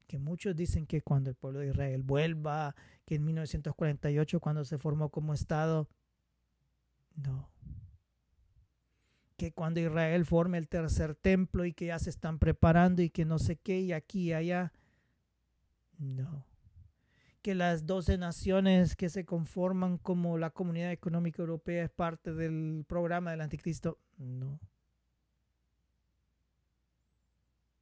Que 0.06 0.18
muchos 0.18 0.56
dicen 0.56 0.86
que 0.86 1.02
cuando 1.02 1.30
el 1.30 1.36
pueblo 1.36 1.60
de 1.60 1.68
Israel 1.68 2.02
vuelva, 2.02 2.74
que 3.04 3.14
en 3.14 3.24
1948 3.24 4.40
cuando 4.40 4.64
se 4.64 4.78
formó 4.78 5.10
como 5.10 5.34
Estado, 5.34 5.88
no. 7.14 7.50
Que 9.36 9.52
cuando 9.52 9.80
Israel 9.80 10.26
forme 10.26 10.58
el 10.58 10.68
tercer 10.68 11.14
templo 11.14 11.64
y 11.64 11.72
que 11.72 11.86
ya 11.86 11.98
se 11.98 12.10
están 12.10 12.38
preparando 12.38 13.02
y 13.02 13.10
que 13.10 13.24
no 13.24 13.38
sé 13.38 13.56
qué 13.56 13.80
y 13.80 13.92
aquí 13.92 14.28
y 14.28 14.32
allá, 14.32 14.72
no 15.98 16.50
que 17.42 17.54
las 17.54 17.86
12 17.86 18.18
naciones 18.18 18.96
que 18.96 19.08
se 19.08 19.24
conforman 19.24 19.98
como 19.98 20.36
la 20.38 20.50
Comunidad 20.50 20.92
Económica 20.92 21.42
Europea 21.42 21.84
es 21.84 21.90
parte 21.90 22.34
del 22.34 22.84
programa 22.86 23.30
del 23.30 23.40
anticristo. 23.40 23.98
No. 24.18 24.60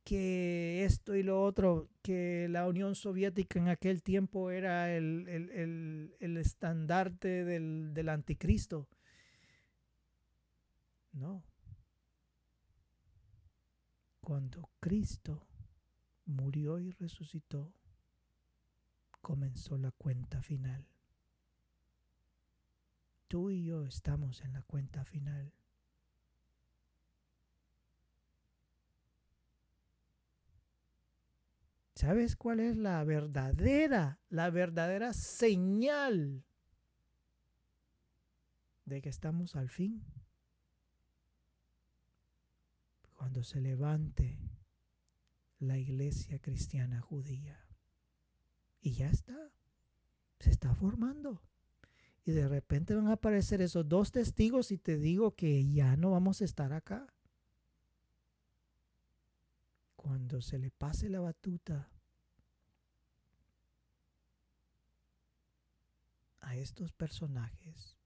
Que 0.08 0.86
esto 0.86 1.14
y 1.14 1.22
lo 1.22 1.44
otro, 1.44 1.90
que 2.00 2.46
la 2.48 2.66
Unión 2.66 2.94
Soviética 2.94 3.58
en 3.58 3.68
aquel 3.68 4.02
tiempo 4.02 4.50
era 4.50 4.96
el, 4.96 5.28
el, 6.18 6.36
estandarte 6.38 7.44
del, 7.44 7.92
del 7.92 8.08
anticristo. 8.08 8.88
No. 11.12 11.44
Cuando 14.22 14.70
Cristo 14.80 15.46
murió 16.24 16.78
y 16.78 16.90
resucitó, 16.92 17.74
comenzó 19.20 19.76
la 19.76 19.90
cuenta 19.90 20.40
final. 20.40 20.86
Tú 23.26 23.50
y 23.50 23.64
yo 23.64 23.84
estamos 23.84 24.40
en 24.40 24.54
la 24.54 24.62
cuenta 24.62 25.04
final. 25.04 25.52
¿Sabes 31.98 32.36
cuál 32.36 32.60
es 32.60 32.76
la 32.76 33.02
verdadera, 33.02 34.20
la 34.28 34.50
verdadera 34.50 35.12
señal 35.12 36.44
de 38.84 39.02
que 39.02 39.08
estamos 39.08 39.56
al 39.56 39.68
fin? 39.68 40.04
Cuando 43.14 43.42
se 43.42 43.60
levante 43.60 44.38
la 45.58 45.76
iglesia 45.76 46.38
cristiana 46.38 47.00
judía. 47.00 47.66
Y 48.80 48.92
ya 48.92 49.10
está. 49.10 49.50
Se 50.38 50.50
está 50.50 50.76
formando. 50.76 51.42
Y 52.24 52.30
de 52.30 52.46
repente 52.46 52.94
van 52.94 53.08
a 53.08 53.14
aparecer 53.14 53.60
esos 53.60 53.88
dos 53.88 54.12
testigos 54.12 54.70
y 54.70 54.78
te 54.78 54.98
digo 54.98 55.34
que 55.34 55.68
ya 55.68 55.96
no 55.96 56.12
vamos 56.12 56.42
a 56.42 56.44
estar 56.44 56.72
acá. 56.72 57.12
Cuando 60.08 60.40
se 60.40 60.58
le 60.58 60.70
pase 60.70 61.10
la 61.10 61.20
batuta 61.20 61.86
a 66.40 66.56
estos 66.56 66.92
personajes, 66.92 67.98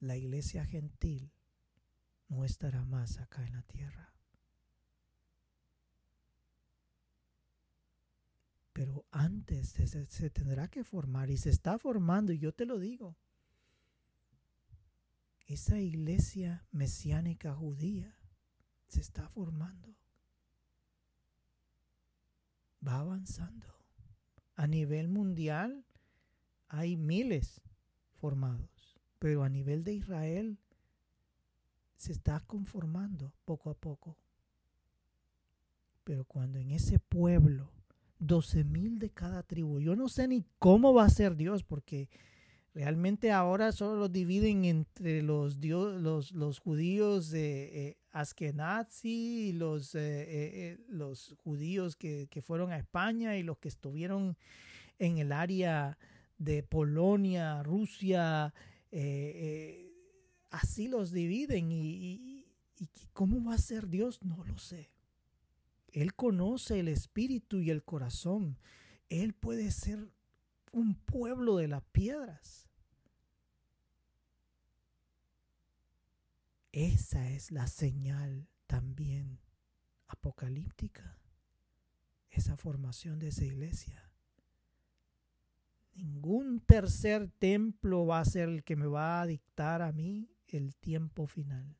la 0.00 0.16
iglesia 0.16 0.66
gentil 0.66 1.30
no 2.26 2.44
estará 2.44 2.84
más 2.84 3.18
acá 3.18 3.46
en 3.46 3.52
la 3.52 3.62
tierra. 3.62 4.12
Pero 8.72 9.06
antes 9.12 9.68
se, 9.68 10.30
tendrá 10.30 10.66
que 10.66 10.82
formar 10.82 11.30
y 11.30 11.36
se 11.36 11.50
está 11.50 11.78
formando, 11.78 12.32
y 12.32 12.40
yo 12.40 12.52
te 12.52 12.66
lo 12.66 12.80
digo. 12.80 13.16
Esa 15.46 15.78
iglesia 15.78 16.66
mesiánica 16.72 17.54
judía 17.54 18.18
se 18.88 19.00
está 19.00 19.28
formando. 19.28 19.99
Va 22.86 23.00
avanzando. 23.00 23.66
A 24.56 24.66
nivel 24.66 25.08
mundial 25.08 25.84
hay 26.68 26.96
miles 26.96 27.60
formados, 28.20 28.98
pero 29.18 29.42
a 29.42 29.48
nivel 29.48 29.84
de 29.84 29.94
Israel 29.94 30.58
se 31.96 32.12
está 32.12 32.40
conformando 32.40 33.32
poco 33.44 33.70
a 33.70 33.74
poco. 33.74 34.16
Pero 36.04 36.24
cuando 36.24 36.58
en 36.58 36.70
ese 36.70 36.98
pueblo 36.98 37.70
12 38.20 38.64
mil 38.64 38.98
de 38.98 39.10
cada 39.10 39.42
tribu. 39.42 39.80
Yo 39.80 39.96
no 39.96 40.08
sé 40.08 40.28
ni 40.28 40.44
cómo 40.58 40.94
va 40.94 41.04
a 41.04 41.10
ser 41.10 41.36
Dios, 41.36 41.64
porque 41.64 42.08
realmente 42.74 43.32
ahora 43.32 43.72
solo 43.72 43.96
los 43.96 44.12
dividen 44.12 44.64
entre 44.64 45.22
los, 45.22 45.58
los, 45.64 46.32
los 46.32 46.58
judíos 46.60 47.30
de 47.30 47.88
eh, 47.88 47.96
Askenazi 48.12 49.52
los, 49.52 49.94
eh, 49.94 50.00
eh, 50.00 50.78
los 50.88 51.34
judíos 51.38 51.96
que, 51.96 52.28
que, 52.30 52.42
fueron 52.42 52.72
a 52.72 52.78
España 52.78 53.36
y 53.36 53.42
los 53.42 53.58
que 53.58 53.68
estuvieron 53.68 54.36
en 54.98 55.18
el 55.18 55.32
área 55.32 55.98
de 56.38 56.62
Polonia, 56.62 57.62
Rusia. 57.62 58.52
así 60.50 60.88
los 60.88 61.12
dividen 61.12 61.70
y 61.70 62.46
cómo 63.12 63.44
va 63.44 63.54
a 63.54 63.58
ser 63.58 63.88
Dios, 63.88 64.22
no 64.22 64.42
lo 64.44 64.58
sé. 64.58 64.90
Él 65.92 66.14
conoce 66.14 66.80
el 66.80 66.88
espíritu 66.88 67.58
y 67.60 67.70
el 67.70 67.82
corazón. 67.82 68.58
Él 69.08 69.34
puede 69.34 69.70
ser 69.70 70.10
un 70.72 70.94
pueblo 70.94 71.56
de 71.56 71.68
las 71.68 71.82
piedras. 71.92 72.69
Esa 76.72 77.28
es 77.30 77.50
la 77.50 77.66
señal 77.66 78.48
también 78.66 79.40
apocalíptica, 80.06 81.18
esa 82.30 82.56
formación 82.56 83.18
de 83.18 83.28
esa 83.28 83.44
iglesia. 83.44 84.10
Ningún 85.94 86.60
tercer 86.60 87.28
templo 87.38 88.06
va 88.06 88.20
a 88.20 88.24
ser 88.24 88.48
el 88.48 88.62
que 88.62 88.76
me 88.76 88.86
va 88.86 89.20
a 89.20 89.26
dictar 89.26 89.82
a 89.82 89.92
mí 89.92 90.30
el 90.46 90.76
tiempo 90.76 91.26
final 91.26 91.76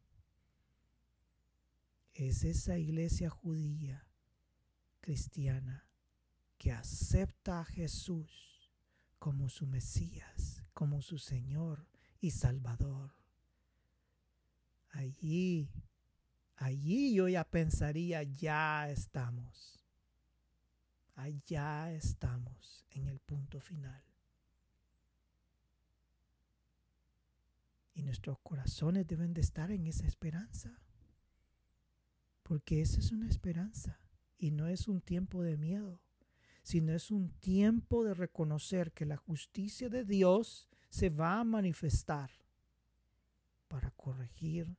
es 2.26 2.45
esa 2.45 2.76
iglesia 2.76 3.30
judía 3.30 4.07
cristiana 5.01 5.86
que 6.59 6.72
acepta 6.72 7.61
a 7.61 7.64
Jesús 7.64 8.70
como 9.18 9.49
su 9.49 9.66
Mesías, 9.66 10.62
como 10.74 11.01
su 11.01 11.18
Señor 11.18 11.86
y 12.20 12.32
Salvador. 12.32 13.19
Allí, 14.91 15.70
allí 16.57 17.14
yo 17.14 17.28
ya 17.28 17.45
pensaría, 17.45 18.22
ya 18.22 18.91
estamos, 18.91 19.84
allá 21.14 21.93
estamos 21.93 22.84
en 22.91 23.07
el 23.07 23.20
punto 23.20 23.61
final. 23.61 24.03
Y 27.95 28.03
nuestros 28.03 28.38
corazones 28.41 29.07
deben 29.07 29.34
de 29.34 29.41
estar 29.41 29.70
en 29.70 29.86
esa 29.86 30.07
esperanza. 30.07 30.80
Porque 32.43 32.80
esa 32.80 32.99
es 32.99 33.12
una 33.12 33.28
esperanza 33.28 34.01
y 34.38 34.51
no 34.51 34.66
es 34.66 34.88
un 34.88 35.01
tiempo 35.01 35.43
de 35.43 35.57
miedo, 35.57 36.01
sino 36.62 36.93
es 36.93 37.11
un 37.11 37.30
tiempo 37.30 38.03
de 38.03 38.14
reconocer 38.14 38.93
que 38.93 39.05
la 39.05 39.16
justicia 39.16 39.88
de 39.88 40.05
Dios 40.05 40.68
se 40.88 41.11
va 41.11 41.38
a 41.38 41.45
manifestar 41.45 42.30
para 43.70 43.92
corregir 43.92 44.76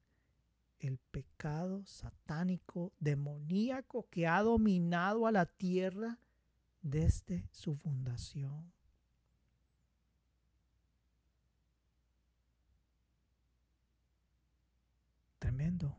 el 0.80 0.98
pecado 0.98 1.82
satánico, 1.86 2.92
demoníaco 3.00 4.06
que 4.10 4.28
ha 4.28 4.42
dominado 4.42 5.26
a 5.26 5.32
la 5.32 5.46
tierra 5.46 6.20
desde 6.82 7.48
su 7.52 7.76
fundación. 7.76 8.74
Tremendo. 15.40 15.96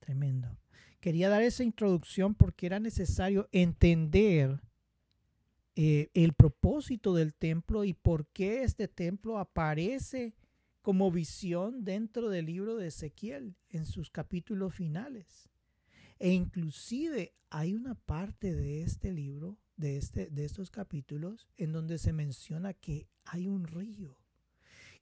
Tremendo. 0.00 0.58
Quería 0.98 1.28
dar 1.28 1.42
esa 1.42 1.62
introducción 1.62 2.34
porque 2.34 2.66
era 2.66 2.80
necesario 2.80 3.48
entender 3.52 4.60
eh, 5.76 6.10
el 6.14 6.32
propósito 6.32 7.14
del 7.14 7.32
templo 7.32 7.84
y 7.84 7.94
por 7.94 8.26
qué 8.26 8.64
este 8.64 8.88
templo 8.88 9.38
aparece 9.38 10.34
como 10.82 11.12
visión 11.12 11.84
dentro 11.84 12.28
del 12.28 12.46
libro 12.46 12.76
de 12.76 12.88
Ezequiel 12.88 13.56
en 13.70 13.86
sus 13.86 14.10
capítulos 14.10 14.74
finales. 14.74 15.48
E 16.18 16.30
inclusive 16.30 17.34
hay 17.50 17.74
una 17.74 17.94
parte 17.94 18.54
de 18.54 18.82
este 18.82 19.12
libro, 19.12 19.58
de, 19.76 19.96
este, 19.96 20.28
de 20.28 20.44
estos 20.44 20.70
capítulos, 20.70 21.48
en 21.56 21.72
donde 21.72 21.98
se 21.98 22.12
menciona 22.12 22.74
que 22.74 23.08
hay 23.24 23.46
un 23.46 23.66
río 23.66 24.18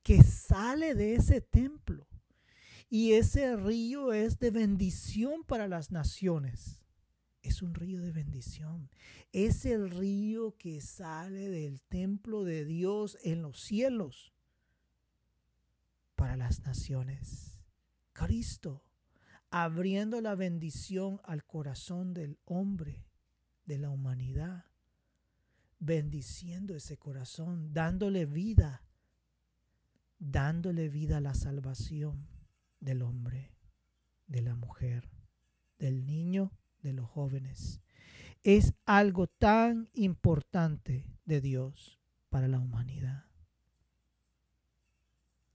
que 0.02 0.22
sale 0.22 0.94
de 0.94 1.14
ese 1.14 1.40
templo 1.40 2.06
y 2.88 3.12
ese 3.12 3.56
río 3.56 4.12
es 4.12 4.38
de 4.38 4.50
bendición 4.50 5.44
para 5.44 5.68
las 5.68 5.90
naciones. 5.90 6.82
Es 7.42 7.62
un 7.62 7.74
río 7.74 8.00
de 8.00 8.12
bendición. 8.12 8.90
Es 9.32 9.64
el 9.64 9.90
río 9.90 10.56
que 10.58 10.80
sale 10.80 11.48
del 11.48 11.80
templo 11.82 12.44
de 12.44 12.64
Dios 12.64 13.16
en 13.22 13.42
los 13.42 13.60
cielos 13.60 14.32
para 16.20 16.36
las 16.36 16.60
naciones. 16.60 17.58
Cristo 18.12 18.84
abriendo 19.48 20.20
la 20.20 20.34
bendición 20.34 21.18
al 21.24 21.46
corazón 21.46 22.12
del 22.12 22.38
hombre, 22.44 23.06
de 23.64 23.78
la 23.78 23.88
humanidad, 23.88 24.66
bendiciendo 25.78 26.76
ese 26.76 26.98
corazón, 26.98 27.72
dándole 27.72 28.26
vida, 28.26 28.84
dándole 30.18 30.90
vida 30.90 31.16
a 31.16 31.20
la 31.22 31.32
salvación 31.32 32.28
del 32.80 33.00
hombre, 33.00 33.54
de 34.26 34.42
la 34.42 34.54
mujer, 34.54 35.08
del 35.78 36.04
niño, 36.04 36.52
de 36.82 36.92
los 36.92 37.08
jóvenes. 37.08 37.80
Es 38.42 38.74
algo 38.84 39.26
tan 39.26 39.88
importante 39.94 41.06
de 41.24 41.40
Dios 41.40 41.98
para 42.28 42.46
la 42.46 42.60
humanidad. 42.60 43.29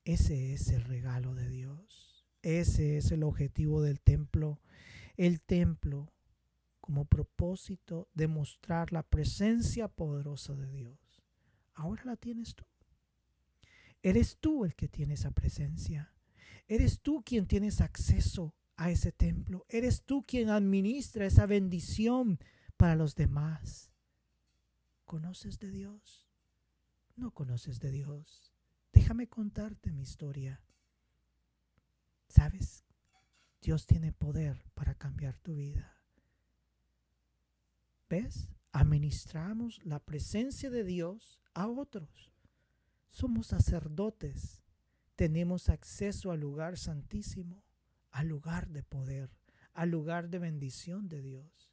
Ese 0.05 0.53
es 0.53 0.69
el 0.69 0.83
regalo 0.83 1.33
de 1.33 1.49
Dios. 1.49 2.25
Ese 2.43 2.97
es 2.97 3.11
el 3.11 3.23
objetivo 3.23 3.81
del 3.81 3.99
templo. 3.99 4.61
El 5.17 5.41
templo 5.41 6.13
como 6.79 7.05
propósito 7.05 8.07
de 8.13 8.27
mostrar 8.27 8.93
la 8.93 9.01
presencia 9.01 9.87
poderosa 9.87 10.53
de 10.53 10.71
Dios. 10.71 11.23
Ahora 11.73 12.03
la 12.05 12.15
tienes 12.15 12.53
tú. 12.53 12.63
Eres 14.03 14.37
tú 14.37 14.63
el 14.63 14.75
que 14.75 14.87
tiene 14.87 15.15
esa 15.15 15.31
presencia. 15.31 16.13
Eres 16.67 17.01
tú 17.01 17.23
quien 17.25 17.47
tienes 17.47 17.81
acceso 17.81 18.53
a 18.75 18.91
ese 18.91 19.11
templo. 19.11 19.65
Eres 19.67 20.03
tú 20.03 20.23
quien 20.23 20.49
administra 20.49 21.25
esa 21.25 21.47
bendición 21.47 22.37
para 22.77 22.95
los 22.95 23.15
demás. 23.15 23.91
¿Conoces 25.05 25.57
de 25.57 25.71
Dios? 25.71 26.27
No 27.15 27.31
conoces 27.31 27.79
de 27.79 27.89
Dios. 27.89 28.54
Déjame 28.95 29.27
contarte 29.27 29.91
mi 29.91 30.01
historia. 30.01 30.59
¿Sabes? 32.27 32.83
Dios 33.61 33.85
tiene 33.85 34.11
poder 34.11 34.63
para 34.73 34.95
cambiar 34.95 35.37
tu 35.37 35.55
vida. 35.55 35.95
¿Ves? 38.09 38.49
Administramos 38.71 39.79
la 39.85 39.99
presencia 39.99 40.71
de 40.71 40.83
Dios 40.83 41.39
a 41.53 41.67
otros. 41.67 42.33
Somos 43.11 43.45
sacerdotes 43.45 44.65
tenemos 45.15 45.69
acceso 45.69 46.31
al 46.31 46.41
lugar 46.41 46.77
santísimo, 46.77 47.63
al 48.11 48.27
lugar 48.27 48.67
de 48.69 48.83
poder, 48.83 49.31
al 49.73 49.89
lugar 49.89 50.29
de 50.29 50.39
bendición 50.39 51.07
de 51.07 51.21
Dios. 51.21 51.71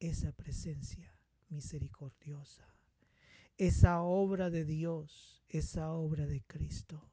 Esa 0.00 0.32
presencia 0.32 1.14
misericordiosa, 1.50 2.66
esa 3.58 4.02
obra 4.02 4.50
de 4.50 4.64
Dios, 4.64 5.42
esa 5.48 5.92
obra 5.92 6.26
de 6.26 6.42
Cristo 6.42 7.10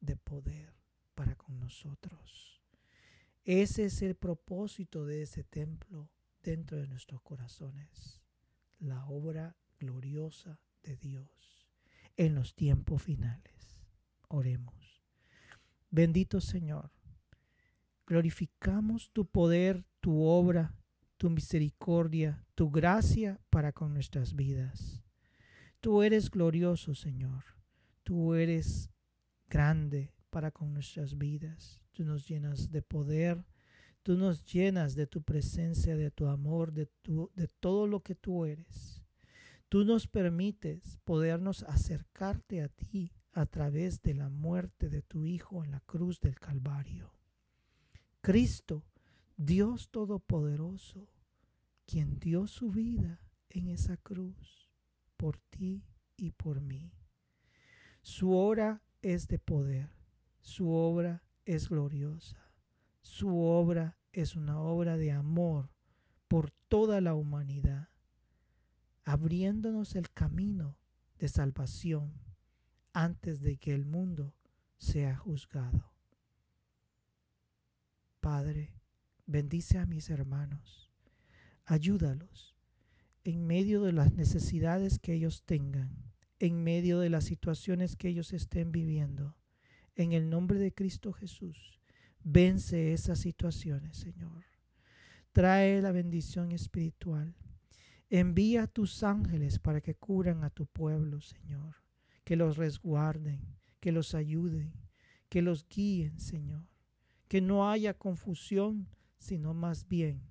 de 0.00 0.16
poder 0.16 0.74
para 1.14 1.36
con 1.36 1.60
nosotros. 1.60 2.62
Ese 3.44 3.84
es 3.84 4.00
el 4.00 4.14
propósito 4.14 5.04
de 5.04 5.22
ese 5.22 5.44
templo 5.44 6.10
dentro 6.42 6.78
de 6.78 6.88
nuestros 6.88 7.20
corazones, 7.20 8.22
la 8.78 9.04
obra 9.06 9.56
gloriosa 9.78 10.58
de 10.82 10.96
Dios 10.96 11.68
en 12.16 12.34
los 12.34 12.54
tiempos 12.54 13.02
finales. 13.02 13.84
Oremos. 14.28 15.02
Bendito 15.90 16.40
Señor, 16.40 16.90
glorificamos 18.06 19.10
tu 19.12 19.26
poder, 19.26 19.84
tu 20.00 20.22
obra, 20.22 20.74
tu 21.18 21.28
misericordia, 21.28 22.46
tu 22.54 22.70
gracia 22.70 23.40
para 23.50 23.72
con 23.72 23.92
nuestras 23.92 24.34
vidas. 24.34 25.02
Tú 25.82 26.04
eres 26.04 26.30
glorioso, 26.30 26.94
Señor. 26.94 27.42
Tú 28.04 28.34
eres 28.34 28.88
grande 29.48 30.14
para 30.30 30.52
con 30.52 30.72
nuestras 30.72 31.18
vidas. 31.18 31.80
Tú 31.90 32.04
nos 32.04 32.28
llenas 32.28 32.70
de 32.70 32.82
poder. 32.82 33.44
Tú 34.04 34.16
nos 34.16 34.44
llenas 34.44 34.94
de 34.94 35.08
tu 35.08 35.22
presencia, 35.22 35.96
de 35.96 36.12
tu 36.12 36.28
amor, 36.28 36.72
de, 36.72 36.86
tu, 36.86 37.32
de 37.34 37.48
todo 37.48 37.88
lo 37.88 38.00
que 38.00 38.14
tú 38.14 38.44
eres. 38.44 39.02
Tú 39.68 39.84
nos 39.84 40.06
permites 40.06 41.00
podernos 41.04 41.64
acercarte 41.64 42.62
a 42.62 42.68
ti 42.68 43.12
a 43.32 43.46
través 43.46 44.02
de 44.02 44.14
la 44.14 44.28
muerte 44.28 44.88
de 44.88 45.02
tu 45.02 45.26
Hijo 45.26 45.64
en 45.64 45.72
la 45.72 45.80
cruz 45.80 46.20
del 46.20 46.38
Calvario. 46.38 47.12
Cristo, 48.20 48.84
Dios 49.36 49.90
Todopoderoso, 49.90 51.08
quien 51.86 52.20
dio 52.20 52.46
su 52.46 52.70
vida 52.70 53.20
en 53.50 53.66
esa 53.66 53.96
cruz 53.96 54.61
por 55.22 55.38
ti 55.38 55.84
y 56.16 56.32
por 56.32 56.60
mí. 56.60 56.92
Su 58.00 58.32
obra 58.32 58.82
es 59.02 59.28
de 59.28 59.38
poder, 59.38 59.88
su 60.40 60.70
obra 60.70 61.22
es 61.44 61.68
gloriosa, 61.68 62.50
su 63.02 63.38
obra 63.38 63.96
es 64.10 64.34
una 64.34 64.58
obra 64.58 64.96
de 64.96 65.12
amor 65.12 65.70
por 66.26 66.50
toda 66.50 67.00
la 67.00 67.14
humanidad, 67.14 67.90
abriéndonos 69.04 69.94
el 69.94 70.10
camino 70.10 70.76
de 71.20 71.28
salvación 71.28 72.20
antes 72.92 73.42
de 73.42 73.58
que 73.58 73.74
el 73.74 73.86
mundo 73.86 74.34
sea 74.76 75.16
juzgado. 75.16 75.94
Padre, 78.18 78.74
bendice 79.26 79.78
a 79.78 79.86
mis 79.86 80.10
hermanos, 80.10 80.90
ayúdalos 81.64 82.51
en 83.24 83.46
medio 83.46 83.82
de 83.82 83.92
las 83.92 84.12
necesidades 84.14 84.98
que 84.98 85.14
ellos 85.14 85.44
tengan, 85.44 85.96
en 86.38 86.62
medio 86.62 86.98
de 86.98 87.10
las 87.10 87.24
situaciones 87.24 87.96
que 87.96 88.08
ellos 88.08 88.32
estén 88.32 88.72
viviendo. 88.72 89.36
En 89.94 90.12
el 90.12 90.28
nombre 90.30 90.58
de 90.58 90.72
Cristo 90.72 91.12
Jesús, 91.12 91.80
vence 92.24 92.92
esas 92.92 93.18
situaciones, 93.20 93.96
Señor. 93.96 94.44
Trae 95.32 95.80
la 95.80 95.92
bendición 95.92 96.52
espiritual. 96.52 97.34
Envía 98.10 98.64
a 98.64 98.66
tus 98.66 99.02
ángeles 99.02 99.58
para 99.58 99.80
que 99.80 99.94
curan 99.94 100.44
a 100.44 100.50
tu 100.50 100.66
pueblo, 100.66 101.20
Señor 101.20 101.82
que 102.24 102.36
los 102.36 102.56
resguarden, 102.56 103.40
que 103.80 103.92
los 103.92 104.14
ayuden, 104.14 104.72
que 105.28 105.42
los 105.42 105.68
guíen, 105.68 106.18
Señor. 106.20 106.66
Que 107.28 107.40
no 107.40 107.68
haya 107.68 107.94
confusión, 107.94 108.88
sino 109.18 109.54
más 109.54 109.88
bien 109.88 110.22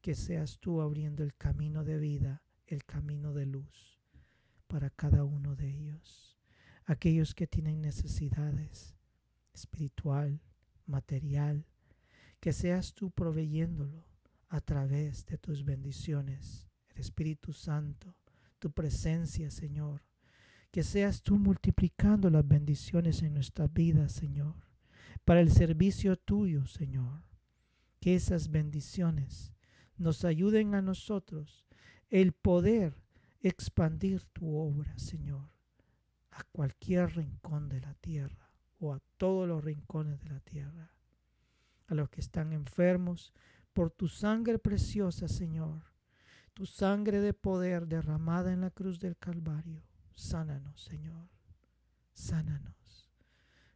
que 0.00 0.14
seas 0.14 0.58
tú 0.58 0.80
abriendo 0.80 1.22
el 1.22 1.34
camino 1.34 1.84
de 1.84 1.98
vida, 1.98 2.42
el 2.66 2.84
camino 2.84 3.32
de 3.32 3.46
luz 3.46 4.00
para 4.66 4.88
cada 4.90 5.24
uno 5.24 5.56
de 5.56 5.68
ellos. 5.68 6.38
Aquellos 6.86 7.34
que 7.34 7.46
tienen 7.46 7.80
necesidades 7.80 8.94
espiritual, 9.52 10.40
material, 10.86 11.66
que 12.40 12.52
seas 12.52 12.94
tú 12.94 13.10
proveyéndolo 13.10 14.04
a 14.48 14.60
través 14.60 15.26
de 15.26 15.38
tus 15.38 15.64
bendiciones, 15.64 16.68
el 16.88 17.00
Espíritu 17.00 17.52
Santo, 17.52 18.16
tu 18.58 18.72
presencia, 18.72 19.50
Señor, 19.50 20.02
que 20.70 20.82
seas 20.82 21.22
tú 21.22 21.36
multiplicando 21.36 22.30
las 22.30 22.46
bendiciones 22.46 23.22
en 23.22 23.34
nuestra 23.34 23.66
vida, 23.68 24.08
Señor, 24.08 24.54
para 25.24 25.40
el 25.40 25.50
servicio 25.50 26.16
tuyo, 26.16 26.66
Señor. 26.66 27.22
que 28.00 28.14
esas 28.14 28.50
bendiciones 28.50 29.52
nos 30.00 30.24
ayuden 30.24 30.74
a 30.74 30.80
nosotros 30.80 31.66
el 32.08 32.32
poder 32.32 32.94
expandir 33.42 34.24
tu 34.32 34.56
obra, 34.56 34.98
Señor, 34.98 35.50
a 36.30 36.42
cualquier 36.52 37.14
rincón 37.16 37.68
de 37.68 37.82
la 37.82 37.92
tierra 37.94 38.50
o 38.78 38.94
a 38.94 39.00
todos 39.18 39.46
los 39.46 39.62
rincones 39.62 40.18
de 40.20 40.30
la 40.30 40.40
tierra. 40.40 40.90
A 41.86 41.94
los 41.94 42.08
que 42.08 42.22
están 42.22 42.54
enfermos, 42.54 43.34
por 43.74 43.90
tu 43.90 44.08
sangre 44.08 44.58
preciosa, 44.58 45.28
Señor, 45.28 45.82
tu 46.54 46.64
sangre 46.64 47.20
de 47.20 47.34
poder 47.34 47.86
derramada 47.86 48.52
en 48.52 48.62
la 48.62 48.70
cruz 48.70 49.00
del 49.00 49.18
Calvario, 49.18 49.82
sánanos, 50.14 50.82
Señor, 50.82 51.28
sánanos. 52.14 53.10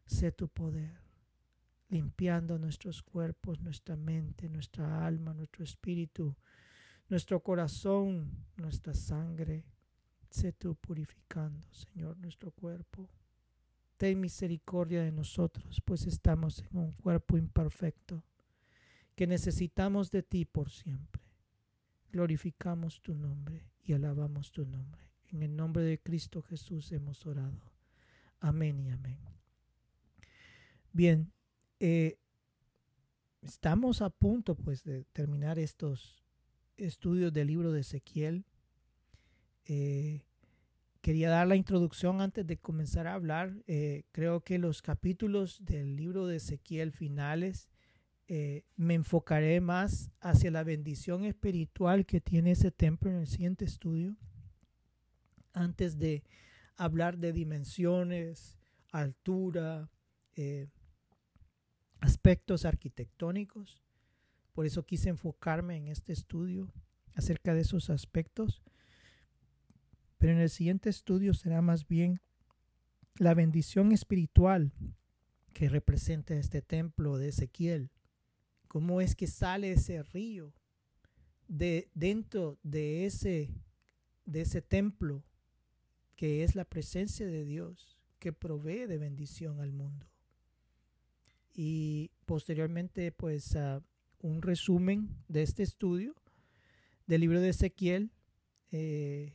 Sé 0.06 0.32
tu 0.32 0.48
poder, 0.48 1.03
limpiando 1.94 2.58
nuestros 2.58 3.04
cuerpos, 3.04 3.60
nuestra 3.60 3.94
mente, 3.94 4.48
nuestra 4.48 5.06
alma, 5.06 5.32
nuestro 5.32 5.62
espíritu, 5.62 6.36
nuestro 7.08 7.40
corazón, 7.40 8.44
nuestra 8.56 8.92
sangre. 8.94 9.64
Sé 10.28 10.52
tú 10.52 10.74
purificando, 10.74 11.72
Señor, 11.72 12.18
nuestro 12.18 12.50
cuerpo. 12.50 13.08
Ten 13.96 14.20
misericordia 14.20 15.04
de 15.04 15.12
nosotros, 15.12 15.80
pues 15.84 16.04
estamos 16.06 16.64
en 16.68 16.78
un 16.78 16.92
cuerpo 16.94 17.38
imperfecto, 17.38 18.24
que 19.14 19.28
necesitamos 19.28 20.10
de 20.10 20.24
ti 20.24 20.44
por 20.44 20.70
siempre. 20.70 21.22
Glorificamos 22.10 23.00
tu 23.02 23.14
nombre 23.14 23.70
y 23.84 23.92
alabamos 23.92 24.50
tu 24.50 24.66
nombre. 24.66 25.04
En 25.28 25.44
el 25.44 25.54
nombre 25.54 25.84
de 25.84 26.00
Cristo 26.00 26.42
Jesús 26.42 26.90
hemos 26.90 27.24
orado. 27.24 27.62
Amén 28.40 28.80
y 28.80 28.90
amén. 28.90 29.18
Bien, 30.92 31.32
eh, 31.80 32.18
estamos 33.42 34.02
a 34.02 34.10
punto 34.10 34.54
pues 34.54 34.84
de 34.84 35.04
terminar 35.12 35.58
estos 35.58 36.24
estudios 36.76 37.32
del 37.32 37.48
libro 37.48 37.72
de 37.72 37.80
Ezequiel. 37.80 38.44
Eh, 39.66 40.24
quería 41.00 41.30
dar 41.30 41.46
la 41.46 41.56
introducción 41.56 42.20
antes 42.20 42.46
de 42.46 42.56
comenzar 42.56 43.06
a 43.06 43.14
hablar. 43.14 43.54
Eh, 43.66 44.04
creo 44.12 44.40
que 44.40 44.58
los 44.58 44.82
capítulos 44.82 45.64
del 45.64 45.96
libro 45.96 46.26
de 46.26 46.36
Ezequiel 46.36 46.92
finales 46.92 47.68
eh, 48.26 48.64
me 48.76 48.94
enfocaré 48.94 49.60
más 49.60 50.10
hacia 50.20 50.50
la 50.50 50.64
bendición 50.64 51.24
espiritual 51.24 52.06
que 52.06 52.20
tiene 52.20 52.52
ese 52.52 52.70
templo 52.70 53.10
en 53.10 53.18
el 53.18 53.26
siguiente 53.26 53.64
estudio. 53.64 54.16
Antes 55.52 55.98
de 55.98 56.24
hablar 56.76 57.18
de 57.18 57.32
dimensiones, 57.32 58.58
altura, 58.90 59.90
aspectos 62.00 62.64
arquitectónicos. 62.64 63.82
Por 64.52 64.66
eso 64.66 64.84
quise 64.84 65.08
enfocarme 65.08 65.76
en 65.76 65.88
este 65.88 66.12
estudio 66.12 66.72
acerca 67.14 67.54
de 67.54 67.60
esos 67.60 67.90
aspectos. 67.90 68.62
Pero 70.18 70.32
en 70.32 70.38
el 70.38 70.50
siguiente 70.50 70.90
estudio 70.90 71.34
será 71.34 71.60
más 71.60 71.86
bien 71.86 72.20
la 73.16 73.34
bendición 73.34 73.92
espiritual 73.92 74.72
que 75.52 75.68
representa 75.68 76.34
este 76.34 76.62
templo 76.62 77.16
de 77.18 77.28
Ezequiel. 77.28 77.90
Cómo 78.68 79.00
es 79.00 79.14
que 79.14 79.26
sale 79.26 79.72
ese 79.72 80.02
río 80.02 80.52
de 81.46 81.90
dentro 81.94 82.58
de 82.62 83.06
ese 83.06 83.50
de 84.24 84.40
ese 84.40 84.62
templo 84.62 85.22
que 86.16 86.44
es 86.44 86.54
la 86.54 86.64
presencia 86.64 87.26
de 87.26 87.44
Dios 87.44 88.00
que 88.18 88.32
provee 88.32 88.86
de 88.86 88.98
bendición 88.98 89.60
al 89.60 89.72
mundo. 89.72 90.06
Y 91.54 92.10
posteriormente 92.26 93.12
pues 93.12 93.56
un 94.20 94.42
resumen 94.42 95.08
de 95.28 95.42
este 95.42 95.62
estudio 95.62 96.14
del 97.06 97.20
libro 97.20 97.40
de 97.40 97.50
Ezequiel, 97.50 98.10
eh, 98.72 99.32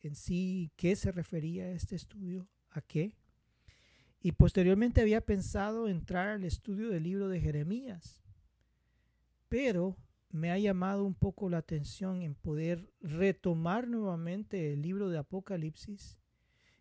en 0.00 0.14
sí, 0.14 0.72
qué 0.76 0.96
se 0.96 1.12
refería 1.12 1.70
este 1.72 1.96
estudio, 1.96 2.48
a 2.70 2.80
qué. 2.82 3.16
Y 4.20 4.32
posteriormente 4.32 5.00
había 5.00 5.20
pensado 5.20 5.88
entrar 5.88 6.28
al 6.28 6.44
estudio 6.44 6.90
del 6.90 7.04
libro 7.04 7.28
de 7.28 7.40
Jeremías, 7.40 8.22
pero 9.48 9.96
me 10.30 10.50
ha 10.50 10.58
llamado 10.58 11.04
un 11.04 11.14
poco 11.14 11.48
la 11.48 11.58
atención 11.58 12.22
en 12.22 12.34
poder 12.34 12.90
retomar 13.00 13.86
nuevamente 13.88 14.72
el 14.72 14.82
libro 14.82 15.08
de 15.10 15.18
Apocalipsis 15.18 16.18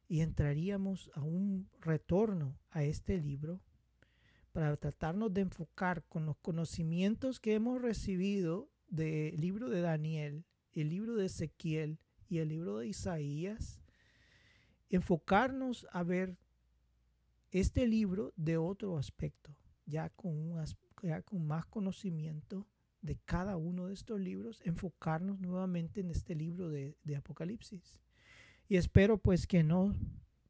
y 0.07 0.21
entraríamos 0.21 1.11
a 1.13 1.21
un 1.21 1.69
retorno 1.79 2.57
a 2.69 2.83
este 2.83 3.17
libro 3.17 3.61
para 4.51 4.75
tratarnos 4.77 5.33
de 5.33 5.41
enfocar 5.41 6.03
con 6.03 6.25
los 6.25 6.37
conocimientos 6.37 7.39
que 7.39 7.53
hemos 7.53 7.81
recibido 7.81 8.69
del 8.87 9.39
libro 9.39 9.69
de 9.69 9.81
Daniel, 9.81 10.45
el 10.73 10.89
libro 10.89 11.15
de 11.15 11.25
Ezequiel 11.27 11.99
y 12.27 12.39
el 12.39 12.49
libro 12.49 12.79
de 12.79 12.87
Isaías, 12.87 13.81
enfocarnos 14.89 15.87
a 15.91 16.03
ver 16.03 16.37
este 17.51 17.87
libro 17.87 18.33
de 18.35 18.57
otro 18.57 18.97
aspecto, 18.97 19.55
ya 19.85 20.09
con, 20.09 20.37
un, 20.37 20.63
con 21.25 21.47
más 21.47 21.65
conocimiento 21.65 22.67
de 23.01 23.17
cada 23.25 23.57
uno 23.57 23.87
de 23.87 23.93
estos 23.93 24.19
libros, 24.19 24.61
enfocarnos 24.63 25.39
nuevamente 25.39 26.01
en 26.01 26.11
este 26.11 26.35
libro 26.35 26.69
de, 26.69 26.97
de 27.03 27.15
Apocalipsis. 27.15 27.99
Y 28.67 28.75
espero 28.77 29.17
pues 29.17 29.47
que 29.47 29.63
no, 29.63 29.95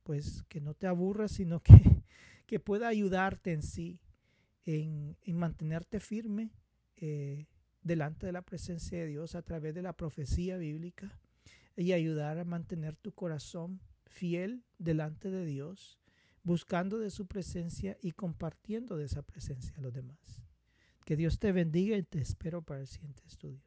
pues 0.04 0.44
que 0.50 0.60
no 0.60 0.74
te 0.74 0.88
aburras, 0.88 1.32
sino 1.32 1.62
que 1.62 2.01
que 2.52 2.60
pueda 2.60 2.90
ayudarte 2.90 3.54
en 3.54 3.64
sí, 3.64 4.02
en, 4.66 5.16
mantenerte 5.26 6.02
firme 6.02 6.52
eh, 6.98 7.48
delante 7.82 8.26
de 8.26 8.34
la 8.34 8.42
presencia 8.42 8.98
de 8.98 9.08
Dios 9.08 9.36
a 9.36 9.42
través 9.42 9.74
de 9.74 9.82
la 9.82 9.94
profecía 9.94 10.58
bíblica 10.58 11.18
y 11.78 11.94
ayudar 11.94 12.40
a 12.40 12.44
mantener 12.44 12.98
tu 12.98 13.14
corazón 13.14 13.80
fiel 14.06 14.66
delante 14.80 15.32
de 15.32 15.46
Dios, 15.46 15.98
buscando 16.44 17.00
de 17.00 17.10
su 17.10 17.26
presencia 17.26 17.98
y 18.02 18.12
compartiendo 18.12 18.98
de 18.98 19.06
esa 19.06 19.22
presencia 19.22 19.74
a 19.78 19.82
los 19.82 19.94
demás. 19.94 20.44
Que 21.06 21.16
Dios 21.16 21.40
te 21.40 21.54
bendiga 21.54 21.96
y 21.96 22.04
te 22.04 22.20
espero 22.20 22.64
para 22.64 22.82
el 22.82 22.88
siguiente 22.88 23.24
estudio. 23.26 23.62